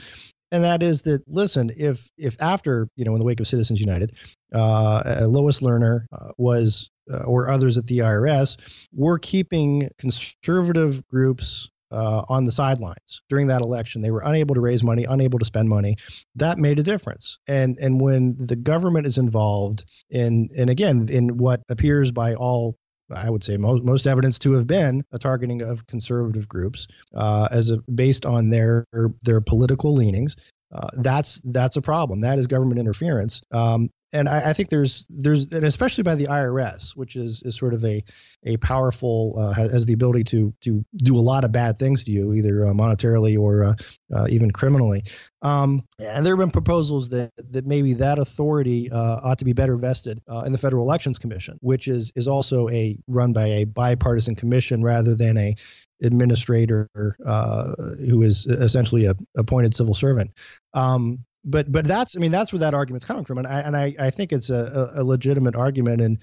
And 0.51 0.63
that 0.65 0.83
is 0.83 1.03
that 1.03 1.23
listen 1.27 1.71
if 1.77 2.09
if 2.17 2.41
after 2.41 2.87
you 2.95 3.05
know 3.05 3.13
in 3.13 3.19
the 3.19 3.25
wake 3.25 3.39
of 3.39 3.47
citizens 3.47 3.79
united 3.79 4.11
uh, 4.53 5.25
lois 5.27 5.61
lerner 5.61 6.05
uh, 6.11 6.31
was 6.37 6.89
uh, 7.11 7.23
or 7.23 7.49
others 7.49 7.77
at 7.77 7.85
the 7.85 7.99
irs 7.99 8.57
were 8.91 9.17
keeping 9.17 9.89
conservative 9.97 11.07
groups 11.07 11.69
uh, 11.91 12.23
on 12.27 12.43
the 12.43 12.51
sidelines 12.51 13.21
during 13.29 13.47
that 13.47 13.61
election 13.61 14.01
they 14.01 14.11
were 14.11 14.23
unable 14.25 14.53
to 14.53 14.59
raise 14.59 14.83
money 14.83 15.05
unable 15.05 15.39
to 15.39 15.45
spend 15.45 15.69
money 15.69 15.95
that 16.35 16.57
made 16.57 16.79
a 16.79 16.83
difference. 16.83 17.37
And 17.47 17.77
and 17.79 17.99
when 17.99 18.35
the 18.39 18.55
government 18.55 19.05
is 19.05 19.17
involved 19.17 19.83
in 20.09 20.49
and 20.57 20.69
again 20.69 21.07
in 21.09 21.37
what 21.37 21.61
appears 21.69 22.11
by 22.11 22.35
all 22.35 22.77
I 23.13 23.29
would 23.29 23.43
say 23.43 23.57
most, 23.57 23.83
most 23.83 24.07
evidence 24.07 24.39
to 24.39 24.53
have 24.53 24.67
been 24.67 25.03
a 25.11 25.19
targeting 25.19 25.61
of 25.61 25.85
conservative 25.87 26.47
groups 26.47 26.87
uh, 27.13 27.47
as 27.51 27.69
a, 27.69 27.77
based 27.93 28.25
on 28.25 28.49
their 28.49 28.85
their 29.23 29.41
political 29.41 29.93
leanings. 29.93 30.35
Uh, 30.73 30.87
that's 30.93 31.41
that's 31.45 31.75
a 31.77 31.81
problem. 31.81 32.21
That 32.21 32.39
is 32.39 32.47
government 32.47 32.79
interference. 32.79 33.41
Um, 33.51 33.89
and 34.13 34.27
I, 34.27 34.49
I, 34.49 34.53
think 34.53 34.69
there's 34.69 35.05
there's 35.09 35.51
and 35.51 35.63
especially 35.63 36.03
by 36.03 36.15
the 36.15 36.25
IRS, 36.25 36.95
which 36.95 37.15
is 37.15 37.43
is 37.43 37.55
sort 37.55 37.73
of 37.73 37.83
a 37.85 38.03
a 38.43 38.57
powerful 38.57 39.35
uh, 39.37 39.53
has 39.53 39.85
the 39.85 39.93
ability 39.93 40.23
to 40.25 40.53
to 40.61 40.83
do 40.97 41.15
a 41.15 41.19
lot 41.19 41.43
of 41.43 41.51
bad 41.51 41.77
things 41.77 42.03
to 42.05 42.11
you, 42.11 42.33
either 42.33 42.65
uh, 42.65 42.73
monetarily 42.73 43.39
or 43.39 43.63
uh, 43.63 43.73
uh 44.13 44.27
even 44.29 44.51
criminally. 44.51 45.03
Um, 45.41 45.83
and 45.99 46.25
there 46.25 46.33
have 46.35 46.39
been 46.39 46.51
proposals 46.51 47.09
that 47.09 47.31
that 47.51 47.65
maybe 47.65 47.93
that 47.93 48.19
authority 48.19 48.91
uh, 48.91 49.19
ought 49.23 49.39
to 49.39 49.45
be 49.45 49.53
better 49.53 49.77
vested 49.77 50.21
uh, 50.29 50.43
in 50.45 50.51
the 50.51 50.57
Federal 50.57 50.83
Elections 50.83 51.17
Commission, 51.17 51.57
which 51.61 51.87
is 51.87 52.11
is 52.15 52.27
also 52.27 52.69
a 52.69 52.97
run 53.07 53.33
by 53.33 53.45
a 53.45 53.63
bipartisan 53.65 54.35
commission 54.35 54.83
rather 54.83 55.15
than 55.15 55.37
a 55.37 55.55
administrator 56.03 56.89
who 56.95 58.23
is 58.23 58.47
essentially 58.47 59.05
a 59.05 59.13
appointed 59.37 59.75
civil 59.75 59.93
servant. 59.93 60.31
Um, 60.73 61.25
but 61.43 61.71
but 61.71 61.85
that's 61.85 62.15
I 62.15 62.19
mean 62.19 62.31
that's 62.31 62.53
where 62.53 62.59
that 62.59 62.73
argument's 62.73 63.05
coming 63.05 63.25
from, 63.25 63.39
and 63.39 63.47
I 63.47 63.59
and 63.61 63.75
I, 63.75 63.95
I 63.99 64.09
think 64.09 64.31
it's 64.31 64.49
a, 64.49 64.91
a 64.95 65.03
legitimate 65.03 65.55
argument, 65.55 66.01
and 66.01 66.19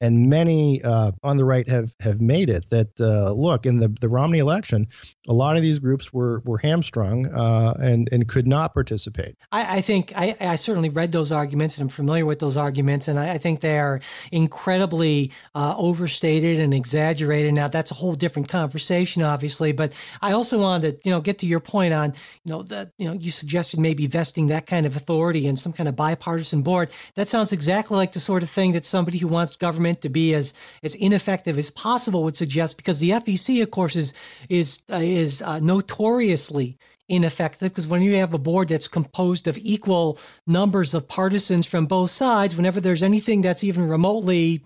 and 0.00 0.28
many 0.28 0.82
uh, 0.82 1.12
on 1.22 1.36
the 1.36 1.44
right 1.44 1.68
have 1.68 1.94
have 2.00 2.20
made 2.20 2.50
it 2.50 2.68
that 2.70 3.00
uh, 3.00 3.32
look 3.32 3.66
in 3.66 3.78
the 3.78 3.88
the 4.00 4.08
Romney 4.08 4.38
election, 4.38 4.86
a 5.28 5.32
lot 5.32 5.56
of 5.56 5.62
these 5.62 5.78
groups 5.78 6.12
were 6.12 6.42
were 6.44 6.58
hamstrung 6.58 7.26
uh, 7.34 7.74
and 7.78 8.08
and 8.12 8.28
could 8.28 8.46
not 8.46 8.74
participate. 8.74 9.36
I, 9.52 9.78
I 9.78 9.80
think 9.80 10.12
I, 10.16 10.36
I, 10.40 10.56
certainly 10.56 10.88
read 10.88 11.12
those 11.12 11.32
arguments 11.32 11.78
and 11.78 11.82
I'm 11.82 11.88
familiar 11.88 12.26
with 12.26 12.38
those 12.38 12.56
arguments, 12.56 13.08
and 13.08 13.18
I, 13.18 13.34
I 13.34 13.38
think 13.38 13.60
they 13.60 13.78
are 13.78 14.00
incredibly 14.32 15.32
uh, 15.54 15.74
overstated 15.78 16.60
and 16.60 16.74
exaggerated. 16.74 17.54
Now 17.54 17.68
that's 17.68 17.90
a 17.90 17.94
whole 17.94 18.14
different 18.14 18.48
conversation, 18.48 19.22
obviously, 19.22 19.72
but 19.72 19.92
I 20.20 20.32
also 20.32 20.58
wanted 20.58 21.02
to 21.02 21.08
you 21.08 21.10
know 21.10 21.20
get 21.20 21.38
to 21.38 21.46
your 21.46 21.60
point 21.60 21.94
on 21.94 22.12
you 22.44 22.52
know 22.52 22.62
that 22.64 22.92
you 22.98 23.06
know 23.06 23.14
you 23.14 23.30
suggested 23.30 23.80
maybe 23.80 24.06
vesting 24.06 24.48
that 24.48 24.66
kind 24.66 24.86
of 24.86 24.96
authority 24.96 25.46
in 25.46 25.56
some 25.56 25.72
kind 25.72 25.88
of 25.88 25.96
bipartisan 25.96 26.62
board. 26.62 26.90
That 27.14 27.28
sounds 27.28 27.52
exactly 27.52 27.96
like 27.96 28.12
the 28.12 28.20
sort 28.20 28.42
of 28.42 28.50
thing 28.50 28.72
that 28.72 28.84
somebody 28.84 29.18
who 29.18 29.28
wants 29.28 29.56
government 29.56 29.73
to 30.02 30.08
be 30.08 30.34
as 30.34 30.54
as 30.82 30.94
ineffective 30.94 31.58
as 31.58 31.70
possible 31.70 32.22
would 32.24 32.36
suggest, 32.36 32.76
because 32.76 33.00
the 33.00 33.10
FEC, 33.10 33.62
of 33.62 33.70
course, 33.70 33.96
is 33.96 34.12
is 34.48 34.82
uh, 34.90 35.00
is 35.02 35.42
uh, 35.42 35.58
notoriously 35.60 36.78
ineffective 37.08 37.70
because 37.70 37.86
when 37.86 38.02
you 38.02 38.16
have 38.16 38.32
a 38.32 38.38
board 38.38 38.68
that's 38.68 38.88
composed 38.88 39.46
of 39.46 39.58
equal 39.58 40.18
numbers 40.46 40.94
of 40.94 41.06
partisans 41.06 41.66
from 41.66 41.86
both 41.86 42.10
sides, 42.10 42.56
whenever 42.56 42.80
there's 42.80 43.02
anything 43.02 43.42
that's 43.42 43.62
even 43.62 43.88
remotely 43.88 44.62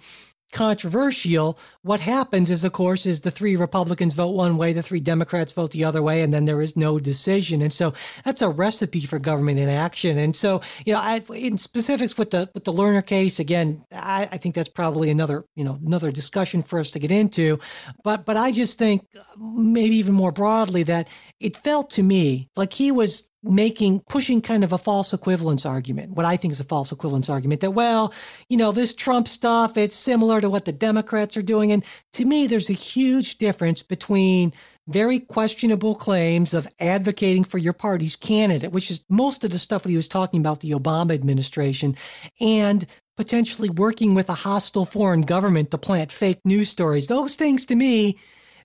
controversial. 0.52 1.58
What 1.82 2.00
happens 2.00 2.50
is, 2.50 2.64
of 2.64 2.72
course, 2.72 3.06
is 3.06 3.20
the 3.20 3.30
three 3.30 3.56
Republicans 3.56 4.14
vote 4.14 4.34
one 4.34 4.56
way, 4.56 4.72
the 4.72 4.82
three 4.82 5.00
Democrats 5.00 5.52
vote 5.52 5.72
the 5.72 5.84
other 5.84 6.02
way, 6.02 6.22
and 6.22 6.32
then 6.32 6.44
there 6.44 6.62
is 6.62 6.76
no 6.76 6.98
decision. 6.98 7.62
And 7.62 7.72
so 7.72 7.92
that's 8.24 8.42
a 8.42 8.48
recipe 8.48 9.00
for 9.00 9.18
government 9.18 9.58
inaction. 9.58 10.18
And 10.18 10.34
so, 10.34 10.60
you 10.86 10.92
know, 10.92 11.00
I, 11.00 11.22
in 11.34 11.58
specifics 11.58 12.16
with 12.16 12.30
the 12.30 12.50
with 12.54 12.64
the 12.64 12.72
Lerner 12.72 13.04
case, 13.04 13.38
again, 13.38 13.84
I, 13.92 14.28
I 14.32 14.38
think 14.38 14.54
that's 14.54 14.68
probably 14.68 15.10
another 15.10 15.44
you 15.54 15.64
know 15.64 15.78
another 15.84 16.10
discussion 16.10 16.62
for 16.62 16.78
us 16.78 16.90
to 16.92 16.98
get 16.98 17.10
into. 17.10 17.58
But 18.02 18.24
but 18.24 18.36
I 18.36 18.52
just 18.52 18.78
think 18.78 19.06
maybe 19.38 19.96
even 19.96 20.14
more 20.14 20.32
broadly 20.32 20.82
that 20.84 21.08
it 21.40 21.56
felt 21.56 21.90
to 21.90 22.02
me 22.02 22.48
like 22.56 22.72
he 22.72 22.90
was 22.90 23.30
making 23.42 24.00
pushing 24.08 24.40
kind 24.40 24.64
of 24.64 24.72
a 24.72 24.78
false 24.78 25.12
equivalence 25.12 25.64
argument 25.64 26.10
what 26.12 26.26
i 26.26 26.36
think 26.36 26.50
is 26.50 26.58
a 26.58 26.64
false 26.64 26.90
equivalence 26.90 27.30
argument 27.30 27.60
that 27.60 27.70
well 27.70 28.12
you 28.48 28.56
know 28.56 28.72
this 28.72 28.92
trump 28.92 29.28
stuff 29.28 29.76
it's 29.76 29.94
similar 29.94 30.40
to 30.40 30.50
what 30.50 30.64
the 30.64 30.72
democrats 30.72 31.36
are 31.36 31.42
doing. 31.42 31.72
And 31.72 31.84
to 32.14 32.24
me 32.24 32.46
there's 32.46 32.70
a 32.70 32.74
huge 32.74 33.38
difference 33.38 33.82
between 33.82 34.52
very 34.86 35.18
questionable 35.18 35.94
claims 35.94 36.54
of 36.54 36.66
advocating 36.80 37.44
for 37.44 37.58
your 37.58 37.72
party's 37.72 38.16
candidate 38.16 38.72
which 38.72 38.90
is 38.90 39.04
most 39.08 39.44
of 39.44 39.50
the 39.50 39.58
stuff 39.58 39.82
that 39.82 39.90
he 39.90 39.96
was 39.96 40.08
talking 40.08 40.40
about 40.40 40.60
the 40.60 40.70
obama 40.70 41.14
administration 41.14 41.96
and 42.40 42.86
potentially 43.16 43.68
working 43.70 44.14
with 44.14 44.28
a 44.28 44.34
hostile 44.34 44.84
foreign 44.84 45.22
government 45.22 45.70
to 45.72 45.78
plant 45.78 46.12
fake 46.12 46.38
news 46.44 46.68
stories. 46.68 47.08
Those 47.08 47.34
things 47.34 47.66
to 47.66 47.74
me 47.74 48.16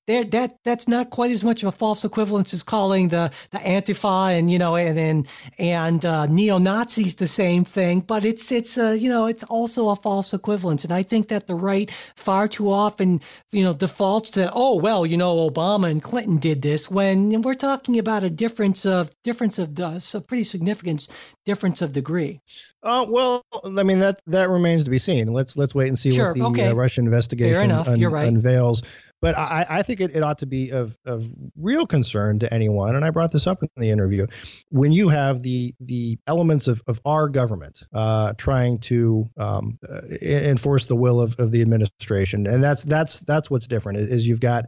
there 0.08 0.24
that 0.26 0.58
that's 0.64 0.88
not 0.88 1.10
quite 1.10 1.32
as 1.32 1.44
much 1.44 1.64
of 1.64 1.70
a 1.70 1.72
false 1.72 2.04
equivalence 2.04 2.54
as 2.54 2.64
calling 2.64 3.10
the 3.10 3.32
the 3.52 3.58
Antifa 3.60 4.38
and 4.38 4.52
you 4.52 4.60
know 4.60 4.76
and 4.76 5.00
and, 5.00 5.28
and 5.58 6.04
uh, 6.06 6.26
neo 6.28 6.58
Nazis 6.58 7.16
the 7.16 7.28
same 7.28 7.64
thing, 7.64 8.02
but 8.02 8.26
it's 8.26 8.52
it's 8.52 8.78
uh, 8.78 8.96
you 9.00 9.10
know 9.10 9.28
it's 9.28 9.44
also 9.44 9.90
a 9.90 9.96
false 9.96 10.34
equivalence, 10.34 10.84
and 10.84 10.92
I 10.92 11.04
think 11.04 11.30
that 11.30 11.48
the 11.48 11.56
right 11.56 11.90
far 11.92 12.48
too 12.48 12.70
often 12.70 13.22
you 13.52 13.64
know 13.64 13.74
defaults 13.74 14.32
to 14.32 14.52
oh 14.54 14.78
well 14.78 15.06
you 15.06 15.18
know 15.18 15.50
Obama 15.50 15.90
and 15.90 16.02
Clinton 16.02 16.38
did 16.38 16.62
this 16.62 16.92
when 16.92 17.42
we're 17.42 17.54
talking 17.54 17.98
about 17.98 18.24
a 18.24 18.30
difference 18.30 18.86
of 18.86 19.10
difference 19.24 19.58
of 19.58 19.76
the 19.76 19.94
a 20.14 20.22
pretty 20.22 20.44
significant 20.44 21.08
difference 21.46 21.82
of 21.82 21.94
degree. 21.94 22.40
Uh, 22.84 23.06
well, 23.08 23.46
I 23.66 23.84
mean 23.84 24.00
that 24.00 24.20
that 24.28 24.50
remains 24.50 24.84
to 24.84 24.92
be 24.92 24.98
seen. 24.98 25.28
Let's 25.28 25.56
let's 25.56 25.74
wait 25.74 25.88
and 25.88 25.98
see 25.98 26.12
sure, 26.12 26.34
what 26.34 26.38
the 26.38 26.62
okay. 26.62 26.68
uh, 26.68 26.74
Russian 26.74 27.06
investigation 27.06 27.72
un- 27.72 28.02
right. 28.12 28.28
unveils 28.28 28.84
but 29.24 29.38
I, 29.38 29.66
I 29.70 29.84
think 29.84 30.02
it, 30.02 30.14
it 30.14 30.22
ought 30.22 30.40
to 30.40 30.46
be 30.46 30.72
of, 30.72 30.98
of 31.06 31.26
real 31.56 31.88
concern 31.88 32.40
to 32.40 32.54
anyone. 32.54 32.98
And 32.98 33.06
I 33.06 33.10
brought 33.10 33.32
this 33.32 33.48
up 33.48 33.64
in 33.64 33.70
the 33.78 33.90
interview. 33.90 34.28
When 34.70 34.92
you 34.92 35.08
have 35.08 35.42
the 35.42 35.74
the 35.80 36.20
elements 36.28 36.68
of, 36.68 36.82
of 36.88 37.00
our 37.06 37.30
government 37.30 37.86
uh, 37.94 38.34
trying 38.38 38.80
to 38.80 39.30
um, 39.38 39.80
uh, 39.90 40.02
enforce 40.22 40.88
the 40.88 40.98
will 40.98 41.22
of, 41.22 41.40
of 41.40 41.54
the 41.54 41.62
administration, 41.62 42.48
and 42.48 42.62
that's 42.62 42.84
that's 42.84 43.22
that's 43.22 43.50
what's 43.50 43.68
different 43.68 44.00
is 44.00 44.28
you've 44.28 44.42
got 44.42 44.66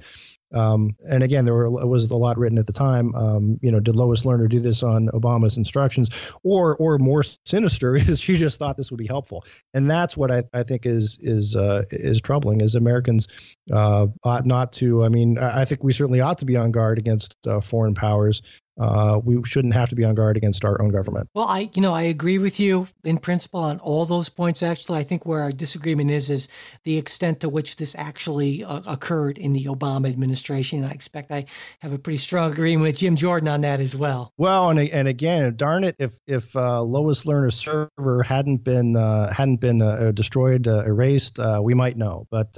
um, 0.55 0.95
and 1.09 1.21
again, 1.21 1.45
there 1.45 1.53
were, 1.53 1.69
was 1.85 2.09
a 2.11 2.15
lot 2.15 2.37
written 2.37 2.57
at 2.57 2.65
the 2.65 2.73
time. 2.73 3.13
Um, 3.13 3.59
you 3.61 3.71
know, 3.71 3.79
did 3.79 3.95
Lois 3.95 4.25
Lerner 4.25 4.47
do 4.47 4.59
this 4.59 4.83
on 4.83 5.09
Obama's 5.09 5.57
instructions, 5.57 6.09
or 6.43 6.77
or 6.77 6.97
more 6.97 7.23
sinister 7.45 7.95
is 7.95 8.19
she 8.19 8.35
just 8.35 8.57
thought 8.57 8.77
this 8.77 8.91
would 8.91 8.97
be 8.97 9.07
helpful, 9.07 9.43
and 9.73 9.91
that's 9.91 10.15
what 10.15 10.31
I, 10.31 10.43
I 10.53 10.63
think 10.63 10.85
is 10.85 11.17
is 11.21 11.55
uh, 11.55 11.83
is 11.91 12.21
troubling. 12.21 12.61
Is 12.61 12.75
Americans 12.75 13.27
uh, 13.71 14.07
ought 14.23 14.45
not 14.45 14.71
to. 14.73 15.03
I 15.03 15.09
mean, 15.09 15.37
I 15.37 15.65
think 15.65 15.83
we 15.83 15.91
certainly 15.91 16.21
ought 16.21 16.39
to 16.39 16.45
be 16.45 16.55
on 16.55 16.71
guard 16.71 16.97
against 16.97 17.35
uh, 17.45 17.59
foreign 17.59 17.93
powers 17.93 18.41
uh, 18.77 19.19
we 19.23 19.41
shouldn't 19.43 19.73
have 19.73 19.89
to 19.89 19.95
be 19.95 20.03
on 20.03 20.15
guard 20.15 20.37
against 20.37 20.65
our 20.65 20.81
own 20.81 20.89
government. 20.89 21.29
Well, 21.33 21.47
I, 21.47 21.69
you 21.73 21.81
know, 21.81 21.93
I 21.93 22.03
agree 22.03 22.37
with 22.37 22.59
you 22.59 22.87
in 23.03 23.17
principle 23.17 23.61
on 23.61 23.79
all 23.79 24.05
those 24.05 24.29
points. 24.29 24.61
Actually, 24.61 24.99
I 24.99 25.03
think 25.03 25.25
where 25.25 25.41
our 25.41 25.51
disagreement 25.51 26.11
is 26.11 26.29
is 26.29 26.49
the 26.83 26.97
extent 26.97 27.39
to 27.41 27.49
which 27.49 27.77
this 27.77 27.95
actually 27.97 28.63
uh, 28.63 28.81
occurred 28.85 29.37
in 29.37 29.53
the 29.53 29.65
Obama 29.65 30.09
administration. 30.09 30.79
And 30.79 30.87
I 30.87 30.91
expect 30.91 31.31
I 31.31 31.45
have 31.79 31.93
a 31.93 31.99
pretty 31.99 32.17
strong 32.17 32.51
agreement 32.51 32.83
with 32.83 32.97
Jim 32.97 33.15
Jordan 33.15 33.47
on 33.47 33.61
that 33.61 33.79
as 33.79 33.95
well. 33.95 34.33
Well, 34.37 34.69
and 34.69 34.79
and 34.79 35.07
again, 35.07 35.55
darn 35.55 35.83
it, 35.83 35.95
if 35.99 36.19
if 36.27 36.55
uh, 36.55 36.81
Lois 36.81 37.25
Lerner's 37.25 37.55
server 37.55 38.23
hadn't 38.23 38.63
been 38.63 38.95
uh, 38.95 39.31
hadn't 39.33 39.61
been 39.61 39.81
uh, 39.81 40.11
destroyed, 40.11 40.67
uh, 40.67 40.83
erased, 40.85 41.39
we 41.61 41.73
might 41.73 41.97
know, 41.97 42.27
but 42.29 42.57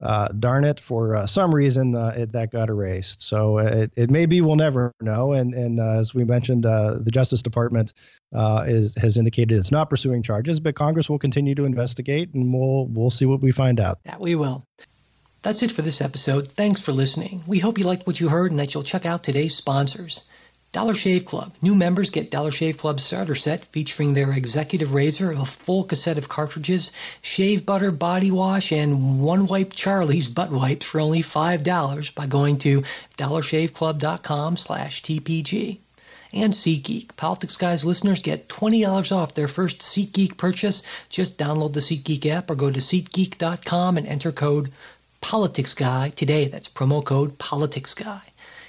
uh, 0.00 0.28
darn 0.38 0.64
it, 0.64 0.78
for 0.78 1.16
uh, 1.16 1.26
some 1.26 1.54
reason 1.54 1.94
uh, 1.94 2.12
it, 2.16 2.32
that 2.32 2.50
got 2.52 2.68
erased. 2.68 3.22
So 3.22 3.58
it, 3.58 3.92
it 3.96 4.10
may 4.10 4.26
be 4.26 4.40
we'll 4.40 4.56
never 4.56 4.92
know. 5.00 5.32
And 5.32 5.54
and 5.54 5.80
as 5.80 6.14
we 6.14 6.24
mentioned, 6.24 6.64
the 6.64 7.10
Justice 7.12 7.42
Department 7.42 7.92
is 8.32 8.94
has 8.96 9.16
indicated 9.16 9.58
it's 9.58 9.72
not 9.72 9.90
pursuing 9.90 10.22
charges, 10.22 10.60
but 10.60 10.74
Congress 10.74 11.08
will 11.10 11.18
continue 11.18 11.54
to 11.54 11.64
investigate, 11.64 12.32
and 12.34 12.52
we'll 12.52 12.86
we'll 12.86 13.10
see 13.10 13.26
what 13.26 13.40
we 13.40 13.52
find 13.52 13.80
out. 13.80 13.98
That 14.04 14.20
we 14.20 14.34
will. 14.34 14.64
That's 15.42 15.62
it 15.62 15.70
for 15.70 15.82
this 15.82 16.00
episode. 16.00 16.50
Thanks 16.50 16.80
for 16.80 16.92
listening. 16.92 17.42
We 17.46 17.60
hope 17.60 17.78
you 17.78 17.84
liked 17.84 18.06
what 18.06 18.20
you 18.20 18.28
heard 18.28 18.50
and 18.50 18.58
that 18.58 18.74
you'll 18.74 18.82
check 18.82 19.06
out 19.06 19.22
today's 19.22 19.54
sponsors. 19.54 20.28
Dollar 20.70 20.94
Shave 20.94 21.24
Club. 21.24 21.54
New 21.62 21.74
members 21.74 22.10
get 22.10 22.30
Dollar 22.30 22.50
Shave 22.50 22.76
Club 22.76 23.00
starter 23.00 23.34
set 23.34 23.64
featuring 23.64 24.12
their 24.12 24.32
executive 24.32 24.92
razor, 24.92 25.32
a 25.32 25.46
full 25.46 25.84
cassette 25.84 26.18
of 26.18 26.28
cartridges, 26.28 26.92
shave 27.22 27.64
butter 27.64 27.90
body 27.90 28.30
wash, 28.30 28.70
and 28.70 29.20
one 29.20 29.46
wipe 29.46 29.72
Charlie's 29.72 30.28
butt 30.28 30.50
wipes 30.50 30.84
for 30.86 31.00
only 31.00 31.20
$5 31.20 32.14
by 32.14 32.26
going 32.26 32.58
to 32.58 32.82
dollarshaveclub.com 33.16 34.56
slash 34.56 35.02
TPG. 35.02 35.78
And 36.30 36.52
SeatGeek. 36.52 37.16
Politics 37.16 37.56
Guys 37.56 37.86
listeners 37.86 38.20
get 38.20 38.50
$20 38.50 39.16
off 39.16 39.32
their 39.32 39.48
first 39.48 39.78
SeatGeek 39.78 40.36
purchase. 40.36 40.82
Just 41.08 41.38
download 41.38 41.72
the 41.72 41.80
SeatGeek 41.80 42.26
app 42.26 42.50
or 42.50 42.54
go 42.54 42.70
to 42.70 42.80
SeatGeek.com 42.80 43.96
and 43.96 44.06
enter 44.06 44.30
code 44.30 44.68
PoliticsGuy 45.22 46.14
today. 46.14 46.46
That's 46.46 46.68
promo 46.68 47.02
code 47.02 47.38
PoliticsGuy. 47.38 48.27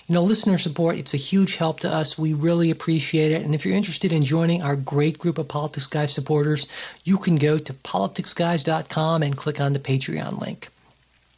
You 0.10 0.16
know, 0.16 0.24
listener 0.24 0.58
support, 0.58 0.98
it's 0.98 1.14
a 1.14 1.18
huge 1.18 1.58
help 1.58 1.82
to 1.82 1.94
us. 1.94 2.18
We 2.18 2.34
really 2.34 2.72
appreciate 2.72 3.32
it. 3.32 3.44
And 3.46 3.54
if 3.54 3.64
you're 3.64 3.76
interested 3.76 4.12
in 4.12 4.24
joining 4.24 4.64
our 4.64 4.76
great 4.76 5.20
group 5.20 5.38
of 5.38 5.48
Politics 5.48 5.86
Guys 5.86 6.12
supporters, 6.12 6.66
you 7.04 7.20
can 7.20 7.36
go 7.36 7.60
to 7.60 7.74
politicsguys.com 7.74 9.22
and 9.22 9.38
click 9.38 9.62
on 9.62 9.74
the 9.74 9.80
Patreon 9.80 10.42
link. 10.42 10.70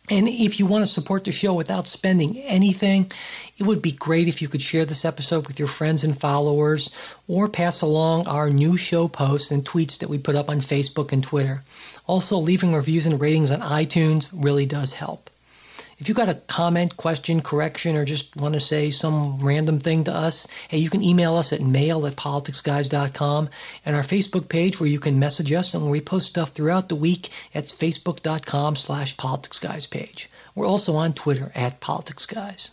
And 0.10 0.26
if 0.30 0.58
you 0.58 0.66
want 0.66 0.86
to 0.86 0.90
support 0.90 1.26
the 1.26 1.34
show 1.34 1.54
without 1.54 1.86
spending 1.86 2.40
anything, 2.40 3.12
it 3.58 3.64
would 3.64 3.82
be 3.82 3.92
great 3.92 4.30
if 4.30 4.42
you 4.42 4.48
could 4.48 4.62
share 4.62 4.86
this 4.86 5.04
episode 5.04 5.48
with 5.48 5.60
your 5.60 5.68
friends 5.68 6.06
and 6.06 6.18
followers 6.18 7.14
or 7.28 7.50
pass 7.50 7.82
along 7.82 8.26
our 8.26 8.50
new 8.50 8.78
show 8.78 9.10
posts 9.10 9.52
and 9.52 9.66
tweets 9.66 10.00
that 10.00 10.10
we 10.10 10.18
put 10.18 10.38
up 10.38 10.50
on 10.50 10.60
Facebook 10.60 11.12
and 11.12 11.26
Twitter. 11.26 11.60
Also, 12.08 12.38
leaving 12.38 12.74
reviews 12.74 13.06
and 13.06 13.20
ratings 13.20 13.52
on 13.52 13.60
iTunes 13.60 14.30
really 14.34 14.66
does 14.66 14.94
help. 14.94 15.30
If 16.02 16.10
you 16.10 16.16
got 16.16 16.30
a 16.30 16.41
comment, 16.47 16.97
question, 16.97 17.41
correction, 17.41 17.95
or 17.95 18.06
just 18.06 18.36
want 18.36 18.56
to 18.56 18.60
say 18.60 18.89
some 18.89 19.39
random 19.39 19.78
thing 19.78 20.04
to 20.06 20.12
us, 20.12 20.47
hey, 20.68 20.80
you 20.80 20.89
can 20.89 21.04
email 21.04 21.36
us 21.36 21.54
at 21.54 21.62
mail 21.62 22.08
at 22.08 22.16
politicsguys.com 22.16 23.49
and 23.86 23.95
our 23.95 24.02
Facebook 24.02 24.49
page 24.49 24.80
where 24.80 24.89
you 24.89 24.99
can 24.99 25.20
message 25.20 25.54
us 25.54 25.76
and 25.76 25.84
where 25.84 25.91
we 25.91 26.02
post 26.02 26.26
stuff 26.26 26.49
throughout 26.49 26.89
the 26.89 26.95
week 26.95 27.30
at 27.54 27.66
facebook.com 27.66 28.76
slash 28.78 29.16
politicsguys 29.16 29.88
page. 29.91 30.28
We're 30.56 30.66
also 30.66 30.95
on 30.95 31.14
Twitter 31.14 31.52
at 31.54 31.82
politicsguys. 31.82 32.72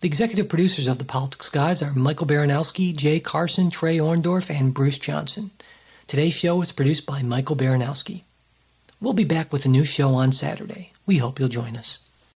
The 0.00 0.08
executive 0.08 0.50
producers 0.50 0.86
of 0.86 0.98
the 0.98 1.06
Politics 1.06 1.48
Guys 1.48 1.82
are 1.82 1.94
Michael 1.94 2.26
Baranowski, 2.26 2.94
Jay 2.94 3.20
Carson, 3.20 3.70
Trey 3.70 3.96
Orndorff, 3.96 4.50
and 4.50 4.74
Bruce 4.74 4.98
Johnson. 4.98 5.50
Today's 6.06 6.34
show 6.34 6.60
is 6.60 6.72
produced 6.72 7.06
by 7.06 7.22
Michael 7.22 7.56
Baranowski. 7.56 8.24
We'll 9.00 9.14
be 9.14 9.24
back 9.24 9.50
with 9.50 9.64
a 9.64 9.70
new 9.70 9.86
show 9.86 10.12
on 10.12 10.30
Saturday. 10.30 10.90
We 11.06 11.16
hope 11.16 11.38
you'll 11.40 11.48
join 11.48 11.74
us. 11.74 12.00